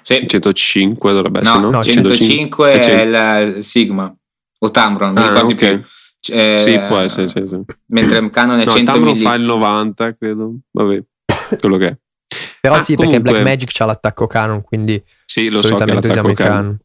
Sì. 0.01 0.25
105 0.27 1.13
dovrebbe 1.13 1.41
essere, 1.41 1.59
No, 1.59 1.65
no? 1.65 1.71
no, 1.77 1.83
105 1.83 2.71
Eh, 2.71 2.75
è 2.77 2.81
cento- 2.81 3.57
il 3.57 3.63
Sigma 3.63 4.13
o 4.59 4.71
Tamron, 4.71 5.13
non 5.13 5.23
Ah, 5.23 5.27
ricordo 5.29 5.49
ok. 5.51 5.55
più. 5.55 5.83
Eh, 6.33 6.55
Sì, 6.57 6.79
può 6.87 6.97
essere, 6.99 7.27
sì, 7.27 7.41
sì. 7.45 7.59
Mentre 7.87 8.17
il 8.19 8.29
Canon 8.29 8.59
è 8.59 8.63
No, 8.65 8.71
il 8.71 8.77
100 8.77 8.91
Tamron 8.93 9.17
mm. 9.17 9.21
fa 9.21 9.33
il 9.33 9.41
90, 9.43 10.15
credo. 10.15 10.53
Vabbè, 10.71 11.03
quello 11.59 11.77
che 11.77 11.87
è. 11.87 11.97
Però 12.61 12.75
Ah, 12.75 12.81
sì, 12.81 12.95
comunque- 12.95 13.21
perché 13.21 13.39
Blackmagic 13.41 13.71
c'ha 13.73 13.85
l'attacco 13.85 14.25
Canon, 14.25 14.63
quindi 14.63 15.03
Sì, 15.25 15.49
lo 15.49 15.55
so 15.57 15.61
che 15.63 15.67
solitamente 15.67 16.07
usiamo 16.07 16.29
l'attacco 16.29 16.41
il 16.43 16.47
Canon. 16.49 16.63
Canon. 16.63 16.79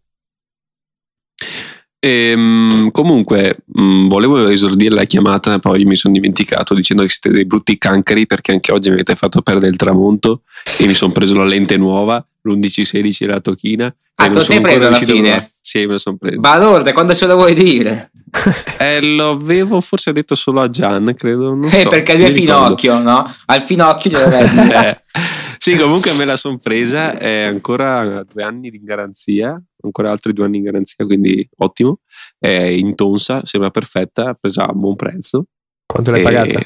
Ehm, 2.00 2.90
comunque, 2.92 3.58
mh, 3.66 4.06
volevo 4.06 4.46
esordire 4.48 4.94
la 4.94 5.04
chiamata, 5.04 5.58
poi 5.58 5.84
mi 5.84 5.96
sono 5.96 6.14
dimenticato 6.14 6.74
dicendo 6.74 7.02
che 7.02 7.08
siete 7.08 7.30
dei 7.30 7.44
brutti 7.44 7.76
cancri 7.76 8.26
perché 8.26 8.52
anche 8.52 8.72
oggi 8.72 8.88
mi 8.88 8.94
avete 8.94 9.14
fatto 9.16 9.42
perdere 9.42 9.70
il 9.70 9.76
tramonto 9.76 10.42
e 10.78 10.86
mi 10.86 10.94
sono 10.94 11.12
preso 11.12 11.34
la 11.36 11.44
lente 11.44 11.76
nuova, 11.76 12.24
l'1116 12.42 13.22
e 13.22 13.26
la 13.26 13.40
tocchina. 13.40 13.86
Ah, 14.20 14.24
e 14.24 14.28
te 14.28 14.32
non 14.34 14.38
lo 14.38 14.40
sono 14.44 14.54
sei 14.54 14.60
preso 14.60 14.86
alla 14.86 14.96
fine? 14.96 15.12
provare. 15.22 15.52
Sì, 15.60 15.78
me 15.80 15.86
lo 15.92 15.98
sono 15.98 16.16
preso. 16.16 16.38
Balorde, 16.38 16.92
quando 16.92 17.14
ce 17.14 17.26
lo 17.26 17.34
vuoi 17.34 17.54
dire? 17.54 18.10
Eh, 18.80 19.00
lo 19.02 19.30
avevo 19.30 19.80
forse 19.80 20.12
detto 20.12 20.34
solo 20.36 20.60
a 20.60 20.68
Gian, 20.68 21.12
credo. 21.16 21.52
Non 21.54 21.68
Eh, 21.72 21.80
so, 21.80 21.88
perché 21.88 22.14
lui 22.14 22.24
è 22.26 22.28
mi 22.30 22.34
ricordo. 22.40 22.76
finocchio, 22.76 22.98
no? 23.00 23.34
Al 23.46 23.62
finocchio 23.62 24.10
glielo 24.10 24.28
dire. 24.28 25.02
Eh, 25.18 25.37
sì, 25.68 25.76
comunque 25.76 26.12
me 26.14 26.24
la 26.24 26.36
sono 26.36 26.58
presa, 26.58 27.18
è 27.18 27.42
ancora 27.42 28.22
due 28.22 28.42
anni 28.42 28.68
in 28.74 28.84
garanzia, 28.84 29.62
ancora 29.82 30.10
altri 30.10 30.32
due 30.32 30.46
anni 30.46 30.58
in 30.58 30.62
garanzia, 30.64 31.04
quindi 31.04 31.46
ottimo. 31.58 32.00
È 32.38 32.48
in 32.48 32.94
tonsa, 32.94 33.44
sembra 33.44 33.70
perfetta, 33.70 34.34
presa 34.34 34.66
a 34.66 34.72
buon 34.72 34.96
prezzo. 34.96 35.46
Quanto 35.86 36.10
l'hai 36.10 36.22
pagata? 36.22 36.60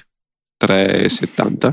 3,70 0.64 1.72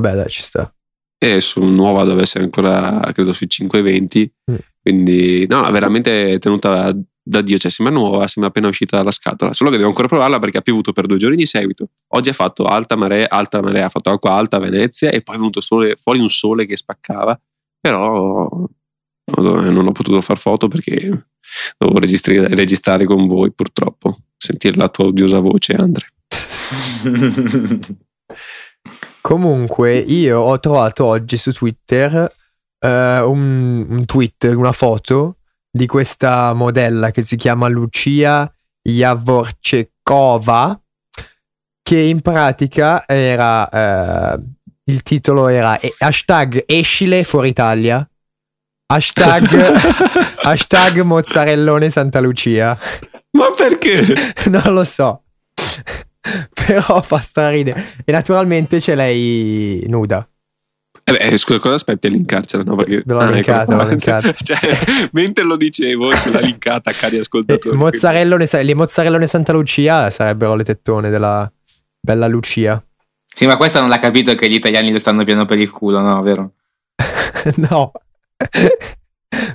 Vabbè, 0.00 0.14
dai, 0.16 0.28
ci 0.28 0.42
sta. 0.42 0.72
e 1.16 1.40
su 1.40 1.62
nuova 1.62 2.04
deve 2.04 2.22
essere 2.22 2.44
ancora 2.44 3.10
credo 3.12 3.32
sui 3.32 3.46
5,20 3.48 4.30
Mm. 4.50 4.54
quindi 4.80 5.46
no, 5.46 5.70
veramente 5.70 6.38
tenuta 6.38 6.92
da 7.28 7.42
Dio, 7.42 7.58
cioè 7.58 7.70
sembra 7.70 7.94
nuova, 7.94 8.26
sembra 8.26 8.50
appena 8.50 8.68
uscita 8.68 8.96
dalla 8.96 9.10
scatola, 9.10 9.52
solo 9.52 9.70
che 9.70 9.76
devo 9.76 9.88
ancora 9.88 10.08
provarla 10.08 10.38
perché 10.38 10.58
ha 10.58 10.62
piovuto 10.62 10.92
per 10.92 11.06
due 11.06 11.18
giorni 11.18 11.36
di 11.36 11.44
seguito. 11.44 11.90
Oggi 12.14 12.30
ha 12.30 12.32
fatto 12.32 12.64
alta 12.64 12.96
marea, 12.96 13.28
alta 13.28 13.60
marea, 13.60 13.86
ha 13.86 13.90
fatto 13.90 14.10
acqua 14.10 14.32
alta 14.32 14.56
a 14.56 14.60
Venezia 14.60 15.10
e 15.10 15.20
poi 15.20 15.34
è 15.34 15.38
venuto 15.38 15.60
sole- 15.60 15.96
fuori 15.96 16.20
un 16.20 16.30
sole 16.30 16.64
che 16.64 16.76
spaccava, 16.76 17.38
però 17.78 18.48
no, 18.48 19.60
non 19.60 19.86
ho 19.86 19.92
potuto 19.92 20.20
far 20.22 20.38
foto 20.38 20.68
perché 20.68 21.26
dovevo 21.76 21.98
registrare, 21.98 22.48
registrare 22.54 23.04
con 23.04 23.26
voi 23.26 23.52
purtroppo, 23.52 24.16
sentire 24.36 24.76
la 24.76 24.88
tua 24.88 25.04
odiosa 25.06 25.40
voce 25.40 25.74
Andre. 25.74 26.06
Comunque, 29.20 29.98
io 29.98 30.40
ho 30.40 30.58
trovato 30.58 31.04
oggi 31.04 31.36
su 31.36 31.52
Twitter 31.52 32.32
eh, 32.78 33.20
un, 33.20 33.86
un 33.86 34.04
tweet, 34.06 34.44
una 34.54 34.72
foto 34.72 35.37
di 35.70 35.86
questa 35.86 36.52
modella 36.52 37.10
che 37.10 37.22
si 37.22 37.36
chiama 37.36 37.68
Lucia 37.68 38.50
Javorcekova, 38.82 40.80
che 41.82 41.98
in 41.98 42.20
pratica 42.20 43.04
era 43.06 43.68
eh, 43.68 44.38
il 44.84 45.02
titolo 45.02 45.48
era 45.48 45.78
eh, 45.78 45.94
hashtag 45.98 46.64
escile 46.66 47.24
fuori 47.24 47.50
Italia. 47.50 48.08
Hashtag, 48.90 49.44
hashtag 50.42 51.00
mozzarellone 51.00 51.90
Santa 51.90 52.20
Lucia. 52.20 52.78
Ma 53.32 53.52
perché? 53.54 54.32
non 54.48 54.72
lo 54.72 54.84
so. 54.84 55.24
Però 56.54 57.00
fa 57.02 57.20
straridere. 57.20 57.84
E 58.04 58.12
naturalmente 58.12 58.78
c'è 58.78 58.94
lei 58.94 59.84
nuda. 59.88 60.26
Eh 61.08 61.30
beh, 61.30 61.36
scusa, 61.36 61.58
cosa 61.58 61.74
aspetti 61.76 62.06
a 62.06 62.10
linkarcela? 62.10 62.62
No, 62.64 62.76
perché... 62.76 63.02
Ve 63.04 63.12
l'ho 63.14 63.20
ecco. 63.22 63.32
linkata, 63.32 63.74
l'ho 63.76 63.84
linkata. 63.88 64.32
Cioè, 64.42 64.58
mentre 65.12 65.44
lo 65.44 65.56
dicevo, 65.56 66.14
ce 66.18 66.30
l'ha 66.30 66.40
linkata, 66.40 66.92
cari 66.92 67.16
E 67.16 67.20
ascoltatori. 67.20 67.76
mozzarellone, 67.76 68.46
le 68.62 68.74
mozzarellone 68.74 69.26
Santa 69.26 69.52
Lucia 69.52 70.10
sarebbero 70.10 70.54
le 70.54 70.64
tettone 70.64 71.08
della 71.10 71.50
bella 72.00 72.26
Lucia. 72.26 72.82
sì, 73.26 73.46
ma 73.46 73.56
questa 73.56 73.80
non 73.80 73.88
l'ha 73.88 73.98
capito 73.98 74.34
che 74.34 74.48
gli 74.50 74.54
italiani 74.54 74.92
le 74.92 74.98
stanno 74.98 75.24
piano 75.24 75.46
per 75.46 75.58
il 75.58 75.70
culo, 75.70 76.00
no? 76.00 76.20
Vero? 76.22 76.52
no. 77.56 77.92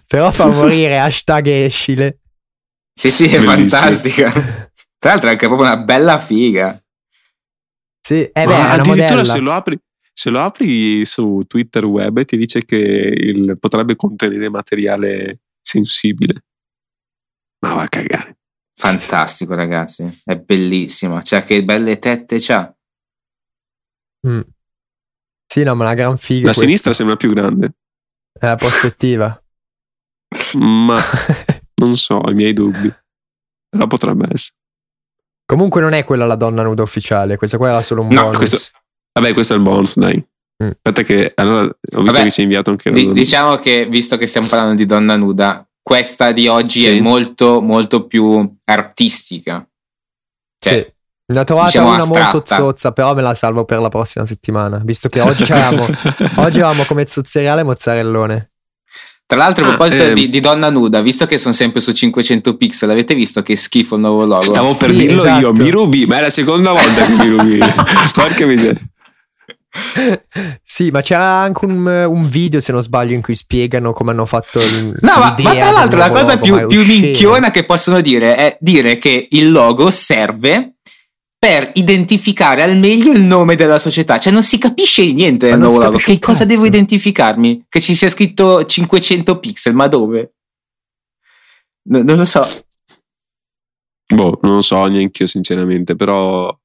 Però 0.07 0.31
fa 0.31 0.47
morire 0.47 0.99
hashtag 0.99 1.47
escile. 1.47 2.19
Sì, 2.93 3.11
sì, 3.11 3.25
è 3.25 3.39
Bellissimo. 3.39 3.81
fantastica. 3.81 4.31
Tra 4.31 5.11
l'altro 5.11 5.27
è 5.29 5.31
anche 5.31 5.47
proprio 5.47 5.67
una 5.67 5.77
bella 5.77 6.17
figa. 6.19 6.79
Sì, 7.99 8.21
eh 8.21 8.31
beh, 8.33 8.45
Ma 8.45 8.53
è 8.53 8.57
una 8.57 8.71
addirittura 8.73 9.05
modella. 9.17 9.23
se 9.23 9.39
lo 9.39 9.51
apri 9.51 9.79
se 10.14 10.30
lo 10.30 10.41
apri 10.41 11.03
su 11.05 11.41
Twitter 11.47 11.86
web 11.86 12.24
ti 12.24 12.38
dice 12.38 12.64
che 12.64 12.78
il, 12.78 13.57
potrebbe 13.59 13.95
contenere 13.95 14.49
materiale 14.49 15.39
sensibile. 15.59 16.43
Ma 17.59 17.74
va 17.74 17.82
a 17.84 17.89
cagare. 17.89 18.38
Fantastico, 18.76 19.55
ragazzi. 19.55 20.22
È 20.24 20.36
bellissimo. 20.36 21.22
Cioè, 21.22 21.43
che 21.43 21.64
belle 21.64 21.97
tette 21.99 22.38
c'ha. 22.39 22.76
Mm. 24.28 24.41
Sì, 25.45 25.64
no, 25.64 25.76
ma 25.76 25.86
una 25.86 25.93
gran 25.93 26.18
figa. 26.18 26.39
La 26.39 26.43
questa. 26.45 26.61
sinistra 26.61 26.93
sembra 26.93 27.16
più 27.16 27.34
grande. 27.34 27.76
È 28.32 28.45
la 28.45 28.55
prospettiva. 28.55 29.41
ma 30.57 30.99
non 31.82 31.95
so, 31.97 32.16
ho 32.16 32.30
i 32.30 32.36
miei 32.36 32.53
dubbi. 32.53 32.93
Però 33.70 33.88
potrebbe 33.88 34.28
essere. 34.32 34.57
Comunque 35.45 35.82
non 35.82 35.93
è 35.93 36.03
quella 36.03 36.26
la 36.26 36.36
donna 36.36 36.64
nuda 36.64 36.84
ufficiale, 36.84 37.38
questa 37.38 37.57
qua 37.57 37.70
era 37.70 37.82
solo 37.82 38.01
un 38.01 38.14
no, 38.14 38.22
bonus. 38.24 38.38
Questo, 38.38 38.80
vabbè, 39.14 39.34
questo 39.34 39.53
è 39.53 39.55
il 39.55 39.61
bonus, 39.61 39.97
dai. 39.97 40.24
Mm. 40.64 40.70
Aspetta 40.70 41.01
che 41.03 41.32
allora 41.36 41.64
ho 41.64 42.01
visto 42.01 42.01
vabbè, 42.01 42.24
che 42.24 42.32
ci 42.32 42.39
hai 42.39 42.45
inviato 42.45 42.70
anche 42.70 42.91
di, 42.91 43.11
Diciamo 43.11 43.55
che 43.57 43.88
visto 43.88 44.18
che 44.18 44.28
stiamo 44.28 44.47
parlando 44.47 44.76
di 44.76 44.86
donna 44.86 45.16
nuda, 45.16 45.68
questa 45.82 46.32
di 46.32 46.47
oggi 46.47 46.82
sì. 46.82 46.88
è 46.88 47.01
molto 47.01 47.61
molto 47.61 48.05
più 48.05 48.55
artistica. 48.66 49.68
Cioè, 50.59 50.74
sì. 50.74 50.91
Ne 51.34 51.39
ho 51.39 51.43
trovata 51.45 51.68
diciamo 51.68 51.88
una 51.88 52.03
astratta. 52.03 52.32
molto 52.32 52.55
zozza, 52.55 52.91
però 52.91 53.14
me 53.14 53.22
la 53.22 53.34
salvo 53.34 53.66
per 53.66 53.80
la 53.80 53.89
prossima 53.89 54.26
settimana, 54.26 54.82
visto 54.84 55.09
che 55.09 55.22
oggi 55.22 55.51
avevamo, 55.51 55.84
oggi 56.38 56.59
avevamo 56.59 56.84
come 56.84 57.05
zozzeriale 57.07 57.64
mozzarellone. 57.64 58.49
Tra 59.26 59.38
l'altro, 59.38 59.64
a 59.64 59.68
ah, 59.68 59.76
proposito 59.76 60.03
ehm... 60.03 60.14
di, 60.14 60.30
di, 60.30 60.39
donna 60.41 60.70
nuda, 60.70 61.01
visto 61.01 61.26
che 61.26 61.38
sono 61.38 61.53
sempre 61.53 61.82
su 61.82 61.91
500 61.91 62.57
pixel, 62.57 62.89
avete 62.89 63.16
visto 63.16 63.41
che 63.41 63.55
schifo 63.55 63.95
il 63.95 64.01
nuovo 64.01 64.26
logo? 64.26 64.43
Stavo 64.43 64.76
per 64.76 64.89
sì, 64.91 64.95
dirlo 64.97 65.24
esatto. 65.24 65.39
io, 65.39 65.53
mi 65.53 65.70
rubi, 65.72 66.05
ma 66.05 66.18
è 66.18 66.22
la 66.22 66.30
seconda 66.30 66.72
volta 66.72 67.05
che 67.05 67.14
mi 67.14 67.30
rubi. 67.30 67.59
Porca 68.14 68.45
miseria. 68.45 68.82
Sì, 70.63 70.91
ma 70.91 71.01
c'era 71.01 71.24
anche 71.24 71.65
un, 71.65 71.86
un, 71.86 72.30
video, 72.30 72.61
se 72.61 72.71
non 72.71 72.84
sbaglio, 72.84 73.13
in 73.13 73.21
cui 73.21 73.36
spiegano 73.36 73.91
come 73.91 74.11
hanno 74.11 74.26
fatto 74.26 74.59
il. 74.59 74.95
No, 75.01 75.17
ma, 75.17 75.36
ma 75.38 75.55
tra 75.55 75.71
l'altro 75.71 75.97
la 75.97 76.11
cosa 76.11 76.38
più, 76.38 76.67
più 76.67 76.86
minchiona 76.86 77.49
che 77.49 77.63
possono 77.63 77.99
dire 77.99 78.36
è 78.36 78.57
dire 78.59 78.97
che 78.97 79.28
il 79.32 79.51
logo 79.51 79.89
serve 79.89 80.76
per 81.39 81.71
identificare 81.74 82.61
al 82.61 82.78
meglio 82.78 83.11
il 83.11 83.21
nome 83.24 83.55
della 83.55 83.80
società. 83.80 84.19
Cioè, 84.19 84.32
non 84.32 84.43
si 84.43 84.57
capisce 84.57 85.11
niente 85.11 85.47
del 85.47 85.59
nuovo 85.59 85.80
logo. 85.80 85.97
Che 85.97 86.19
cosa 86.19 86.45
devo 86.45 86.65
identificarmi? 86.65 87.65
Che 87.67 87.82
ci 87.82 87.95
sia 87.95 88.09
scritto 88.09 88.65
500 88.65 89.39
pixel, 89.39 89.74
ma 89.74 89.88
dove? 89.88 90.36
No, 91.89 92.01
non 92.03 92.17
lo 92.17 92.26
so. 92.26 92.47
Boh, 94.05 94.39
non 94.43 94.55
lo 94.55 94.61
so 94.61 94.86
neanche 94.86 95.24
io, 95.24 95.28
sinceramente, 95.28 95.95
però 95.95 96.55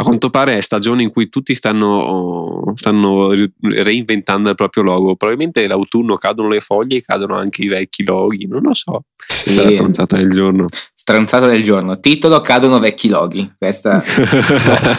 a 0.00 0.02
quanto 0.02 0.30
pare 0.30 0.56
è 0.56 0.60
stagione 0.62 1.02
in 1.02 1.10
cui 1.10 1.28
tutti 1.28 1.54
stanno, 1.54 2.72
stanno 2.74 3.32
reinventando 3.60 4.48
il 4.48 4.54
proprio 4.54 4.82
logo. 4.82 5.14
Probabilmente 5.14 5.66
l'autunno 5.66 6.16
cadono 6.16 6.48
le 6.48 6.60
foglie 6.60 6.96
e 6.96 7.02
cadono 7.02 7.36
anche 7.36 7.62
i 7.62 7.68
vecchi 7.68 8.02
loghi, 8.02 8.46
non 8.46 8.62
lo 8.62 8.72
so. 8.72 9.04
Sì. 9.28 9.58
È 9.58 9.62
la 9.62 9.70
stronzata 9.70 10.16
del 10.16 10.30
giorno. 10.30 10.66
Stronzata 10.94 11.46
del 11.48 11.62
giorno. 11.62 12.00
Titolo 12.00 12.40
cadono 12.40 12.78
vecchi 12.78 13.08
loghi. 13.08 13.52
Questa... 13.58 14.02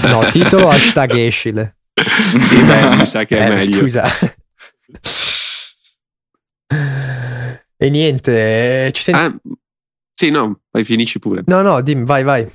no, 0.09 0.23
titolo 0.31 0.69
hashtag 0.69 1.15
escile. 1.15 1.77
sì, 2.39 2.61
beh, 2.61 2.95
mi 2.95 3.05
sa 3.05 3.25
che 3.25 3.39
è 3.39 3.49
eh, 3.49 3.55
meglio. 3.55 3.79
Scusa. 3.79 4.05
e 7.75 7.89
niente, 7.89 8.85
eh, 8.85 8.91
ci 8.91 9.01
senti... 9.01 9.19
Ah, 9.19 9.35
sì, 10.13 10.29
no, 10.29 10.59
vai, 10.69 10.83
finisci 10.83 11.17
pure. 11.17 11.41
No, 11.47 11.63
no, 11.63 11.81
dimmi, 11.81 12.05
vai, 12.05 12.23
vai. 12.23 12.47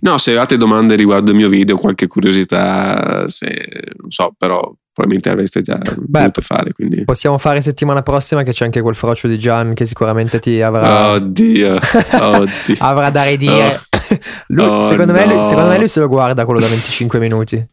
No, 0.00 0.18
se 0.18 0.36
avete 0.36 0.56
domande 0.56 0.94
riguardo 0.94 1.30
il 1.30 1.36
mio 1.36 1.48
video, 1.48 1.76
qualche 1.76 2.06
curiosità, 2.06 3.28
se, 3.28 3.92
non 4.00 4.10
so, 4.10 4.34
però 4.36 4.72
probabilmente 4.94 5.28
avreste 5.28 5.60
già 5.60 5.76
Beh, 5.76 6.18
voluto 6.20 6.40
fare. 6.40 6.72
Quindi. 6.72 7.04
Possiamo 7.04 7.36
fare 7.38 7.60
settimana 7.60 8.02
prossima 8.02 8.42
che 8.42 8.52
c'è 8.52 8.64
anche 8.64 8.80
quel 8.80 8.94
frocio 8.94 9.28
di 9.28 9.38
Gian 9.38 9.74
che 9.74 9.86
sicuramente 9.86 10.38
ti 10.38 10.62
avrà... 10.62 11.12
Oddio, 11.12 11.78
oddio. 12.12 12.76
avrà 12.78 13.10
da 13.10 13.24
ridire. 13.24 13.80
Oh. 13.90 14.18
Lui, 14.48 14.66
oh, 14.66 14.82
secondo, 14.82 15.12
no. 15.12 15.18
me, 15.18 15.26
lui, 15.26 15.42
secondo, 15.42 15.68
me, 15.68 15.78
lui, 15.78 15.88
se 15.88 16.00
lo 16.00 16.08
guarda 16.08 16.44
quello 16.44 16.60
da 16.60 16.68
25 16.68 17.18
minuti. 17.18 17.66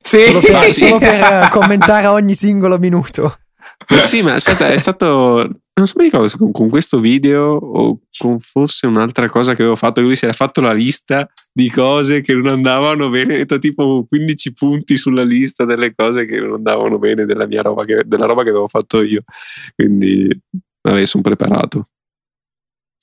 Sì, 0.00 0.18
solo 0.26 0.40
per, 0.40 0.70
sì. 0.70 0.86
solo 0.86 0.98
per 0.98 1.48
commentare 1.50 2.06
ogni 2.06 2.34
singolo 2.34 2.78
minuto. 2.78 3.32
Sì, 3.86 4.22
ma 4.22 4.34
aspetta, 4.34 4.68
è 4.68 4.76
stato 4.76 5.48
non 5.78 5.86
so 5.86 5.94
mi 5.96 6.04
ricordo 6.04 6.26
se 6.26 6.36
con, 6.36 6.50
con, 6.50 6.68
questo 6.68 6.98
video 6.98 7.54
o 7.54 8.00
con 8.18 8.40
forse 8.40 8.86
un'altra 8.86 9.28
cosa 9.28 9.54
che 9.54 9.62
avevo 9.62 9.76
fatto, 9.76 10.00
lui 10.00 10.16
si 10.16 10.24
era 10.24 10.34
fatto 10.34 10.60
la 10.60 10.72
lista 10.72 11.30
di 11.58 11.70
cose 11.70 12.20
che 12.20 12.34
non 12.34 12.46
andavano 12.46 13.08
bene, 13.08 13.38
detto 13.38 13.58
tipo 13.58 14.06
15 14.08 14.52
punti 14.52 14.96
sulla 14.96 15.24
lista 15.24 15.64
delle 15.64 15.92
cose 15.92 16.24
che 16.24 16.38
non 16.38 16.52
andavano 16.52 16.98
bene 16.98 17.26
della 17.26 17.48
mia 17.48 17.62
roba 17.62 17.82
che, 17.82 18.04
della 18.06 18.26
roba 18.26 18.44
che 18.44 18.50
avevo 18.50 18.68
fatto 18.68 19.02
io. 19.02 19.22
Quindi, 19.74 20.28
vabbè, 20.80 21.04
sono 21.04 21.24
preparato. 21.24 21.88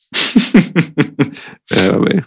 eh, 1.68 1.89
vabbè. 1.89 2.26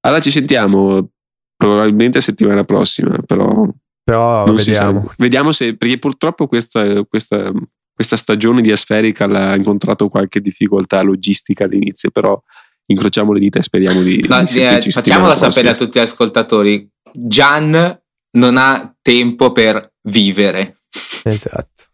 Allora 0.00 0.20
ci 0.22 0.30
sentiamo 0.30 1.10
probabilmente 1.54 2.22
settimana 2.22 2.64
prossima, 2.64 3.18
però 3.26 3.68
però 4.02 4.44
vediamo. 4.44 5.12
Vediamo 5.18 5.52
se, 5.52 5.76
perché 5.76 5.98
purtroppo 5.98 6.46
questa, 6.46 7.04
questa 7.04 7.52
questa 7.98 8.16
stagione 8.16 8.60
di 8.60 8.70
Aspherical 8.70 9.34
ha 9.34 9.56
incontrato 9.56 10.08
qualche 10.08 10.40
difficoltà 10.40 11.02
logistica 11.02 11.64
all'inizio, 11.64 12.12
però 12.12 12.40
incrociamo 12.88 13.32
le 13.32 13.40
dita 13.40 13.58
e 13.58 13.62
speriamo 13.62 14.02
di, 14.02 14.24
no, 14.26 14.42
di 14.42 14.58
eh, 14.58 14.80
Facciamolo 14.90 15.34
sapere 15.34 15.70
a 15.70 15.74
tutti 15.74 15.98
gli 15.98 16.02
ascoltatori. 16.02 16.88
Gian 17.12 18.00
non 18.32 18.56
ha 18.56 18.94
tempo 19.00 19.52
per 19.52 19.92
vivere. 20.02 20.82
Esatto. 21.24 21.84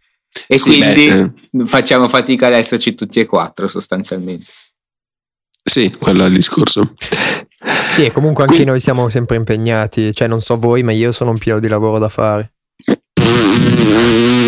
E 0.49 0.59
sì, 0.59 0.71
quindi 0.71 1.09
beh, 1.09 1.63
eh. 1.63 1.67
facciamo 1.67 2.09
fatica 2.09 2.49
ad 2.49 2.55
esserci 2.55 2.95
tutti 2.95 3.21
e 3.21 3.27
quattro 3.27 3.69
sostanzialmente. 3.69 4.47
Sì, 5.67 5.93
quello 5.99 6.25
è 6.25 6.27
il 6.29 6.35
discorso. 6.35 6.95
Sì, 7.87 8.05
e 8.05 8.13
comunque 8.13 8.43
anche 8.43 8.57
quindi... 8.57 8.73
noi 8.73 8.81
siamo 8.81 9.09
sempre 9.09 9.37
impegnati, 9.37 10.13
cioè 10.13 10.29
non 10.29 10.41
so 10.41 10.59
voi, 10.59 10.83
ma 10.83 10.93
io 10.93 11.13
sono 11.13 11.31
un 11.31 11.39
pieno 11.39 11.61
di 11.61 11.69
lavoro 11.69 11.99
da 11.99 12.09
fare. 12.09 12.53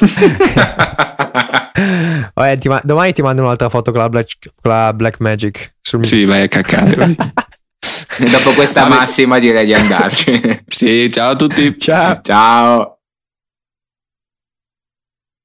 Vabbè, 2.34 2.58
ti 2.58 2.68
ma- 2.68 2.80
domani 2.84 3.12
ti 3.12 3.22
mando 3.22 3.42
un'altra 3.42 3.68
foto 3.68 3.90
con 3.90 4.00
la 4.00 4.08
Black, 4.08 4.36
con 4.60 4.72
la 4.72 4.92
Black 4.94 5.20
Magic. 5.20 5.74
Sul 5.80 6.04
sì, 6.04 6.24
vai 6.24 6.42
a 6.42 6.48
cacare. 6.48 6.94
Vai. 6.94 7.16
Dopo 8.30 8.52
questa 8.54 8.82
Vabbè. 8.82 8.94
massima 8.94 9.38
direi 9.38 9.64
di 9.64 9.74
andarci. 9.74 10.62
sì, 10.66 11.08
ciao 11.10 11.32
a 11.32 11.36
tutti. 11.36 11.76
Ciao. 11.78 12.20
Ciao. 12.22 12.98